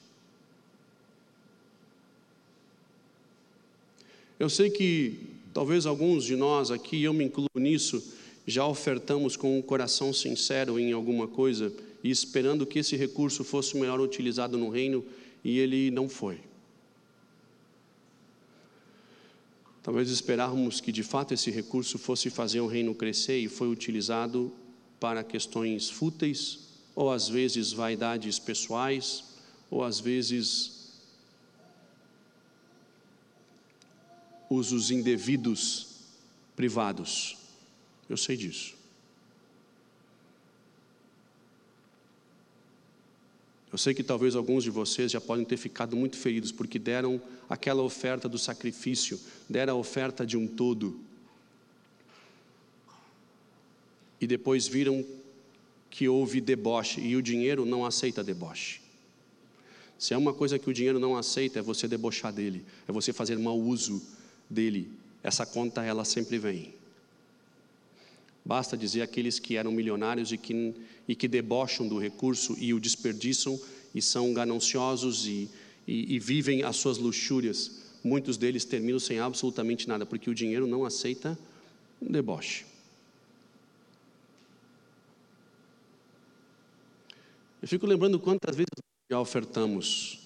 Eu 4.38 4.50
sei 4.50 4.68
que 4.68 5.18
talvez 5.54 5.86
alguns 5.86 6.24
de 6.24 6.36
nós 6.36 6.70
aqui, 6.70 7.02
eu 7.02 7.14
me 7.14 7.24
incluo 7.24 7.48
nisso, 7.54 8.04
já 8.46 8.66
ofertamos 8.66 9.36
com 9.36 9.58
um 9.58 9.62
coração 9.62 10.12
sincero 10.12 10.78
em 10.78 10.92
alguma 10.92 11.26
coisa 11.26 11.72
e 12.02 12.10
esperando 12.10 12.66
que 12.66 12.78
esse 12.78 12.96
recurso 12.96 13.42
fosse 13.42 13.76
melhor 13.76 14.00
utilizado 14.00 14.58
no 14.58 14.68
reino 14.68 15.04
e 15.42 15.58
ele 15.58 15.90
não 15.90 16.08
foi. 16.08 16.40
Talvez 19.82 20.10
esperávamos 20.10 20.80
que 20.80 20.90
de 20.90 21.02
fato 21.02 21.34
esse 21.34 21.50
recurso 21.50 21.98
fosse 21.98 22.30
fazer 22.30 22.60
o 22.60 22.66
reino 22.66 22.94
crescer 22.94 23.38
e 23.38 23.48
foi 23.48 23.68
utilizado 23.68 24.52
para 24.98 25.22
questões 25.22 25.90
fúteis, 25.90 26.60
ou 26.94 27.10
às 27.10 27.28
vezes 27.28 27.72
vaidades 27.72 28.38
pessoais, 28.38 29.24
ou 29.70 29.84
às 29.84 30.00
vezes 30.00 30.90
usos 34.48 34.90
indevidos 34.90 35.88
privados. 36.56 37.43
Eu 38.14 38.16
sei 38.16 38.36
disso. 38.36 38.76
Eu 43.72 43.76
sei 43.76 43.92
que 43.92 44.04
talvez 44.04 44.36
alguns 44.36 44.62
de 44.62 44.70
vocês 44.70 45.10
já 45.10 45.20
podem 45.20 45.44
ter 45.44 45.56
ficado 45.56 45.96
muito 45.96 46.16
feridos 46.16 46.52
porque 46.52 46.78
deram 46.78 47.20
aquela 47.50 47.82
oferta 47.82 48.28
do 48.28 48.38
sacrifício, 48.38 49.18
deram 49.50 49.74
a 49.74 49.76
oferta 49.76 50.24
de 50.24 50.36
um 50.36 50.46
todo. 50.46 51.00
E 54.20 54.28
depois 54.28 54.68
viram 54.68 55.04
que 55.90 56.08
houve 56.08 56.40
deboche 56.40 57.00
e 57.00 57.16
o 57.16 57.22
dinheiro 57.22 57.66
não 57.66 57.84
aceita 57.84 58.22
deboche. 58.22 58.80
Se 59.98 60.14
é 60.14 60.16
uma 60.16 60.32
coisa 60.32 60.56
que 60.56 60.70
o 60.70 60.72
dinheiro 60.72 61.00
não 61.00 61.16
aceita, 61.16 61.58
é 61.58 61.62
você 61.62 61.88
debochar 61.88 62.32
dele, 62.32 62.64
é 62.86 62.92
você 62.92 63.12
fazer 63.12 63.36
mau 63.40 63.58
uso 63.58 64.00
dele. 64.48 64.88
Essa 65.20 65.44
conta 65.44 65.82
ela 65.82 66.04
sempre 66.04 66.38
vem. 66.38 66.83
Basta 68.44 68.76
dizer 68.76 69.00
aqueles 69.00 69.38
que 69.38 69.56
eram 69.56 69.72
milionários 69.72 70.30
e 70.30 70.36
que, 70.36 70.74
e 71.08 71.14
que 71.14 71.26
debocham 71.26 71.88
do 71.88 71.98
recurso 71.98 72.54
e 72.58 72.74
o 72.74 72.80
desperdiçam 72.80 73.58
e 73.94 74.02
são 74.02 74.34
gananciosos 74.34 75.26
e, 75.26 75.48
e, 75.88 76.14
e 76.14 76.18
vivem 76.18 76.62
as 76.62 76.76
suas 76.76 76.98
luxúrias. 76.98 77.82
Muitos 78.02 78.36
deles 78.36 78.66
terminam 78.66 78.98
sem 78.98 79.18
absolutamente 79.18 79.88
nada, 79.88 80.04
porque 80.04 80.28
o 80.28 80.34
dinheiro 80.34 80.66
não 80.66 80.84
aceita 80.84 81.38
um 82.02 82.12
deboche. 82.12 82.66
Eu 87.62 87.68
fico 87.68 87.86
lembrando 87.86 88.20
quantas 88.20 88.54
vezes 88.54 88.68
já 89.10 89.18
ofertamos, 89.18 90.18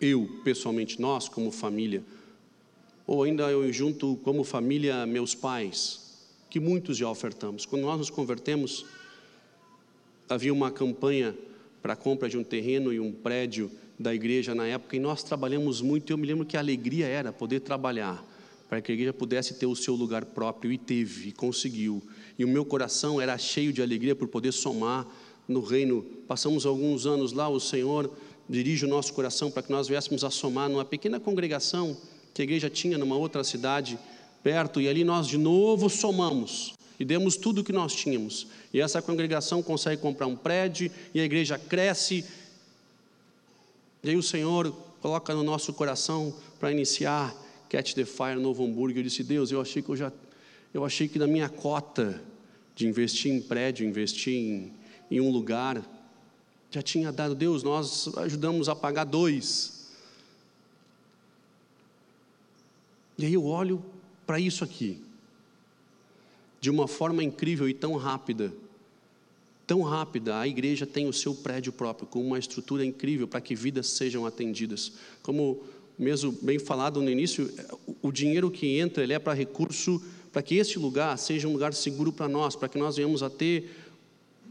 eu 0.00 0.40
pessoalmente, 0.44 1.00
nós 1.00 1.28
como 1.28 1.50
família, 1.50 2.04
ou 3.04 3.24
ainda 3.24 3.50
eu 3.50 3.72
junto 3.72 4.16
como 4.18 4.44
família, 4.44 5.04
meus 5.06 5.34
pais, 5.34 6.03
que 6.54 6.60
muitos 6.60 6.96
já 6.96 7.10
ofertamos. 7.10 7.66
Quando 7.66 7.82
nós 7.82 7.98
nos 7.98 8.10
convertemos, 8.10 8.86
havia 10.28 10.52
uma 10.52 10.70
campanha 10.70 11.36
para 11.82 11.94
a 11.94 11.96
compra 11.96 12.28
de 12.28 12.38
um 12.38 12.44
terreno 12.44 12.92
e 12.92 13.00
um 13.00 13.10
prédio 13.10 13.68
da 13.98 14.14
igreja 14.14 14.54
na 14.54 14.64
época, 14.64 14.94
e 14.94 15.00
nós 15.00 15.24
trabalhamos 15.24 15.80
muito. 15.80 16.12
Eu 16.12 16.16
me 16.16 16.24
lembro 16.24 16.46
que 16.46 16.56
a 16.56 16.60
alegria 16.60 17.08
era 17.08 17.32
poder 17.32 17.58
trabalhar 17.58 18.24
para 18.68 18.80
que 18.80 18.92
a 18.92 18.94
igreja 18.94 19.12
pudesse 19.12 19.54
ter 19.54 19.66
o 19.66 19.74
seu 19.74 19.96
lugar 19.96 20.26
próprio, 20.26 20.70
e 20.70 20.78
teve, 20.78 21.30
e 21.30 21.32
conseguiu. 21.32 22.00
E 22.38 22.44
o 22.44 22.48
meu 22.48 22.64
coração 22.64 23.20
era 23.20 23.36
cheio 23.36 23.72
de 23.72 23.82
alegria 23.82 24.14
por 24.14 24.28
poder 24.28 24.52
somar 24.52 25.04
no 25.48 25.60
reino. 25.60 26.04
Passamos 26.28 26.64
alguns 26.64 27.04
anos 27.04 27.32
lá, 27.32 27.48
o 27.48 27.58
Senhor 27.58 28.16
dirige 28.48 28.84
o 28.84 28.88
nosso 28.88 29.12
coração 29.12 29.50
para 29.50 29.64
que 29.64 29.72
nós 29.72 29.88
viéssemos 29.88 30.22
a 30.22 30.30
somar 30.30 30.68
numa 30.68 30.84
pequena 30.84 31.18
congregação 31.18 31.96
que 32.32 32.42
a 32.42 32.44
igreja 32.44 32.70
tinha 32.70 32.96
numa 32.96 33.16
outra 33.16 33.42
cidade 33.42 33.98
perto, 34.44 34.78
e 34.78 34.86
ali 34.86 35.02
nós 35.02 35.26
de 35.26 35.38
novo 35.38 35.88
somamos 35.88 36.74
e 37.00 37.04
demos 37.04 37.36
tudo 37.36 37.62
o 37.62 37.64
que 37.64 37.72
nós 37.72 37.94
tínhamos. 37.94 38.46
E 38.72 38.80
essa 38.80 39.00
congregação 39.00 39.62
consegue 39.62 40.00
comprar 40.00 40.26
um 40.26 40.36
prédio 40.36 40.90
e 41.14 41.20
a 41.20 41.24
igreja 41.24 41.58
cresce. 41.58 42.24
E 44.02 44.10
aí 44.10 44.16
o 44.16 44.22
Senhor 44.22 44.70
coloca 45.00 45.34
no 45.34 45.42
nosso 45.42 45.72
coração 45.72 46.32
para 46.60 46.70
iniciar 46.70 47.34
Catch 47.70 47.94
the 47.94 48.04
Fire 48.04 48.38
Novo 48.38 48.64
Hamburgo. 48.64 48.98
Eu 48.98 49.02
disse: 49.02 49.24
Deus, 49.24 49.50
eu 49.50 49.60
achei 49.60 49.82
que 49.82 49.88
eu 49.88 49.96
já, 49.96 50.12
eu 50.72 50.84
achei 50.84 51.08
que 51.08 51.18
na 51.18 51.26
minha 51.26 51.48
cota 51.48 52.22
de 52.76 52.86
investir 52.86 53.32
em 53.32 53.40
prédio, 53.40 53.86
investir 53.86 54.34
em, 54.34 54.72
em 55.10 55.20
um 55.20 55.30
lugar, 55.30 55.82
já 56.70 56.82
tinha 56.82 57.10
dado. 57.10 57.34
Deus, 57.34 57.62
nós 57.62 58.08
ajudamos 58.18 58.68
a 58.68 58.76
pagar 58.76 59.04
dois. 59.04 59.88
E 63.16 63.24
aí 63.24 63.32
eu 63.32 63.46
olho 63.46 63.93
para 64.26 64.40
isso 64.40 64.64
aqui, 64.64 65.00
de 66.60 66.70
uma 66.70 66.88
forma 66.88 67.22
incrível 67.22 67.68
e 67.68 67.74
tão 67.74 67.96
rápida. 67.96 68.52
Tão 69.66 69.82
rápida, 69.82 70.38
a 70.38 70.46
igreja 70.46 70.86
tem 70.86 71.08
o 71.08 71.12
seu 71.12 71.34
prédio 71.34 71.72
próprio, 71.72 72.06
com 72.06 72.22
uma 72.22 72.38
estrutura 72.38 72.84
incrível 72.84 73.26
para 73.26 73.40
que 73.40 73.54
vidas 73.54 73.88
sejam 73.88 74.26
atendidas. 74.26 74.92
Como 75.22 75.62
mesmo 75.98 76.32
bem 76.42 76.58
falado 76.58 77.00
no 77.00 77.10
início, 77.10 77.50
o 78.02 78.12
dinheiro 78.12 78.50
que 78.50 78.78
entra 78.78 79.02
ele 79.02 79.12
é 79.12 79.18
para 79.18 79.32
recurso, 79.32 80.02
para 80.32 80.42
que 80.42 80.56
este 80.56 80.78
lugar 80.78 81.16
seja 81.16 81.48
um 81.48 81.52
lugar 81.52 81.72
seguro 81.72 82.12
para 82.12 82.28
nós, 82.28 82.56
para 82.56 82.68
que 82.68 82.78
nós 82.78 82.96
venhamos 82.96 83.22
a 83.22 83.30
ter 83.30 83.70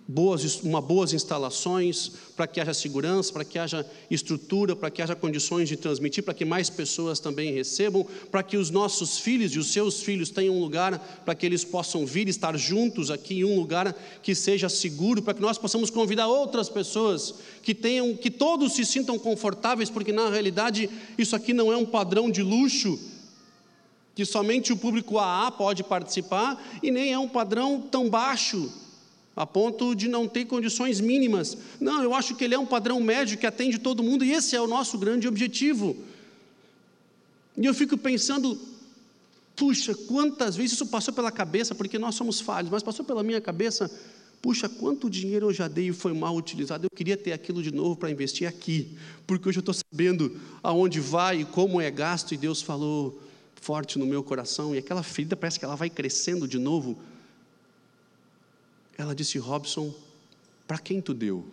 boas, 0.08 0.62
uma 0.64 0.82
boas 0.82 1.14
instalações, 1.14 2.12
para 2.36 2.48
que 2.48 2.60
haja 2.60 2.74
segurança, 2.74 3.32
para 3.32 3.46
que 3.46 3.58
haja 3.58 3.86
estrutura, 4.10 4.76
para 4.76 4.90
que 4.90 5.02
haja 5.02 5.16
condições 5.16 5.70
de 5.70 5.78
transmitir, 5.78 6.24
para 6.24 6.34
que 6.34 6.44
mais 6.44 6.70
pessoas 6.70 7.20
também 7.20 7.54
recebam, 7.54 8.06
para 8.30 8.44
que 8.44 8.58
os 8.58 8.70
nossos 8.70 9.18
filhos 9.18 9.54
e 9.54 9.60
os 9.60 9.72
seus 9.72 10.02
filhos 10.02 10.30
tenham 10.30 10.56
um 10.56 10.60
lugar 10.60 10.98
para 11.24 11.36
que 11.36 11.46
eles 11.46 11.64
possam 11.64 12.06
vir 12.06 12.28
estar 12.28 12.58
juntos 12.58 13.10
aqui 13.10 13.40
em 13.40 13.44
um 13.44 13.56
lugar 13.56 13.94
que 14.22 14.36
seja 14.36 14.68
seguro, 14.68 15.22
para 15.22 15.34
que 15.34 15.42
nós 15.42 15.58
possamos 15.58 15.90
convidar 15.90 16.28
outras 16.28 16.70
pessoas 16.70 17.36
que 17.62 17.74
tenham, 17.74 18.16
que 18.16 18.30
todos 18.30 18.74
se 18.74 18.86
sintam 18.86 19.18
confortáveis, 19.18 19.90
porque 19.90 20.12
na 20.12 20.30
realidade 20.30 20.90
isso 21.18 21.36
aqui 21.36 21.54
não 21.54 21.72
é 21.72 21.78
um 21.78 21.86
padrão 21.86 22.30
de 22.30 22.42
luxo, 22.42 23.00
que 24.16 24.26
somente 24.26 24.72
o 24.72 24.78
público 24.78 25.18
AA 25.18 25.52
pode 25.52 25.84
participar, 25.84 26.62
e 26.84 26.92
nem 26.92 27.14
é 27.14 27.18
um 27.18 27.28
padrão 27.28 27.82
tão 27.90 28.10
baixo 28.10 28.83
a 29.36 29.46
ponto 29.46 29.96
de 29.96 30.08
não 30.08 30.28
ter 30.28 30.46
condições 30.46 31.00
mínimas. 31.00 31.58
Não, 31.80 32.04
eu 32.04 32.14
acho 32.14 32.36
que 32.36 32.44
ele 32.44 32.54
é 32.54 32.60
um 32.60 32.66
padrão 32.66 33.00
médio 33.00 33.38
que 33.38 33.48
atende 33.48 33.80
todo 33.80 34.04
mundo, 34.04 34.24
e 34.24 34.32
esse 34.32 34.56
é 34.56 34.62
o 34.62 34.68
nosso 34.68 34.98
grande 34.98 35.28
objetivo. 35.28 35.98
E 37.58 37.66
eu 37.66 37.74
fico 37.74 37.98
pensando, 37.98 38.60
puxa, 39.56 39.96
quantas 39.96 40.56
vezes 40.56 40.74
isso 40.74 40.88
passou 40.88 41.14
pela 41.14 41.32
cabeça, 41.32 41.74
porque 41.74 41.98
nós 41.98 42.16
somos 42.16 42.40
falhos, 42.40 42.72
mas 42.72 42.84
passou 42.84 43.04
pela 43.04 43.24
minha 43.24 43.42
cabeça, 43.42 43.90
puxa, 44.42 44.68
quanto 44.68 45.10
dinheiro 45.10 45.48
eu 45.48 45.54
já 45.54 45.68
dei 45.68 45.90
e 45.90 45.94
foi 45.94 46.14
mal 46.14 46.36
utilizado, 46.36 46.86
eu 46.86 46.90
queria 46.96 47.18
ter 47.18 47.32
aquilo 47.32 47.64
de 47.64 47.72
novo 47.72 47.96
para 47.96 48.12
investir 48.12 48.48
aqui, 48.48 48.96
porque 49.26 49.50
hoje 49.50 49.60
eu 49.60 49.62
estou 49.62 49.74
sabendo 49.74 50.40
aonde 50.62 51.00
vai 51.00 51.42
e 51.42 51.46
como 51.46 51.80
é 51.80 51.90
gasto, 51.90 52.34
e 52.34 52.38
Deus 52.38 52.62
falou 52.62 53.22
forte 53.56 53.98
no 53.98 54.06
meu 54.06 54.22
coração, 54.22 54.76
e 54.76 54.78
aquela 54.78 55.02
ferida 55.02 55.36
parece 55.36 55.58
que 55.58 55.66
ela 55.66 55.76
vai 55.76 55.90
crescendo 55.90 56.48
de 56.48 56.60
novo, 56.60 56.98
ela 58.98 59.16
disse: 59.16 59.38
Robson, 59.38 59.94
para 60.68 60.78
quem 60.78 61.02
tu 61.02 61.14
deu? 61.14 61.46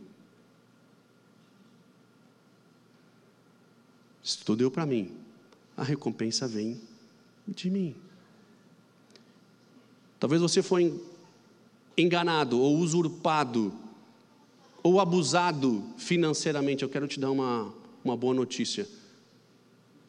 Se 4.23 4.39
tu 4.39 4.55
deu 4.55 4.71
para 4.71 4.87
mim, 4.87 5.11
a 5.77 5.83
recompensa 5.83 6.47
vem 6.47 6.81
de 7.49 7.71
mim. 7.71 7.95
Talvez 10.19 10.43
você 10.43 10.63
foi 10.63 11.03
enganado 11.97 12.61
ou 12.61 12.77
usurpado 12.77 13.73
ou 14.83 15.01
abusado 15.01 15.83
financeiramente. 15.97 16.83
Eu 16.83 16.89
quero 16.89 17.09
te 17.09 17.19
dar 17.19 17.31
uma, 17.31 17.73
uma 18.05 18.17
boa 18.17 18.35
notícia. 18.35 18.87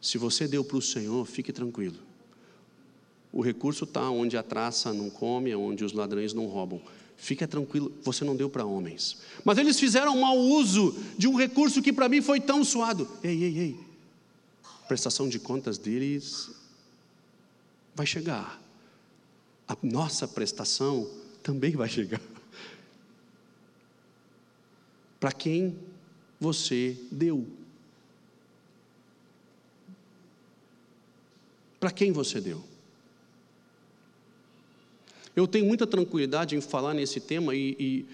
Se 0.01 0.17
você 0.17 0.47
deu 0.47 0.63
para 0.63 0.77
o 0.77 0.81
Senhor, 0.81 1.25
fique 1.25 1.53
tranquilo. 1.53 1.97
O 3.31 3.41
recurso 3.41 3.85
está 3.85 4.09
onde 4.09 4.35
a 4.35 4.43
traça 4.43 4.91
não 4.91 5.09
come, 5.09 5.55
onde 5.55 5.85
os 5.85 5.93
ladrões 5.93 6.33
não 6.33 6.47
roubam. 6.47 6.81
Fica 7.21 7.47
tranquilo, 7.47 7.93
você 8.03 8.25
não 8.25 8.35
deu 8.35 8.49
para 8.49 8.65
homens. 8.65 9.17
Mas 9.45 9.59
eles 9.59 9.79
fizeram 9.79 10.19
mau 10.19 10.35
uso 10.35 10.95
de 11.19 11.27
um 11.27 11.35
recurso 11.35 11.79
que 11.79 11.93
para 11.93 12.09
mim 12.09 12.19
foi 12.19 12.41
tão 12.41 12.63
suado. 12.63 13.07
Ei, 13.23 13.43
ei, 13.43 13.59
ei. 13.59 13.79
A 14.63 14.87
prestação 14.87 15.29
de 15.29 15.37
contas 15.37 15.77
deles 15.77 16.49
vai 17.93 18.07
chegar. 18.07 18.59
A 19.67 19.77
nossa 19.83 20.27
prestação 20.27 21.07
também 21.43 21.75
vai 21.75 21.87
chegar. 21.87 22.19
Para 25.19 25.31
quem 25.31 25.77
você 26.39 26.97
deu? 27.11 27.45
Para 31.79 31.91
quem 31.91 32.11
você 32.11 32.41
deu? 32.41 32.70
Eu 35.35 35.47
tenho 35.47 35.65
muita 35.65 35.87
tranquilidade 35.87 36.55
em 36.55 36.61
falar 36.61 36.93
nesse 36.93 37.19
tema 37.19 37.55
e, 37.55 37.75
e, 37.79 38.05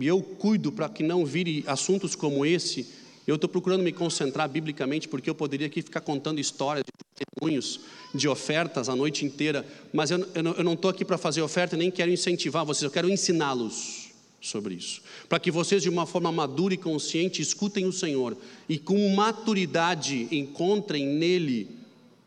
e 0.00 0.06
eu 0.06 0.20
cuido 0.20 0.72
para 0.72 0.88
que 0.88 1.02
não 1.02 1.24
vire 1.24 1.62
assuntos 1.66 2.16
como 2.16 2.44
esse. 2.44 2.86
Eu 3.26 3.36
estou 3.36 3.48
procurando 3.48 3.82
me 3.82 3.92
concentrar 3.92 4.48
biblicamente, 4.48 5.08
porque 5.08 5.30
eu 5.30 5.34
poderia 5.34 5.66
aqui 5.66 5.80
ficar 5.80 6.00
contando 6.00 6.40
histórias, 6.40 6.84
testemunhos 7.14 7.80
de 8.14 8.28
ofertas 8.28 8.88
a 8.88 8.96
noite 8.96 9.24
inteira, 9.24 9.64
mas 9.92 10.10
eu, 10.10 10.26
eu 10.34 10.64
não 10.64 10.74
estou 10.74 10.90
aqui 10.90 11.04
para 11.04 11.16
fazer 11.16 11.42
oferta, 11.42 11.76
nem 11.76 11.90
quero 11.90 12.10
incentivar 12.10 12.64
vocês, 12.64 12.82
eu 12.82 12.90
quero 12.90 13.08
ensiná-los 13.08 14.10
sobre 14.40 14.74
isso, 14.74 15.00
para 15.26 15.38
que 15.38 15.50
vocês, 15.50 15.82
de 15.82 15.88
uma 15.88 16.04
forma 16.04 16.30
madura 16.30 16.74
e 16.74 16.76
consciente, 16.76 17.40
escutem 17.40 17.86
o 17.86 17.92
Senhor 17.92 18.36
e 18.68 18.78
com 18.78 19.08
maturidade 19.14 20.28
encontrem 20.30 21.06
nele 21.06 21.70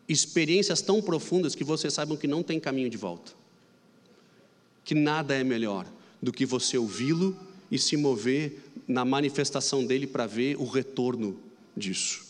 experiências 0.10 0.82
tão 0.82 1.00
profundas 1.00 1.54
que 1.54 1.64
vocês 1.64 1.94
saibam 1.94 2.18
que 2.18 2.28
não 2.28 2.42
tem 2.42 2.60
caminho 2.60 2.90
de 2.90 2.98
volta 2.98 3.38
que 4.88 4.96
nada 4.96 5.36
é 5.36 5.44
melhor 5.44 5.86
do 6.22 6.32
que 6.32 6.46
você 6.46 6.78
ouvi-lo 6.78 7.38
e 7.70 7.78
se 7.78 7.98
mover 7.98 8.58
na 8.88 9.04
manifestação 9.04 9.86
dele 9.86 10.08
para 10.08 10.26
ver 10.26 10.56
o 10.56 10.64
retorno 10.64 11.38
disso. 11.76 12.26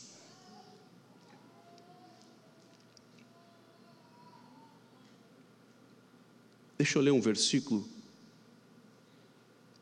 Deixa 6.80 6.98
eu 6.98 7.04
ler 7.04 7.12
um 7.12 7.22
versículo 7.22 7.88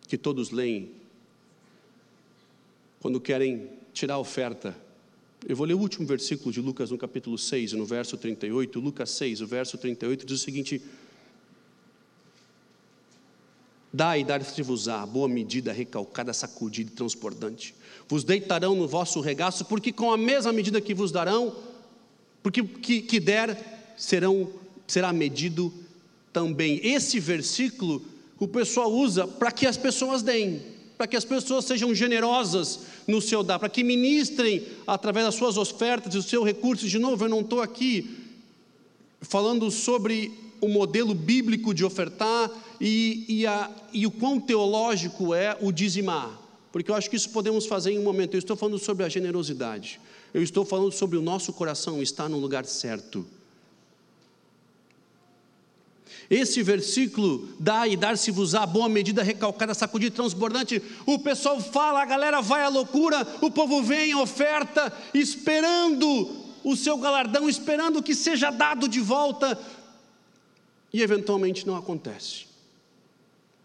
que 0.06 0.18
todos 0.18 0.52
leem 0.52 0.92
quando 3.00 3.22
querem 3.22 3.70
tirar 3.94 4.16
a 4.16 4.20
oferta. 4.20 4.76
Eu 5.48 5.56
vou 5.56 5.66
ler 5.66 5.76
o 5.76 5.80
último 5.80 6.06
versículo 6.06 6.52
de 6.52 6.60
Lucas 6.60 6.92
no 6.92 6.98
capítulo 6.98 7.38
6, 7.38 7.72
no 7.72 7.86
verso 7.86 8.18
38. 8.18 8.82
Lucas 8.82 9.12
6, 9.12 9.40
o 9.40 9.48
verso 9.48 9.78
38 9.78 10.26
diz 10.26 10.42
o 10.42 10.44
seguinte: 10.44 10.82
Dai 13.96 14.20
e 14.20 14.24
dar-se-vos-á, 14.26 15.06
boa 15.06 15.26
medida, 15.26 15.72
recalcada, 15.72 16.34
sacudida 16.34 16.92
e 16.92 16.94
transbordante. 16.94 17.74
Vos 18.10 18.26
deitarão 18.26 18.76
no 18.76 18.90
vosso 18.90 19.22
regaço, 19.22 19.64
porque 19.64 19.90
com 19.90 20.12
a 20.12 20.18
mesma 20.18 20.52
medida 20.52 20.82
que 20.82 20.94
vos 20.94 21.14
darão, 21.14 21.56
porque 22.44 22.62
que, 22.62 23.02
que 23.02 23.22
der, 23.22 23.94
serão, 23.96 24.50
será 24.86 25.14
medido 25.14 25.74
também. 26.34 26.86
Esse 26.86 27.22
versículo 27.22 28.04
o 28.38 28.50
pessoal 28.50 28.92
usa 28.92 29.26
para 29.26 29.50
que 29.50 29.66
as 29.66 29.78
pessoas 29.78 30.22
deem, 30.22 30.62
para 30.98 31.08
que 31.08 31.16
as 31.16 31.24
pessoas 31.24 31.64
sejam 31.64 31.96
generosas 31.96 32.82
no 33.08 33.22
seu 33.22 33.44
dar, 33.44 33.60
para 33.60 33.70
que 33.70 33.82
ministrem 33.82 34.68
através 34.86 35.26
das 35.26 35.36
suas 35.36 35.56
ofertas 35.56 36.14
e 36.14 36.18
do 36.18 36.24
seu 36.24 36.44
recurso. 36.44 36.86
De 36.86 37.00
novo, 37.00 37.24
eu 37.24 37.30
não 37.30 37.40
estou 37.40 37.62
aqui 37.62 38.14
falando 39.22 39.72
sobre 39.72 40.45
o 40.66 40.70
modelo 40.70 41.14
bíblico 41.14 41.74
de 41.74 41.86
ofertar 41.86 42.50
e, 42.82 43.26
e, 43.28 43.48
a, 43.48 43.70
e 43.94 44.08
o 44.08 44.12
quão 44.12 44.40
teológico 44.40 45.34
é 45.34 45.56
o 45.62 45.72
dizimar, 45.72 46.40
porque 46.72 46.90
eu 46.90 46.96
acho 46.96 47.10
que 47.10 47.16
isso 47.16 47.30
podemos 47.30 47.66
fazer 47.66 47.92
em 47.92 48.00
um 48.00 48.04
momento. 48.04 48.34
Eu 48.34 48.40
estou 48.40 48.58
falando 48.58 48.80
sobre 48.80 49.06
a 49.06 49.10
generosidade, 49.10 50.00
eu 50.34 50.42
estou 50.42 50.66
falando 50.66 50.92
sobre 50.92 51.18
o 51.18 51.22
nosso 51.22 51.54
coração 51.54 52.02
estar 52.02 52.28
no 52.28 52.40
lugar 52.40 52.66
certo. 52.66 53.26
Esse 56.28 56.64
versículo, 56.64 57.50
dá 57.60 57.88
e 57.88 57.96
dar-se-vos-á, 57.96 58.66
boa 58.66 58.90
medida, 58.90 59.22
recalcada, 59.22 59.76
sacudida, 59.76 60.16
transbordante. 60.16 60.82
O 61.06 61.20
pessoal 61.20 61.62
fala, 61.62 62.02
a 62.02 62.06
galera 62.06 62.42
vai 62.42 62.64
à 62.64 62.68
loucura, 62.68 63.28
o 63.42 63.52
povo 63.52 63.84
vem, 63.84 64.16
oferta, 64.16 64.92
esperando 65.14 66.44
o 66.64 66.76
seu 66.76 66.98
galardão, 66.98 67.48
esperando 67.48 68.02
que 68.02 68.16
seja 68.16 68.50
dado 68.50 68.88
de 68.88 69.00
volta, 69.00 69.58
e 70.96 71.02
eventualmente 71.02 71.68
não 71.68 71.76
acontece. 71.76 72.46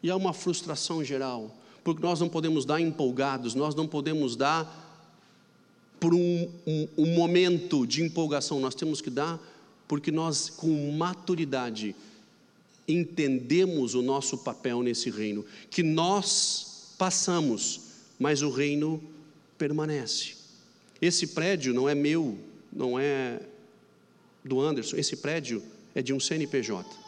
E 0.02 0.10
há 0.10 0.16
uma 0.16 0.32
frustração 0.32 1.04
geral, 1.04 1.56
porque 1.84 2.02
nós 2.02 2.18
não 2.18 2.28
podemos 2.28 2.64
dar 2.64 2.80
empolgados, 2.80 3.54
nós 3.54 3.72
não 3.72 3.86
podemos 3.86 4.34
dar 4.34 4.66
por 6.00 6.12
um, 6.12 6.48
um, 6.66 6.88
um 6.98 7.06
momento 7.14 7.86
de 7.86 8.02
empolgação, 8.02 8.58
nós 8.58 8.74
temos 8.74 9.00
que 9.00 9.10
dar 9.10 9.40
porque 9.86 10.10
nós, 10.10 10.50
com 10.50 10.90
maturidade, 10.90 11.94
entendemos 12.88 13.94
o 13.94 14.02
nosso 14.02 14.38
papel 14.38 14.82
nesse 14.82 15.08
reino, 15.08 15.46
que 15.70 15.84
nós 15.84 16.94
passamos, 16.98 17.80
mas 18.18 18.42
o 18.42 18.50
reino 18.50 19.00
permanece. 19.56 20.34
Esse 21.00 21.28
prédio 21.28 21.72
não 21.72 21.88
é 21.88 21.94
meu, 21.94 22.36
não 22.72 22.98
é 22.98 23.40
do 24.44 24.60
Anderson, 24.60 24.96
esse 24.96 25.14
prédio 25.14 25.62
é 25.94 26.02
de 26.02 26.12
um 26.12 26.18
CNPJ. 26.18 26.99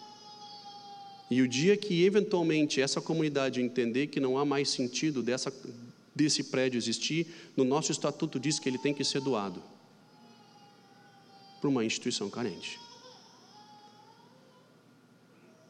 E 1.32 1.42
o 1.42 1.48
dia 1.48 1.76
que 1.76 2.04
eventualmente 2.04 2.80
essa 2.80 3.00
comunidade 3.00 3.60
entender 3.60 4.08
que 4.08 4.20
não 4.20 4.36
há 4.36 4.44
mais 4.44 4.68
sentido 4.68 5.22
dessa, 5.22 5.52
desse 6.14 6.44
prédio 6.44 6.78
existir, 6.78 7.26
no 7.56 7.64
nosso 7.64 7.90
estatuto 7.90 8.38
diz 8.38 8.58
que 8.58 8.68
ele 8.68 8.78
tem 8.78 8.92
que 8.92 9.04
ser 9.04 9.20
doado 9.20 9.62
para 11.60 11.70
uma 11.70 11.84
instituição 11.84 12.28
carente 12.28 12.78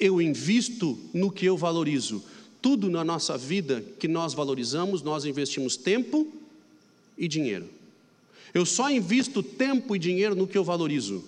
eu 0.02 0.20
invisto 0.20 0.98
no 1.14 1.30
que 1.30 1.46
eu 1.46 1.56
valorizo. 1.56 2.24
Tudo 2.60 2.90
na 2.90 3.04
nossa 3.04 3.38
vida 3.38 3.84
que 4.00 4.08
nós 4.08 4.34
valorizamos, 4.34 5.00
nós 5.00 5.24
investimos 5.24 5.76
tempo 5.76 6.26
e 7.16 7.28
dinheiro. 7.28 7.68
Eu 8.52 8.66
só 8.66 8.90
invisto 8.90 9.44
tempo 9.44 9.94
e 9.94 10.00
dinheiro 10.00 10.34
no 10.34 10.48
que 10.48 10.58
eu 10.58 10.64
valorizo. 10.64 11.24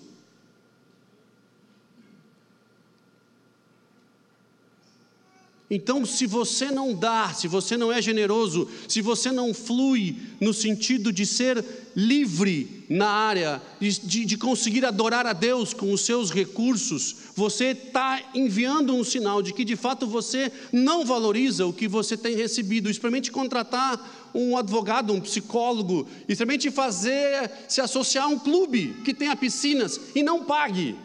Então, 5.75 6.05
se 6.05 6.25
você 6.25 6.71
não 6.71 6.93
dá, 6.93 7.33
se 7.33 7.49
você 7.49 7.75
não 7.75 7.91
é 7.91 8.01
generoso, 8.01 8.65
se 8.87 9.01
você 9.01 9.29
não 9.29 9.53
flui 9.53 10.15
no 10.39 10.53
sentido 10.53 11.11
de 11.11 11.25
ser 11.25 11.61
livre 11.93 12.85
na 12.89 13.09
área, 13.09 13.61
de, 13.77 14.23
de 14.23 14.37
conseguir 14.37 14.85
adorar 14.85 15.27
a 15.27 15.33
Deus 15.33 15.73
com 15.73 15.91
os 15.91 16.05
seus 16.05 16.31
recursos, 16.31 17.17
você 17.35 17.71
está 17.71 18.21
enviando 18.33 18.95
um 18.95 19.03
sinal 19.03 19.41
de 19.41 19.51
que 19.51 19.65
de 19.65 19.75
fato 19.75 20.07
você 20.07 20.49
não 20.71 21.03
valoriza 21.03 21.65
o 21.65 21.73
que 21.73 21.89
você 21.89 22.15
tem 22.15 22.37
recebido. 22.37 22.89
Experimente 22.89 23.29
contratar 23.29 24.31
um 24.33 24.55
advogado, 24.55 25.11
um 25.11 25.19
psicólogo, 25.19 26.07
experimente 26.25 26.71
fazer, 26.71 27.51
se 27.67 27.81
associar 27.81 28.23
a 28.23 28.29
um 28.29 28.39
clube 28.39 28.95
que 29.03 29.13
tenha 29.13 29.35
piscinas 29.35 29.99
e 30.15 30.23
não 30.23 30.45
pague. 30.45 30.95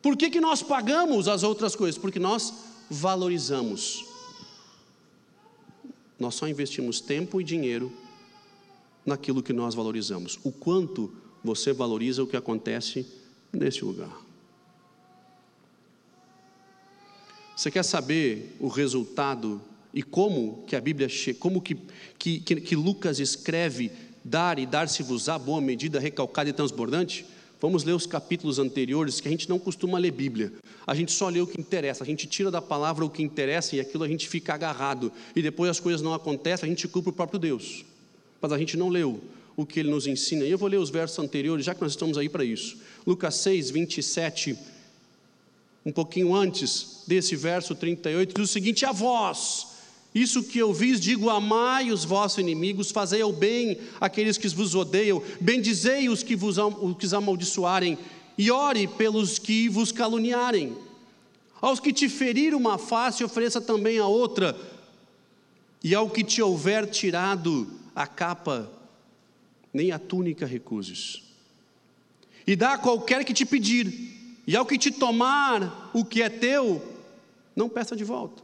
Por 0.00 0.16
que, 0.16 0.30
que 0.30 0.40
nós 0.40 0.62
pagamos 0.62 1.28
as 1.28 1.42
outras 1.42 1.74
coisas? 1.74 1.98
Porque 1.98 2.18
nós 2.18 2.54
valorizamos. 2.88 4.04
Nós 6.18 6.34
só 6.34 6.48
investimos 6.48 7.00
tempo 7.00 7.40
e 7.40 7.44
dinheiro 7.44 7.92
naquilo 9.04 9.42
que 9.42 9.52
nós 9.52 9.74
valorizamos. 9.74 10.38
O 10.44 10.52
quanto 10.52 11.12
você 11.42 11.72
valoriza 11.72 12.22
o 12.22 12.26
que 12.26 12.36
acontece 12.36 13.06
nesse 13.52 13.84
lugar. 13.84 14.14
Você 17.56 17.70
quer 17.70 17.82
saber 17.82 18.56
o 18.60 18.68
resultado 18.68 19.60
e 19.92 20.02
como 20.02 20.64
que 20.66 20.76
a 20.76 20.80
Bíblia, 20.80 21.08
como 21.40 21.60
que, 21.60 21.76
que, 22.18 22.40
que 22.40 22.76
Lucas 22.76 23.18
escreve 23.18 23.90
dar 24.24 24.58
e 24.58 24.66
dar-se-vos-á 24.66 25.38
boa 25.38 25.60
medida, 25.60 25.98
recalcada 25.98 26.50
e 26.50 26.52
transbordante? 26.52 27.26
Vamos 27.60 27.82
ler 27.82 27.92
os 27.92 28.06
capítulos 28.06 28.58
anteriores, 28.58 29.20
que 29.20 29.26
a 29.26 29.30
gente 29.30 29.48
não 29.48 29.58
costuma 29.58 29.98
ler 29.98 30.12
Bíblia. 30.12 30.52
A 30.86 30.94
gente 30.94 31.10
só 31.10 31.28
lê 31.28 31.40
o 31.40 31.46
que 31.46 31.60
interessa, 31.60 32.04
a 32.04 32.06
gente 32.06 32.26
tira 32.26 32.50
da 32.50 32.62
palavra 32.62 33.04
o 33.04 33.10
que 33.10 33.22
interessa 33.22 33.74
e 33.74 33.80
aquilo 33.80 34.04
a 34.04 34.08
gente 34.08 34.28
fica 34.28 34.54
agarrado. 34.54 35.12
E 35.34 35.42
depois 35.42 35.70
as 35.70 35.80
coisas 35.80 36.00
não 36.00 36.14
acontecem, 36.14 36.66
a 36.66 36.70
gente 36.70 36.86
culpa 36.86 37.10
o 37.10 37.12
próprio 37.12 37.38
Deus. 37.38 37.84
Mas 38.40 38.52
a 38.52 38.58
gente 38.58 38.76
não 38.76 38.88
leu 38.88 39.20
o 39.56 39.66
que 39.66 39.80
ele 39.80 39.90
nos 39.90 40.06
ensina. 40.06 40.44
E 40.44 40.50
eu 40.52 40.58
vou 40.58 40.68
ler 40.68 40.76
os 40.76 40.88
versos 40.88 41.18
anteriores, 41.18 41.66
já 41.66 41.74
que 41.74 41.80
nós 41.80 41.92
estamos 41.92 42.16
aí 42.16 42.28
para 42.28 42.44
isso. 42.44 42.78
Lucas 43.04 43.34
6, 43.36 43.70
27, 43.70 44.56
um 45.84 45.90
pouquinho 45.90 46.32
antes 46.32 47.02
desse 47.08 47.34
verso 47.34 47.74
38, 47.74 48.34
diz 48.34 48.50
o 48.50 48.52
seguinte: 48.52 48.86
A 48.86 48.92
vós, 48.92 49.77
isso 50.22 50.42
que 50.42 50.58
eu 50.58 50.72
vis, 50.72 51.00
digo: 51.00 51.30
amai 51.30 51.90
os 51.90 52.04
vossos 52.04 52.38
inimigos, 52.38 52.90
fazei 52.90 53.22
o 53.22 53.32
bem 53.32 53.78
àqueles 54.00 54.38
que 54.38 54.48
vos 54.48 54.74
odeiam, 54.74 55.22
bendizei 55.40 56.08
os 56.08 56.22
que 56.22 56.34
vos, 56.34 56.56
os 56.58 56.96
que 56.96 57.14
amaldiçoarem, 57.14 57.98
e 58.36 58.50
ore 58.50 58.86
pelos 58.86 59.38
que 59.38 59.68
vos 59.68 59.92
caluniarem. 59.92 60.76
Aos 61.60 61.80
que 61.80 61.92
te 61.92 62.08
feriram 62.08 62.58
uma 62.58 62.78
face, 62.78 63.24
ofereça 63.24 63.60
também 63.60 63.98
a 63.98 64.06
outra, 64.06 64.58
e 65.82 65.94
ao 65.94 66.08
que 66.08 66.22
te 66.22 66.40
houver 66.40 66.88
tirado 66.88 67.68
a 67.94 68.06
capa, 68.06 68.70
nem 69.72 69.90
a 69.90 69.98
túnica 69.98 70.46
recuses. 70.46 71.22
E 72.46 72.56
dá 72.56 72.74
a 72.74 72.78
qualquer 72.78 73.24
que 73.24 73.34
te 73.34 73.44
pedir, 73.44 74.40
e 74.46 74.56
ao 74.56 74.64
que 74.64 74.78
te 74.78 74.90
tomar 74.90 75.90
o 75.92 76.04
que 76.04 76.22
é 76.22 76.28
teu, 76.28 76.82
não 77.54 77.68
peça 77.68 77.94
de 77.94 78.04
volta. 78.04 78.42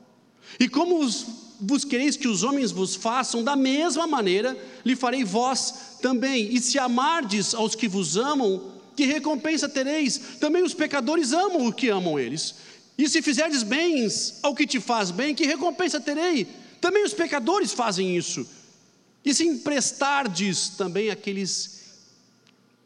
E 0.59 0.69
como 0.69 1.01
os 1.01 1.44
vos 1.61 1.85
quereis 1.85 2.17
que 2.17 2.29
os 2.29 2.43
homens 2.43 2.71
vos 2.71 2.95
façam, 2.95 3.43
da 3.43 3.57
mesma 3.57 4.07
maneira 4.07 4.57
lhe 4.85 4.97
farei 4.97 5.25
vós 5.25 5.99
também. 6.01 6.55
E 6.55 6.61
se 6.61 6.79
amardes 6.79 7.55
aos 7.55 7.75
que 7.75 7.89
vos 7.89 8.17
amam, 8.17 8.73
que 8.97 9.05
recompensa 9.05 9.69
tereis? 9.69 10.19
Também 10.41 10.63
os 10.63 10.75
pecadores 10.75 11.33
amam 11.33 11.67
o 11.67 11.73
que 11.73 11.89
amam 11.89 12.19
eles. 12.19 12.55
E 12.97 13.09
se 13.09 13.21
fizerdes 13.23 13.63
bens 13.63 14.39
ao 14.43 14.55
que 14.55 14.67
te 14.67 14.81
faz 14.81 15.11
bem, 15.11 15.35
que 15.35 15.47
recompensa 15.47 16.01
terei? 16.01 16.47
Também 16.81 17.05
os 17.05 17.15
pecadores 17.15 17.73
fazem 17.73 18.17
isso. 18.17 18.47
E 19.25 19.33
se 19.35 19.47
emprestardes 19.47 20.69
também 20.71 21.11
aqueles 21.11 21.75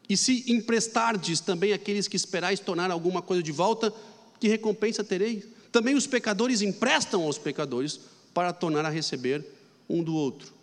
e 0.08 0.16
se 0.16 0.50
emprestardes 0.50 1.38
também 1.38 1.74
aqueles 1.74 2.08
que 2.08 2.16
esperais 2.16 2.58
tornar 2.58 2.90
alguma 2.90 3.20
coisa 3.20 3.42
de 3.42 3.52
volta, 3.52 3.92
que 4.40 4.48
recompensa 4.48 5.04
terei? 5.04 5.44
Também 5.70 5.94
os 5.94 6.06
pecadores 6.06 6.62
emprestam 6.62 7.24
aos 7.24 7.36
pecadores 7.36 8.00
para 8.38 8.52
tornar 8.52 8.84
a 8.84 8.88
receber 8.88 9.44
um 9.88 10.00
do 10.00 10.14
outro. 10.14 10.54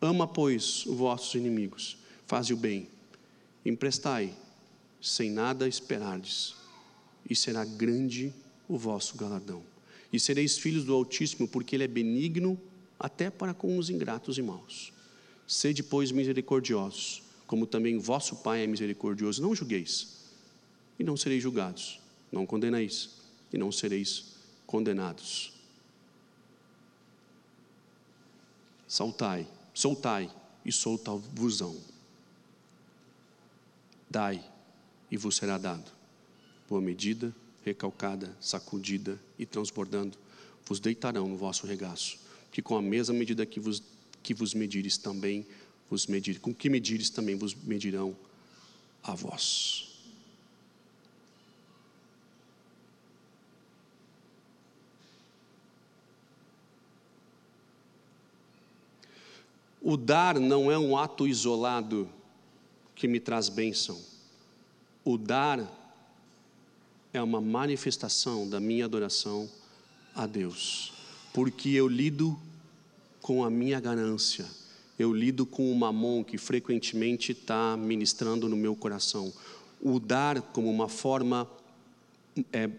Ama, 0.00 0.24
pois, 0.24 0.86
os 0.86 0.96
vossos 0.96 1.34
inimigos, 1.34 1.96
faze 2.28 2.54
o 2.54 2.56
bem, 2.56 2.86
emprestai, 3.66 4.32
sem 5.02 5.32
nada 5.32 5.66
esperardes, 5.66 6.54
e 7.28 7.34
será 7.34 7.64
grande 7.64 8.32
o 8.68 8.78
vosso 8.78 9.16
galardão. 9.16 9.64
E 10.12 10.20
sereis 10.20 10.56
filhos 10.56 10.84
do 10.84 10.94
Altíssimo, 10.94 11.48
porque 11.48 11.74
Ele 11.74 11.82
é 11.82 11.88
benigno 11.88 12.56
até 13.00 13.30
para 13.30 13.52
com 13.52 13.76
os 13.76 13.90
ingratos 13.90 14.38
e 14.38 14.42
maus. 14.42 14.92
Sede, 15.48 15.82
pois, 15.82 16.12
misericordiosos, 16.12 17.20
como 17.48 17.66
também 17.66 17.98
vosso 17.98 18.36
Pai 18.36 18.62
é 18.62 18.66
misericordioso. 18.68 19.42
Não 19.42 19.56
julgueis, 19.56 20.06
e 21.00 21.02
não 21.02 21.16
sereis 21.16 21.42
julgados. 21.42 21.98
Não 22.30 22.46
condeneis 22.46 23.10
e 23.52 23.58
não 23.58 23.72
sereis 23.72 24.36
condenados. 24.68 25.53
Saltai, 28.94 29.44
soltai 29.74 30.30
e 30.64 30.70
soltai-vosão. 30.70 31.76
Dai 34.08 34.40
e 35.10 35.16
vos 35.16 35.34
será 35.34 35.58
dado. 35.58 35.90
Boa 36.68 36.80
medida, 36.80 37.34
recalcada, 37.64 38.36
sacudida 38.40 39.20
e 39.36 39.44
transbordando, 39.44 40.16
vos 40.64 40.78
deitarão 40.78 41.26
no 41.26 41.36
vosso 41.36 41.66
regaço, 41.66 42.20
que 42.52 42.62
com 42.62 42.76
a 42.76 42.80
mesma 42.80 43.16
medida 43.16 43.44
que 43.44 43.58
vos, 43.58 43.82
que 44.22 44.32
vos 44.32 44.54
medires 44.54 44.96
também 44.96 45.44
vos 45.90 46.06
medir, 46.06 46.38
com 46.38 46.54
que 46.54 46.70
medires 46.70 47.10
também 47.10 47.34
vos 47.34 47.52
medirão 47.52 48.16
a 49.02 49.12
vós. 49.12 49.83
O 59.86 59.98
dar 59.98 60.40
não 60.40 60.72
é 60.72 60.78
um 60.78 60.96
ato 60.96 61.28
isolado 61.28 62.08
que 62.94 63.06
me 63.06 63.20
traz 63.20 63.50
bênção. 63.50 64.00
O 65.04 65.18
dar 65.18 65.60
é 67.12 67.22
uma 67.22 67.38
manifestação 67.38 68.48
da 68.48 68.58
minha 68.58 68.86
adoração 68.86 69.46
a 70.14 70.26
Deus, 70.26 70.90
porque 71.34 71.68
eu 71.68 71.86
lido 71.86 72.34
com 73.20 73.44
a 73.44 73.50
minha 73.50 73.78
ganância, 73.78 74.46
eu 74.98 75.12
lido 75.12 75.44
com 75.44 75.70
o 75.70 75.76
mamon 75.76 76.24
que 76.24 76.38
frequentemente 76.38 77.32
está 77.32 77.76
ministrando 77.76 78.48
no 78.48 78.56
meu 78.56 78.74
coração. 78.74 79.30
O 79.82 80.00
dar 80.00 80.40
como 80.40 80.70
uma 80.70 80.88
forma 80.88 81.46
é, 82.50 82.70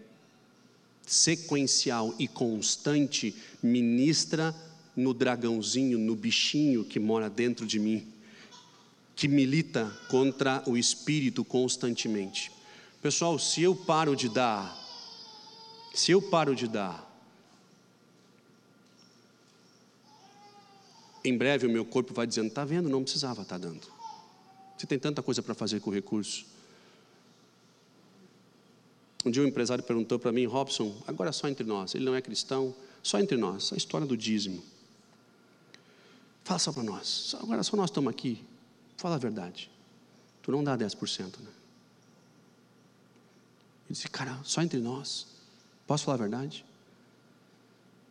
sequencial 1.06 2.12
e 2.18 2.26
constante 2.26 3.32
ministra 3.62 4.52
no 4.96 5.12
dragãozinho, 5.12 5.98
no 5.98 6.16
bichinho 6.16 6.84
que 6.84 6.98
mora 6.98 7.28
dentro 7.28 7.66
de 7.66 7.78
mim, 7.78 8.06
que 9.14 9.28
milita 9.28 9.94
contra 10.08 10.62
o 10.66 10.76
espírito 10.76 11.44
constantemente. 11.44 12.50
Pessoal, 13.02 13.38
se 13.38 13.62
eu 13.62 13.76
paro 13.76 14.16
de 14.16 14.28
dar, 14.28 14.74
se 15.94 16.10
eu 16.10 16.22
paro 16.22 16.56
de 16.56 16.66
dar, 16.66 17.04
em 21.22 21.36
breve 21.36 21.66
o 21.66 21.70
meu 21.70 21.84
corpo 21.84 22.14
vai 22.14 22.26
dizendo: 22.26 22.48
está 22.48 22.64
vendo, 22.64 22.88
não 22.88 23.02
precisava 23.02 23.42
estar 23.42 23.58
tá 23.58 23.68
dando. 23.68 23.86
Você 24.76 24.86
tem 24.86 24.98
tanta 24.98 25.22
coisa 25.22 25.42
para 25.42 25.54
fazer 25.54 25.80
com 25.80 25.90
o 25.90 25.92
recurso. 25.92 26.44
Um 29.24 29.30
dia 29.30 29.42
um 29.42 29.46
empresário 29.46 29.82
perguntou 29.82 30.18
para 30.18 30.30
mim, 30.30 30.44
Robson, 30.46 30.94
agora 31.06 31.32
só 31.32 31.48
entre 31.48 31.66
nós, 31.66 31.94
ele 31.94 32.04
não 32.04 32.14
é 32.14 32.22
cristão, 32.22 32.74
só 33.02 33.18
entre 33.18 33.36
nós, 33.36 33.72
a 33.72 33.76
história 33.76 34.06
do 34.06 34.16
dízimo. 34.16 34.62
Fala 36.46 36.60
só 36.60 36.72
para 36.72 36.84
nós. 36.84 37.34
Agora 37.42 37.60
só 37.64 37.76
nós 37.76 37.90
estamos 37.90 38.08
aqui. 38.08 38.40
Fala 38.96 39.16
a 39.16 39.18
verdade. 39.18 39.68
Tu 40.42 40.52
não 40.52 40.62
dá 40.62 40.78
10%, 40.78 41.24
né? 41.24 41.28
Ele 41.40 41.50
disse, 43.90 44.08
cara, 44.08 44.38
só 44.44 44.62
entre 44.62 44.78
nós. 44.78 45.26
Posso 45.88 46.04
falar 46.04 46.14
a 46.14 46.18
verdade? 46.18 46.64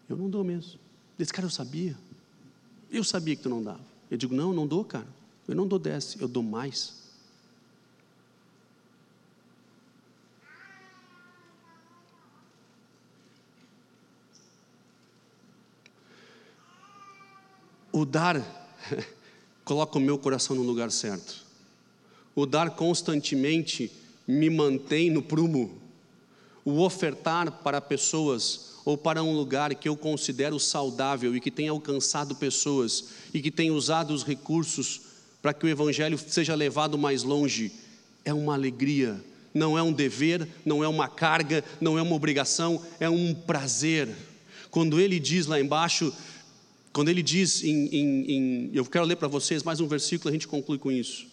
Eu 0.10 0.18
não 0.18 0.30
dou 0.30 0.44
mesmo. 0.44 0.74
Ele 0.74 0.80
disse, 1.18 1.32
cara, 1.32 1.46
eu 1.46 1.50
sabia. 1.50 1.96
Eu 2.92 3.06
sabia 3.06 3.38
que 3.38 3.42
tu 3.42 3.48
não 3.48 3.64
dava. 3.64 3.80
Eu 4.12 4.18
digo, 4.18 4.36
não, 4.36 4.52
não 4.52 4.68
dou, 4.68 4.84
cara. 4.84 5.08
Eu 5.48 5.56
não 5.56 5.66
dou 5.66 5.80
10, 5.80 6.18
eu 6.20 6.28
dou 6.28 6.44
mais. 6.44 7.05
O 17.96 18.04
dar 18.04 18.46
coloca 19.64 19.98
o 19.98 20.02
meu 20.02 20.18
coração 20.18 20.54
no 20.54 20.64
lugar 20.64 20.92
certo. 20.92 21.46
O 22.36 22.46
dar 22.46 22.72
constantemente 22.72 23.90
me 24.28 24.50
mantém 24.50 25.10
no 25.10 25.22
prumo. 25.22 25.82
O 26.66 26.82
ofertar 26.82 27.50
para 27.64 27.80
pessoas 27.80 28.74
ou 28.84 28.98
para 28.98 29.24
um 29.24 29.34
lugar 29.34 29.74
que 29.76 29.88
eu 29.88 29.96
considero 29.96 30.60
saudável 30.60 31.34
e 31.38 31.40
que 31.40 31.50
tem 31.50 31.70
alcançado 31.70 32.36
pessoas 32.36 33.12
e 33.34 33.42
que 33.42 33.50
tem 33.50 33.72
usado 33.72 34.14
os 34.14 34.26
recursos 34.26 35.00
para 35.42 35.54
que 35.54 35.66
o 35.66 35.70
evangelho 35.70 36.18
seja 36.18 36.54
levado 36.54 36.98
mais 36.98 37.24
longe, 37.24 37.72
é 38.26 38.34
uma 38.34 38.56
alegria, 38.56 39.24
não 39.54 39.78
é 39.78 39.82
um 39.82 39.94
dever, 39.94 40.46
não 40.66 40.84
é 40.84 40.88
uma 40.90 41.08
carga, 41.08 41.64
não 41.80 41.98
é 41.98 42.02
uma 42.02 42.16
obrigação, 42.18 42.86
é 43.00 43.10
um 43.10 43.34
prazer. 43.34 44.14
Quando 44.70 45.00
ele 45.00 45.18
diz 45.18 45.46
lá 45.46 45.58
embaixo, 45.62 46.14
quando 46.96 47.10
ele 47.10 47.22
diz 47.22 47.62
em, 47.62 47.88
em, 47.88 48.32
em 48.32 48.72
eu 48.74 48.86
quero 48.86 49.04
ler 49.04 49.18
para 49.18 49.28
vocês 49.28 49.64
mais 49.64 49.82
um 49.82 49.88
versículo, 49.88 50.30
a 50.30 50.32
gente 50.32 50.48
conclui 50.48 50.78
com 50.78 50.90
isso. 50.90 51.28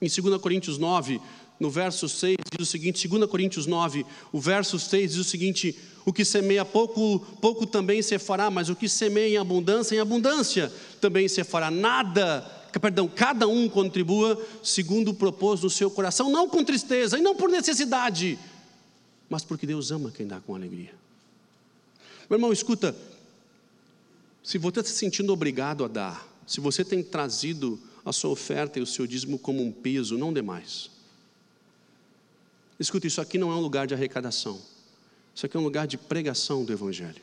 Em 0.00 0.08
2 0.08 0.40
Coríntios 0.40 0.78
9, 0.78 1.20
no 1.60 1.68
verso 1.68 2.08
6, 2.08 2.36
diz 2.50 2.66
o 2.66 2.70
seguinte: 2.70 3.06
2 3.06 3.30
Coríntios 3.30 3.66
9, 3.66 4.06
o 4.32 4.40
verso 4.40 4.78
6 4.78 5.10
diz 5.10 5.20
o 5.20 5.24
seguinte: 5.24 5.78
O 6.06 6.14
que 6.14 6.24
semeia 6.24 6.64
pouco, 6.64 7.20
pouco 7.42 7.66
também 7.66 8.00
se 8.00 8.18
fará, 8.18 8.50
mas 8.50 8.70
o 8.70 8.74
que 8.74 8.88
semeia 8.88 9.34
em 9.34 9.36
abundância, 9.36 9.94
em 9.94 9.98
abundância 9.98 10.72
também 10.98 11.28
se 11.28 11.44
fará. 11.44 11.70
Nada, 11.70 12.40
perdão, 12.80 13.06
cada 13.06 13.46
um 13.46 13.68
contribua 13.68 14.42
segundo 14.62 15.12
propôs 15.12 15.60
no 15.60 15.68
seu 15.68 15.90
coração, 15.90 16.30
não 16.30 16.48
com 16.48 16.64
tristeza 16.64 17.18
e 17.18 17.20
não 17.20 17.36
por 17.36 17.50
necessidade, 17.50 18.38
mas 19.28 19.44
porque 19.44 19.66
Deus 19.66 19.90
ama 19.90 20.10
quem 20.10 20.26
dá 20.26 20.40
com 20.40 20.54
alegria. 20.54 20.98
Meu 22.30 22.36
irmão, 22.36 22.52
escuta, 22.52 22.94
se 24.42 24.58
você 24.58 24.80
está 24.80 24.90
se 24.90 24.96
sentindo 24.96 25.32
obrigado 25.32 25.84
a 25.84 25.88
dar, 25.88 26.26
se 26.46 26.60
você 26.60 26.84
tem 26.84 27.02
trazido 27.02 27.78
a 28.04 28.12
sua 28.12 28.30
oferta 28.30 28.78
e 28.78 28.82
o 28.82 28.86
seu 28.86 29.06
dízimo 29.06 29.38
como 29.38 29.62
um 29.62 29.70
peso, 29.70 30.16
não 30.16 30.32
dê 30.32 30.42
mais. 30.42 30.90
Escuta, 32.78 33.06
isso 33.06 33.20
aqui 33.20 33.36
não 33.36 33.52
é 33.52 33.54
um 33.54 33.60
lugar 33.60 33.86
de 33.86 33.94
arrecadação, 33.94 34.60
isso 35.34 35.46
aqui 35.46 35.56
é 35.56 35.60
um 35.60 35.64
lugar 35.64 35.86
de 35.86 35.98
pregação 35.98 36.64
do 36.64 36.72
Evangelho. 36.72 37.22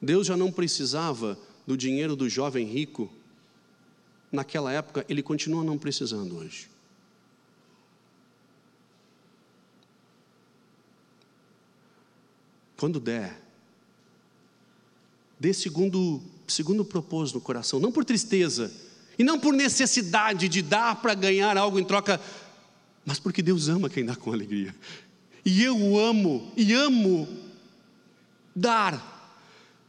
Deus 0.00 0.26
já 0.26 0.36
não 0.36 0.50
precisava 0.50 1.38
do 1.66 1.76
dinheiro 1.76 2.16
do 2.16 2.28
jovem 2.28 2.66
rico, 2.66 3.12
naquela 4.32 4.72
época, 4.72 5.04
ele 5.08 5.22
continua 5.22 5.62
não 5.62 5.76
precisando 5.76 6.36
hoje. 6.36 6.69
Quando 12.80 12.98
der, 12.98 13.38
dê 15.38 15.52
segundo, 15.52 16.18
segundo 16.48 16.82
propôsito 16.82 17.34
no 17.34 17.40
coração, 17.42 17.78
não 17.78 17.92
por 17.92 18.06
tristeza, 18.06 18.72
e 19.18 19.22
não 19.22 19.38
por 19.38 19.52
necessidade 19.52 20.48
de 20.48 20.62
dar 20.62 20.96
para 20.96 21.12
ganhar 21.12 21.58
algo 21.58 21.78
em 21.78 21.84
troca, 21.84 22.18
mas 23.04 23.18
porque 23.18 23.42
Deus 23.42 23.68
ama 23.68 23.90
quem 23.90 24.02
dá 24.02 24.16
com 24.16 24.32
alegria. 24.32 24.74
E 25.44 25.62
eu 25.62 25.98
amo, 25.98 26.50
e 26.56 26.72
amo 26.72 27.28
dar. 28.56 29.36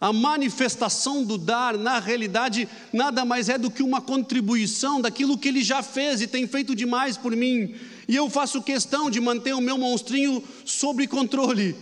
A 0.02 0.12
manifestação 0.12 1.24
do 1.24 1.38
dar, 1.38 1.78
na 1.78 1.98
realidade, 1.98 2.68
nada 2.92 3.24
mais 3.24 3.48
é 3.48 3.58
do 3.58 3.72
que 3.72 3.82
uma 3.82 4.02
contribuição 4.02 5.00
daquilo 5.00 5.38
que 5.38 5.48
Ele 5.48 5.64
já 5.64 5.82
fez 5.82 6.20
e 6.20 6.28
tem 6.28 6.46
feito 6.46 6.76
demais 6.76 7.16
por 7.16 7.34
mim. 7.38 7.74
E 8.06 8.18
eu 8.18 8.30
faço 8.30 8.62
questão 8.62 9.10
de 9.10 9.22
manter 9.22 9.54
o 9.54 9.62
meu 9.62 9.78
monstrinho 9.78 10.44
sob 10.66 11.08
controle. 11.08 11.74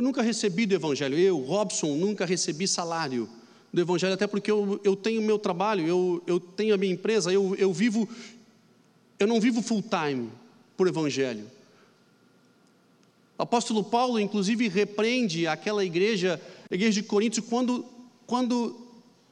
Eu 0.00 0.04
nunca 0.04 0.22
recebi 0.22 0.64
do 0.64 0.74
Evangelho, 0.74 1.18
eu, 1.18 1.38
Robson, 1.40 1.94
nunca 1.94 2.24
recebi 2.24 2.66
salário 2.66 3.28
do 3.70 3.82
Evangelho, 3.82 4.14
até 4.14 4.26
porque 4.26 4.50
eu, 4.50 4.80
eu 4.82 4.96
tenho 4.96 5.20
meu 5.20 5.38
trabalho, 5.38 5.86
eu, 5.86 6.22
eu 6.26 6.40
tenho 6.40 6.74
a 6.74 6.78
minha 6.78 6.94
empresa, 6.94 7.30
eu, 7.30 7.54
eu 7.56 7.70
vivo, 7.70 8.08
eu 9.18 9.26
não 9.26 9.38
vivo 9.38 9.60
full 9.60 9.82
time 9.82 10.30
por 10.74 10.88
Evangelho. 10.88 11.44
O 13.36 13.42
apóstolo 13.42 13.84
Paulo, 13.84 14.18
inclusive, 14.18 14.68
repreende 14.68 15.46
aquela 15.46 15.84
igreja, 15.84 16.40
a 16.70 16.74
igreja 16.74 17.02
de 17.02 17.06
Coríntios, 17.06 17.44
quando, 17.46 17.84
quando 18.26 18.74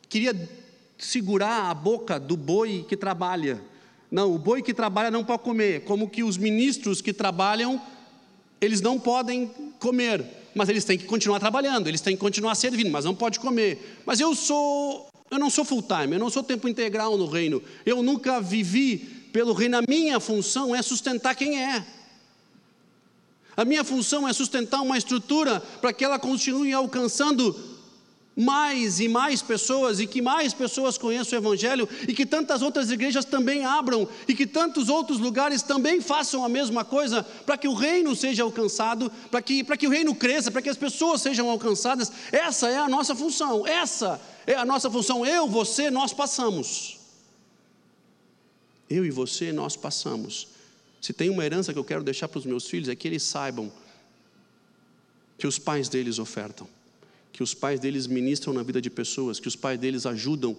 queria 0.06 0.50
segurar 0.98 1.70
a 1.70 1.72
boca 1.72 2.20
do 2.20 2.36
boi 2.36 2.84
que 2.86 2.94
trabalha. 2.94 3.58
Não, 4.10 4.34
o 4.34 4.38
boi 4.38 4.60
que 4.60 4.74
trabalha 4.74 5.10
não 5.10 5.24
pode 5.24 5.44
comer, 5.44 5.84
como 5.84 6.10
que 6.10 6.22
os 6.22 6.36
ministros 6.36 7.00
que 7.00 7.14
trabalham, 7.14 7.80
eles 8.60 8.82
não 8.82 9.00
podem 9.00 9.50
comer 9.78 10.37
mas 10.58 10.68
eles 10.68 10.84
têm 10.84 10.98
que 10.98 11.04
continuar 11.04 11.38
trabalhando, 11.38 11.86
eles 11.86 12.00
têm 12.00 12.16
que 12.16 12.20
continuar 12.20 12.56
servindo, 12.56 12.90
mas 12.90 13.04
não 13.04 13.14
pode 13.14 13.38
comer. 13.38 14.02
Mas 14.04 14.18
eu 14.18 14.34
sou, 14.34 15.08
eu 15.30 15.38
não 15.38 15.48
sou 15.48 15.64
full 15.64 15.82
time, 15.82 16.16
eu 16.16 16.18
não 16.18 16.28
sou 16.28 16.42
tempo 16.42 16.68
integral 16.68 17.16
no 17.16 17.26
reino. 17.26 17.62
Eu 17.86 18.02
nunca 18.02 18.40
vivi 18.40 18.98
pelo 19.32 19.52
reino. 19.52 19.78
A 19.78 19.82
minha 19.88 20.18
função 20.18 20.74
é 20.74 20.82
sustentar 20.82 21.36
quem 21.36 21.62
é. 21.62 21.86
A 23.56 23.64
minha 23.64 23.84
função 23.84 24.26
é 24.26 24.32
sustentar 24.32 24.82
uma 24.82 24.98
estrutura 24.98 25.60
para 25.80 25.92
que 25.92 26.04
ela 26.04 26.18
continue 26.18 26.72
alcançando 26.72 27.54
mais 28.38 29.00
e 29.00 29.08
mais 29.08 29.42
pessoas 29.42 29.98
e 29.98 30.06
que 30.06 30.22
mais 30.22 30.54
pessoas 30.54 30.96
conheçam 30.96 31.36
o 31.36 31.42
Evangelho 31.42 31.88
e 32.06 32.14
que 32.14 32.24
tantas 32.24 32.62
outras 32.62 32.88
igrejas 32.88 33.24
também 33.24 33.64
abram 33.64 34.08
e 34.28 34.34
que 34.34 34.46
tantos 34.46 34.88
outros 34.88 35.18
lugares 35.18 35.60
também 35.60 36.00
façam 36.00 36.44
a 36.44 36.48
mesma 36.48 36.84
coisa 36.84 37.24
para 37.24 37.58
que 37.58 37.66
o 37.66 37.74
reino 37.74 38.14
seja 38.14 38.44
alcançado, 38.44 39.10
para 39.28 39.42
que, 39.42 39.64
para 39.64 39.76
que 39.76 39.88
o 39.88 39.90
reino 39.90 40.14
cresça, 40.14 40.52
para 40.52 40.62
que 40.62 40.68
as 40.68 40.76
pessoas 40.76 41.20
sejam 41.20 41.50
alcançadas. 41.50 42.12
Essa 42.30 42.68
é 42.68 42.78
a 42.78 42.88
nossa 42.88 43.12
função, 43.16 43.66
essa 43.66 44.20
é 44.46 44.54
a 44.54 44.64
nossa 44.64 44.88
função. 44.88 45.26
Eu, 45.26 45.48
você, 45.48 45.90
nós 45.90 46.12
passamos. 46.12 46.96
Eu 48.88 49.04
e 49.04 49.10
você, 49.10 49.50
nós 49.50 49.74
passamos. 49.74 50.46
Se 51.00 51.12
tem 51.12 51.28
uma 51.28 51.44
herança 51.44 51.72
que 51.72 51.78
eu 51.78 51.84
quero 51.84 52.04
deixar 52.04 52.28
para 52.28 52.38
os 52.38 52.46
meus 52.46 52.68
filhos, 52.68 52.88
é 52.88 52.94
que 52.94 53.08
eles 53.08 53.24
saibam 53.24 53.72
que 55.36 55.46
os 55.46 55.58
pais 55.58 55.88
deles 55.88 56.20
ofertam 56.20 56.77
que 57.32 57.42
os 57.42 57.54
pais 57.54 57.78
deles 57.78 58.06
ministram 58.06 58.52
na 58.52 58.62
vida 58.62 58.80
de 58.80 58.90
pessoas, 58.90 59.38
que 59.38 59.48
os 59.48 59.56
pais 59.56 59.78
deles 59.78 60.06
ajudam, 60.06 60.56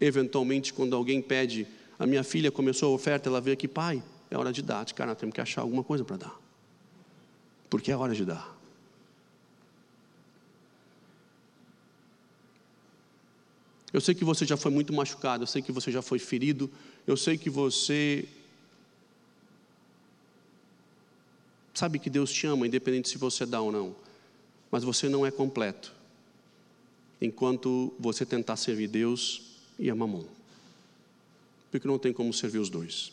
eventualmente, 0.00 0.72
quando 0.72 0.94
alguém 0.94 1.22
pede. 1.22 1.66
A 1.98 2.06
minha 2.06 2.22
filha 2.22 2.50
começou 2.50 2.92
a 2.92 2.94
oferta, 2.94 3.28
ela 3.28 3.40
veio 3.40 3.54
aqui, 3.54 3.66
pai, 3.66 4.02
é 4.30 4.36
hora 4.36 4.52
de 4.52 4.62
dar. 4.62 4.84
Cara, 4.92 5.14
temos 5.14 5.34
que 5.34 5.40
achar 5.40 5.62
alguma 5.62 5.82
coisa 5.82 6.04
para 6.04 6.16
dar, 6.16 6.40
porque 7.70 7.90
é 7.90 7.96
hora 7.96 8.14
de 8.14 8.24
dar. 8.24 8.56
Eu 13.90 14.02
sei 14.02 14.14
que 14.14 14.24
você 14.24 14.44
já 14.44 14.56
foi 14.56 14.70
muito 14.70 14.92
machucado, 14.92 15.44
eu 15.44 15.46
sei 15.46 15.62
que 15.62 15.72
você 15.72 15.90
já 15.90 16.02
foi 16.02 16.18
ferido, 16.18 16.70
eu 17.06 17.16
sei 17.16 17.38
que 17.38 17.48
você 17.48 18.28
sabe 21.72 21.98
que 21.98 22.10
Deus 22.10 22.30
te 22.30 22.46
ama, 22.46 22.66
independente 22.66 23.08
se 23.08 23.16
você 23.16 23.46
dá 23.46 23.62
ou 23.62 23.72
não, 23.72 23.96
mas 24.70 24.84
você 24.84 25.08
não 25.08 25.24
é 25.24 25.30
completo 25.30 25.96
enquanto 27.20 27.92
você 27.98 28.24
tentar 28.24 28.56
servir 28.56 28.88
Deus 28.88 29.42
e 29.78 29.90
a 29.90 29.94
mamon. 29.94 30.24
Porque 31.70 31.86
não 31.86 31.98
tem 31.98 32.12
como 32.12 32.32
servir 32.32 32.58
os 32.58 32.70
dois. 32.70 33.12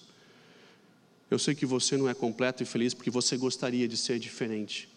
Eu 1.30 1.40
sei 1.40 1.56
que 1.56 1.66
você 1.66 1.98
não 1.98 2.08
é 2.08 2.14
completo 2.14 2.64
e 2.64 2.66
feliz 2.66 2.94
porque 2.94 3.10
você 3.10 3.36
gostaria 3.36 3.88
de 3.88 3.98
ser 3.98 4.20
diferente. 4.20 4.88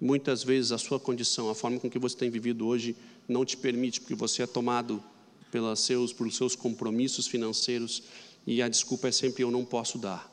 Muitas 0.00 0.42
vezes 0.42 0.72
a 0.72 0.78
sua 0.78 0.98
condição, 0.98 1.50
a 1.50 1.54
forma 1.54 1.78
com 1.78 1.90
que 1.90 1.98
você 1.98 2.16
tem 2.16 2.30
vivido 2.30 2.66
hoje, 2.66 2.96
não 3.28 3.44
te 3.44 3.56
permite, 3.56 4.00
porque 4.00 4.14
você 4.14 4.42
é 4.42 4.46
tomado 4.46 5.02
pelos 5.50 5.80
seus, 5.80 6.12
pelos 6.12 6.36
seus 6.36 6.56
compromissos 6.56 7.26
financeiros 7.26 8.02
e 8.46 8.60
a 8.60 8.68
desculpa 8.68 9.08
é 9.08 9.12
sempre: 9.12 9.44
eu 9.44 9.50
não 9.50 9.64
posso 9.64 9.98
dar. 9.98 10.32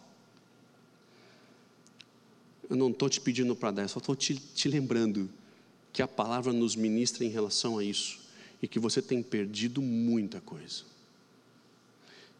Eu 2.70 2.76
não 2.76 2.90
estou 2.90 3.10
te 3.10 3.20
pedindo 3.20 3.56
para 3.56 3.72
dar, 3.72 3.88
só 3.90 4.00
estou 4.00 4.16
te, 4.16 4.36
te 4.36 4.70
lembrando 4.70 5.30
que 5.92 6.02
a 6.02 6.08
palavra 6.08 6.54
nos 6.54 6.74
ministra 6.74 7.26
em 7.26 7.30
relação 7.30 7.78
a 7.78 7.84
isso 7.84 8.21
e 8.62 8.68
que 8.68 8.80
você 8.80 9.01
tem 9.01 9.24
perdido 9.24 9.82
muita 9.82 10.39
coisa. 10.39 10.84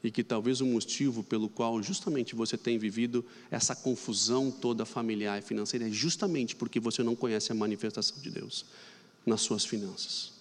E 0.04 0.10
que 0.10 0.24
talvez 0.24 0.62
o 0.62 0.66
motivo 0.66 1.24
pelo 1.24 1.48
qual 1.48 1.82
justamente 1.82 2.36
você 2.36 2.58
tem 2.58 2.78
vivido 2.78 3.26
essa 3.50 3.76
confusão 3.76 4.52
toda 4.52 4.86
familiar 4.86 5.40
e 5.40 5.42
financeira 5.42 5.88
é 5.88 5.92
justamente 5.92 6.56
porque 6.56 6.80
você 6.80 7.04
não 7.04 7.16
conhece 7.16 7.52
a 7.52 7.56
manifestação 7.56 8.18
de 8.20 8.30
Deus 8.30 8.66
nas 9.26 9.42
suas 9.42 9.64
finanças. 9.64 10.32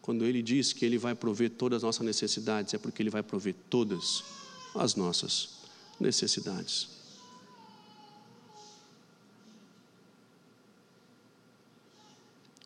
Quando 0.00 0.24
Ele 0.24 0.42
diz 0.42 0.72
que 0.72 0.84
Ele 0.84 0.96
vai 0.96 1.14
prover 1.14 1.50
todas 1.50 1.78
as 1.78 1.82
nossas 1.82 2.06
necessidades, 2.06 2.72
é 2.72 2.78
porque 2.78 3.02
Ele 3.02 3.10
vai 3.10 3.22
prover 3.22 3.54
todas 3.68 4.24
as 4.74 4.94
nossas 4.94 5.60
necessidades. 5.98 6.88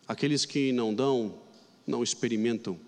Aqueles 0.06 0.44
que 0.44 0.70
não 0.70 0.94
dão 0.94 1.43
não 1.86 2.02
experimentam 2.02 2.78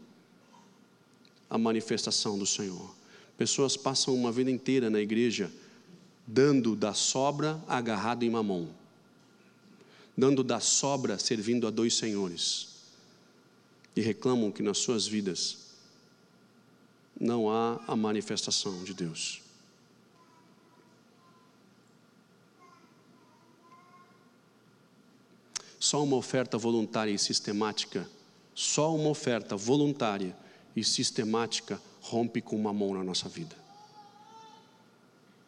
a 1.48 1.58
manifestação 1.58 2.38
do 2.38 2.46
Senhor. 2.46 2.94
Pessoas 3.36 3.76
passam 3.76 4.14
uma 4.14 4.32
vida 4.32 4.50
inteira 4.50 4.88
na 4.90 5.00
igreja 5.00 5.50
dando 6.26 6.74
da 6.74 6.92
sobra 6.92 7.62
agarrado 7.68 8.24
em 8.24 8.30
mamão, 8.30 8.68
dando 10.16 10.42
da 10.42 10.58
sobra 10.58 11.18
servindo 11.18 11.66
a 11.66 11.70
dois 11.70 11.94
senhores, 11.94 12.74
e 13.94 14.00
reclamam 14.00 14.50
que 14.50 14.62
nas 14.62 14.78
suas 14.78 15.06
vidas 15.06 15.58
não 17.18 17.48
há 17.48 17.80
a 17.86 17.94
manifestação 17.94 18.82
de 18.82 18.92
Deus. 18.92 19.40
Só 25.78 26.02
uma 26.02 26.16
oferta 26.16 26.58
voluntária 26.58 27.12
e 27.12 27.18
sistemática 27.18 28.08
só 28.56 28.96
uma 28.96 29.10
oferta 29.10 29.54
voluntária 29.54 30.34
e 30.74 30.82
sistemática 30.82 31.78
rompe 32.00 32.40
com 32.40 32.56
uma 32.56 32.72
mão 32.72 32.94
na 32.94 33.04
nossa 33.04 33.28
vida. 33.28 33.54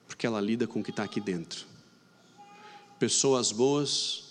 Porque 0.06 0.26
ela 0.26 0.42
lida 0.42 0.66
com 0.66 0.80
o 0.80 0.84
que 0.84 0.90
está 0.90 1.04
aqui 1.04 1.18
dentro. 1.18 1.66
Pessoas 2.98 3.50
boas 3.50 4.24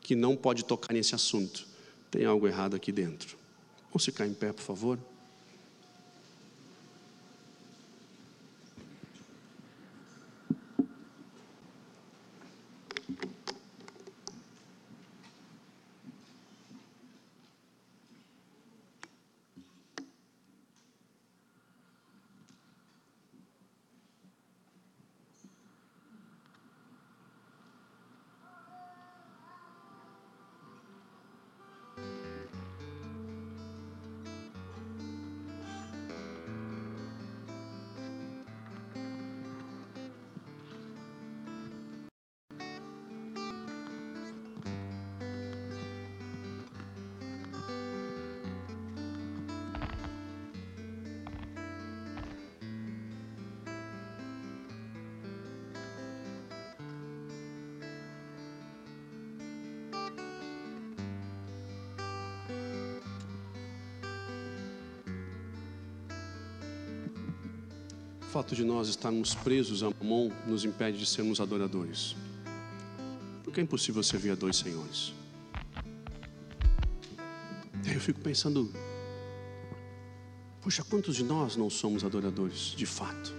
que 0.00 0.16
não 0.16 0.34
pode 0.34 0.64
tocar 0.64 0.94
nesse 0.94 1.14
assunto. 1.14 1.66
Tem 2.10 2.24
algo 2.24 2.48
errado 2.48 2.74
aqui 2.74 2.90
dentro. 2.90 3.36
Vamos 3.90 4.06
ficar 4.06 4.26
em 4.26 4.32
pé, 4.32 4.54
por 4.54 4.62
favor? 4.62 4.98
Fato 68.48 68.56
de 68.56 68.64
nós 68.64 68.88
estarmos 68.88 69.34
presos 69.34 69.82
a 69.82 69.90
mão 70.02 70.32
nos 70.46 70.64
impede 70.64 70.98
de 70.98 71.04
sermos 71.04 71.38
adoradores. 71.38 72.16
Porque 73.44 73.60
é 73.60 73.62
impossível 73.62 74.02
servir 74.02 74.30
a 74.30 74.34
dois 74.34 74.56
senhores. 74.56 75.12
Aí 77.86 77.92
eu 77.92 78.00
fico 78.00 78.20
pensando, 78.20 78.72
puxa, 80.62 80.82
quantos 80.82 81.14
de 81.14 81.24
nós 81.24 81.56
não 81.56 81.68
somos 81.68 82.02
adoradores 82.02 82.72
de 82.74 82.86
fato? 82.86 83.34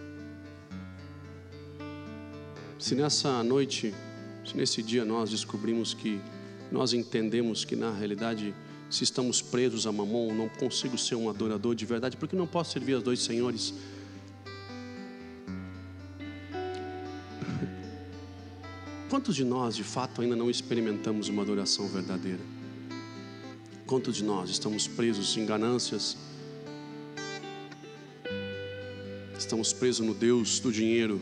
Se 2.78 2.94
nessa 2.94 3.44
noite, 3.44 3.96
se 4.46 4.56
nesse 4.56 4.84
dia 4.84 5.04
nós 5.04 5.32
descobrimos 5.32 5.96
que 5.96 6.22
nós 6.72 6.94
entendemos 6.94 7.66
que 7.66 7.76
na 7.76 7.92
realidade, 7.92 8.54
se 8.92 9.04
estamos 9.04 9.42
presos 9.42 9.88
a 9.88 9.92
mamon, 9.92 10.36
não 10.36 10.48
consigo 10.48 11.00
ser 11.00 11.16
um 11.16 11.32
adorador 11.32 11.74
de 11.74 11.86
verdade, 11.86 12.16
porque 12.16 12.36
não 12.36 12.46
posso 12.46 12.74
servir 12.74 12.96
a 12.96 13.00
dois 13.00 13.22
senhores. 13.22 13.74
Quantos 19.20 19.36
de 19.36 19.44
nós, 19.44 19.76
de 19.76 19.84
fato, 19.84 20.22
ainda 20.22 20.34
não 20.34 20.50
experimentamos 20.50 21.28
uma 21.28 21.42
adoração 21.42 21.86
verdadeira? 21.90 22.40
Quantos 23.86 24.16
de 24.16 24.24
nós 24.24 24.50
estamos 24.50 24.88
presos 24.88 25.36
em 25.36 25.46
ganâncias? 25.46 26.16
Estamos 29.38 29.74
presos 29.74 30.08
no 30.08 30.14
Deus 30.14 30.62
do 30.62 30.72
dinheiro? 30.72 31.22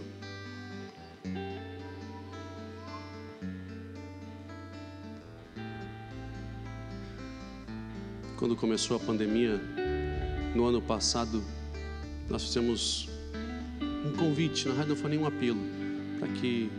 Quando 8.38 8.56
começou 8.56 8.96
a 8.96 9.00
pandemia, 9.00 9.60
no 10.54 10.66
ano 10.66 10.84
passado, 10.84 11.44
nós 12.30 12.44
fizemos 12.44 13.10
um 13.82 14.16
convite, 14.16 14.68
na 14.68 14.76
verdade 14.76 14.90
não 14.90 14.98
foi 14.98 15.10
nenhum 15.10 15.26
apelo, 15.26 15.60
para 16.20 16.28
que 16.28 16.70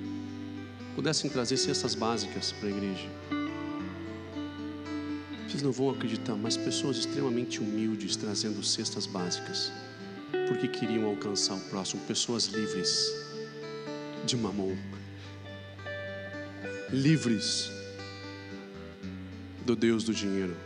pudessem 0.98 1.30
trazer 1.30 1.56
cestas 1.56 1.94
básicas 1.94 2.50
para 2.50 2.66
a 2.66 2.72
igreja. 2.72 3.08
Vocês 5.46 5.62
não 5.62 5.70
vão 5.70 5.90
acreditar, 5.90 6.34
mas 6.34 6.56
pessoas 6.56 6.96
extremamente 6.96 7.60
humildes 7.60 8.16
trazendo 8.16 8.64
cestas 8.64 9.06
básicas, 9.06 9.70
porque 10.48 10.66
queriam 10.66 11.04
alcançar 11.04 11.54
o 11.54 11.60
próximo, 11.70 12.02
pessoas 12.04 12.46
livres 12.46 13.14
de 14.26 14.36
mamão, 14.36 14.76
livres 16.90 17.70
do 19.64 19.76
Deus 19.76 20.02
do 20.02 20.12
dinheiro. 20.12 20.56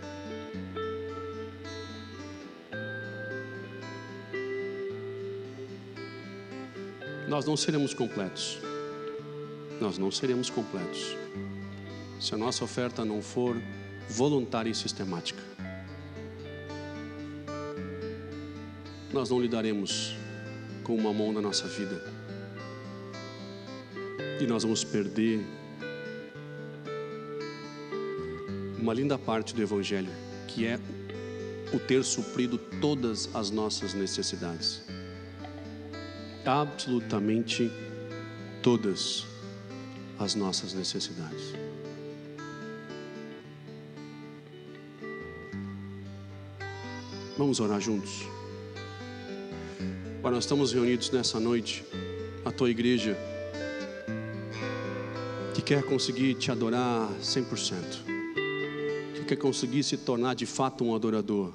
Nós 7.28 7.44
não 7.44 7.54
seremos 7.54 7.92
completos. 7.92 8.71
Nós 9.82 9.98
não 9.98 10.12
seremos 10.12 10.48
completos 10.48 11.16
se 12.20 12.32
a 12.32 12.38
nossa 12.38 12.62
oferta 12.62 13.04
não 13.04 13.20
for 13.20 13.60
voluntária 14.08 14.70
e 14.70 14.74
sistemática. 14.76 15.42
Nós 19.12 19.28
não 19.28 19.40
lidaremos 19.40 20.14
com 20.84 20.94
uma 20.94 21.12
mão 21.12 21.32
na 21.32 21.40
nossa 21.40 21.66
vida. 21.66 22.00
E 24.40 24.46
nós 24.46 24.62
vamos 24.62 24.84
perder 24.84 25.44
uma 28.78 28.94
linda 28.94 29.18
parte 29.18 29.52
do 29.52 29.60
Evangelho, 29.60 30.12
que 30.46 30.64
é 30.64 30.78
o 31.74 31.80
ter 31.80 32.04
suprido 32.04 32.56
todas 32.56 33.28
as 33.34 33.50
nossas 33.50 33.94
necessidades. 33.94 34.84
Absolutamente 36.46 37.68
todas 38.62 39.31
as 40.22 40.34
nossas 40.34 40.72
necessidades. 40.72 41.52
Vamos 47.36 47.60
orar 47.60 47.80
juntos. 47.80 48.22
Pai, 50.22 50.30
nós 50.30 50.44
estamos 50.44 50.72
reunidos 50.72 51.10
nessa 51.10 51.40
noite, 51.40 51.84
a 52.44 52.52
tua 52.52 52.70
igreja, 52.70 53.16
que 55.54 55.62
quer 55.62 55.82
conseguir 55.82 56.34
te 56.34 56.50
adorar 56.50 57.08
100% 57.20 58.12
que 59.34 59.36
conseguir 59.36 59.82
se 59.82 59.96
tornar 59.96 60.34
de 60.34 60.44
fato 60.44 60.84
um 60.84 60.94
adorador. 60.94 61.52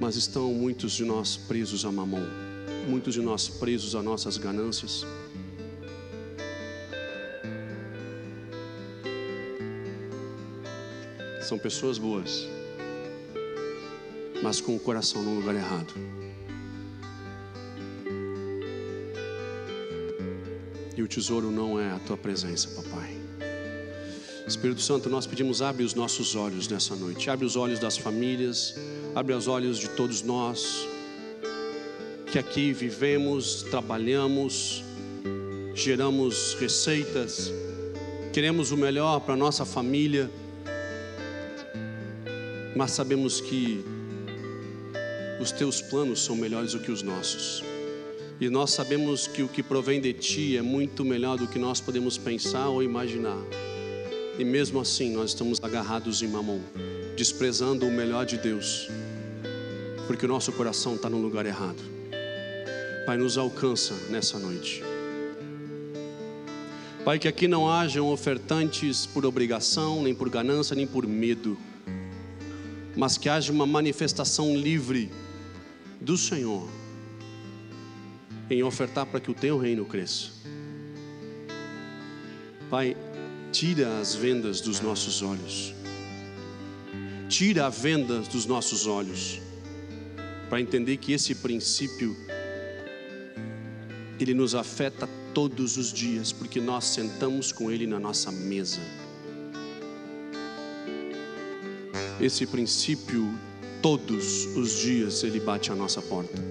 Mas 0.00 0.16
estão 0.16 0.54
muitos 0.54 0.92
de 0.92 1.04
nós 1.04 1.36
presos 1.36 1.84
a 1.84 1.92
mamão, 1.92 2.26
muitos 2.88 3.12
de 3.12 3.20
nós 3.20 3.46
presos 3.46 3.94
a 3.94 4.02
nossas 4.02 4.38
ganâncias. 4.38 5.04
São 11.50 11.58
pessoas 11.58 11.98
boas, 11.98 12.46
mas 14.40 14.60
com 14.60 14.76
o 14.76 14.78
coração 14.78 15.20
no 15.20 15.34
lugar 15.34 15.56
errado. 15.56 15.92
E 20.96 21.02
o 21.02 21.08
tesouro 21.08 21.50
não 21.50 21.80
é 21.80 21.90
a 21.90 21.98
tua 22.06 22.16
presença, 22.16 22.68
papai. 22.68 23.16
Espírito 24.46 24.80
Santo, 24.80 25.10
nós 25.10 25.26
pedimos, 25.26 25.60
abre 25.60 25.82
os 25.82 25.92
nossos 25.92 26.36
olhos 26.36 26.68
nessa 26.68 26.94
noite, 26.94 27.28
abre 27.28 27.44
os 27.44 27.56
olhos 27.56 27.80
das 27.80 27.98
famílias, 27.98 28.76
abre 29.12 29.34
os 29.34 29.48
olhos 29.48 29.80
de 29.80 29.88
todos 29.88 30.22
nós, 30.22 30.86
que 32.30 32.38
aqui 32.38 32.72
vivemos, 32.72 33.64
trabalhamos, 33.64 34.84
geramos 35.74 36.54
receitas, 36.60 37.52
queremos 38.32 38.70
o 38.70 38.76
melhor 38.76 39.18
para 39.18 39.34
nossa 39.34 39.64
família, 39.64 40.30
mas 42.74 42.92
sabemos 42.92 43.40
que 43.40 43.84
os 45.40 45.50
teus 45.50 45.80
planos 45.80 46.24
são 46.24 46.36
melhores 46.36 46.72
do 46.72 46.80
que 46.80 46.90
os 46.90 47.02
nossos. 47.02 47.62
E 48.40 48.48
nós 48.48 48.70
sabemos 48.70 49.26
que 49.26 49.42
o 49.42 49.48
que 49.48 49.62
provém 49.62 50.00
de 50.00 50.12
ti 50.12 50.56
é 50.56 50.62
muito 50.62 51.04
melhor 51.04 51.36
do 51.36 51.46
que 51.46 51.58
nós 51.58 51.80
podemos 51.80 52.16
pensar 52.16 52.68
ou 52.68 52.82
imaginar. 52.82 53.38
E 54.38 54.44
mesmo 54.44 54.80
assim 54.80 55.12
nós 55.12 55.30
estamos 55.30 55.58
agarrados 55.62 56.22
em 56.22 56.28
mamão, 56.28 56.60
desprezando 57.16 57.86
o 57.86 57.90
melhor 57.90 58.24
de 58.24 58.38
Deus, 58.38 58.88
porque 60.06 60.24
o 60.24 60.28
nosso 60.28 60.52
coração 60.52 60.94
está 60.94 61.10
no 61.10 61.18
lugar 61.18 61.44
errado. 61.44 61.82
Pai, 63.04 63.18
nos 63.18 63.36
alcança 63.36 63.94
nessa 64.08 64.38
noite. 64.38 64.82
Pai, 67.04 67.18
que 67.18 67.28
aqui 67.28 67.48
não 67.48 67.70
hajam 67.70 68.08
ofertantes 68.10 69.06
por 69.06 69.26
obrigação, 69.26 70.02
nem 70.02 70.14
por 70.14 70.28
ganância, 70.28 70.76
nem 70.76 70.86
por 70.86 71.06
medo, 71.06 71.58
mas 73.00 73.16
que 73.16 73.30
haja 73.30 73.50
uma 73.50 73.66
manifestação 73.66 74.54
livre 74.54 75.10
do 76.02 76.18
Senhor 76.18 76.68
em 78.50 78.62
ofertar 78.62 79.06
para 79.06 79.18
que 79.18 79.30
o 79.30 79.34
teu 79.34 79.56
reino 79.56 79.86
cresça. 79.86 80.28
Pai, 82.68 82.94
Tira 83.50 83.98
as 83.98 84.14
vendas 84.14 84.60
dos 84.60 84.80
nossos 84.80 85.22
olhos. 85.22 85.74
Tira 87.26 87.66
a 87.66 87.70
venda 87.70 88.20
dos 88.20 88.44
nossos 88.44 88.86
olhos. 88.86 89.40
Para 90.50 90.60
entender 90.60 90.98
que 90.98 91.14
esse 91.14 91.34
princípio 91.34 92.14
ele 94.20 94.34
nos 94.34 94.54
afeta 94.54 95.08
todos 95.32 95.78
os 95.78 95.90
dias, 95.90 96.32
porque 96.32 96.60
nós 96.60 96.84
sentamos 96.84 97.50
com 97.50 97.70
ele 97.70 97.86
na 97.86 97.98
nossa 97.98 98.30
mesa. 98.30 98.99
Esse 102.20 102.46
princípio 102.46 103.32
todos 103.80 104.44
os 104.56 104.78
dias 104.78 105.22
ele 105.22 105.40
bate 105.40 105.72
a 105.72 105.74
nossa 105.74 106.02
porta. 106.02 106.42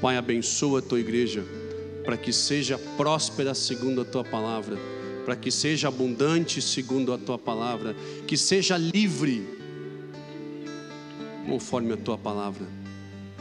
Pai, 0.00 0.16
abençoa 0.16 0.80
a 0.80 0.82
tua 0.82 1.00
igreja 1.00 1.44
para 2.04 2.16
que 2.16 2.32
seja 2.32 2.78
próspera 2.96 3.54
segundo 3.54 4.02
a 4.02 4.04
tua 4.04 4.24
palavra 4.24 4.78
para 5.28 5.36
que 5.36 5.50
seja 5.50 5.88
abundante 5.88 6.62
segundo 6.62 7.12
a 7.12 7.18
tua 7.18 7.38
palavra, 7.38 7.94
que 8.26 8.34
seja 8.34 8.78
livre 8.78 9.46
conforme 11.46 11.92
a 11.92 11.98
tua 11.98 12.16
palavra, 12.16 12.66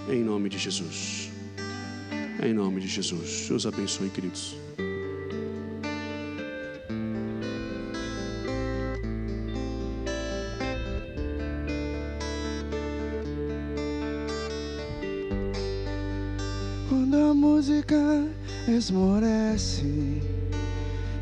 em 0.09 0.21
nome 0.21 0.49
de 0.49 0.57
Jesus. 0.57 1.29
Em 2.43 2.53
nome 2.53 2.81
de 2.81 2.89
Jesus. 2.89 3.47
Deus 3.47 3.65
abençoe, 3.65 4.09
queridos. 4.09 4.66
Esmorece 18.77 20.21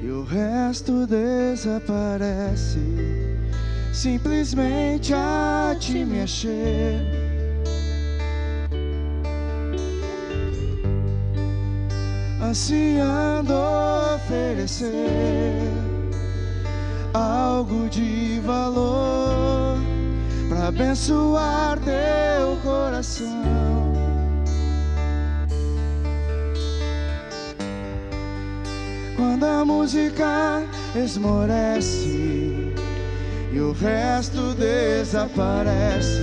e 0.01 0.09
o 0.09 0.23
resto 0.23 1.07
desaparece. 1.07 2.79
Simplesmente 3.93 5.13
a 5.13 5.75
te 5.79 6.03
mexer. 6.03 6.99
Ansiando 12.41 13.53
oferecer 14.15 15.71
algo 17.13 17.87
de 17.89 18.41
valor 18.45 19.77
para 20.49 20.67
abençoar 20.67 21.79
teu 21.79 22.57
coração. 22.61 23.94
Quando 29.15 29.45
a 29.45 29.63
música 29.63 30.63
esmorece 30.93 32.73
e 33.51 33.59
o 33.59 33.71
resto 33.71 34.53
desaparece, 34.55 36.21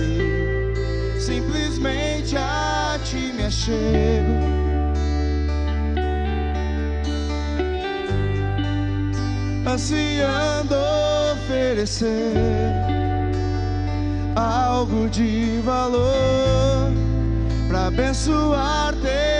simplesmente 1.19 2.37
a 2.37 2.99
ti 3.03 3.33
me 3.33 3.45
achego. 3.45 4.53
Ansiando 9.65 10.75
oferecer 11.33 12.33
algo 14.35 15.09
de 15.09 15.59
valor 15.65 16.91
para 17.67 17.87
abençoar 17.87 18.93
teu 19.01 19.32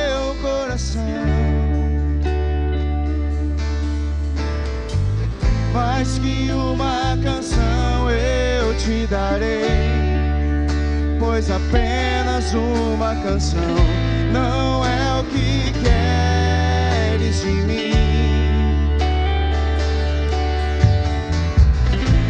mais 5.74 6.20
que 6.20 6.52
uma 6.52 7.18
canção 7.24 8.10
eu 8.12 8.78
te 8.78 9.08
darei, 9.08 10.68
pois 11.20 11.50
apenas 11.50 12.54
uma 12.54 13.16
canção 13.16 13.60
não 14.32 14.86
é 14.86 15.20
o 15.20 15.24
que 15.26 15.74
queres 15.82 17.42
de 17.42 17.48
mim. 17.48 17.94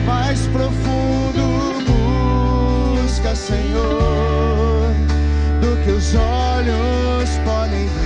Mais 0.06 0.48
profundo 0.48 1.84
busca, 2.96 3.36
Senhor, 3.36 4.94
do 5.60 5.84
que 5.84 5.92
os 5.92 6.16
olhos 6.16 7.30
podem 7.44 7.88
ver. 7.88 8.03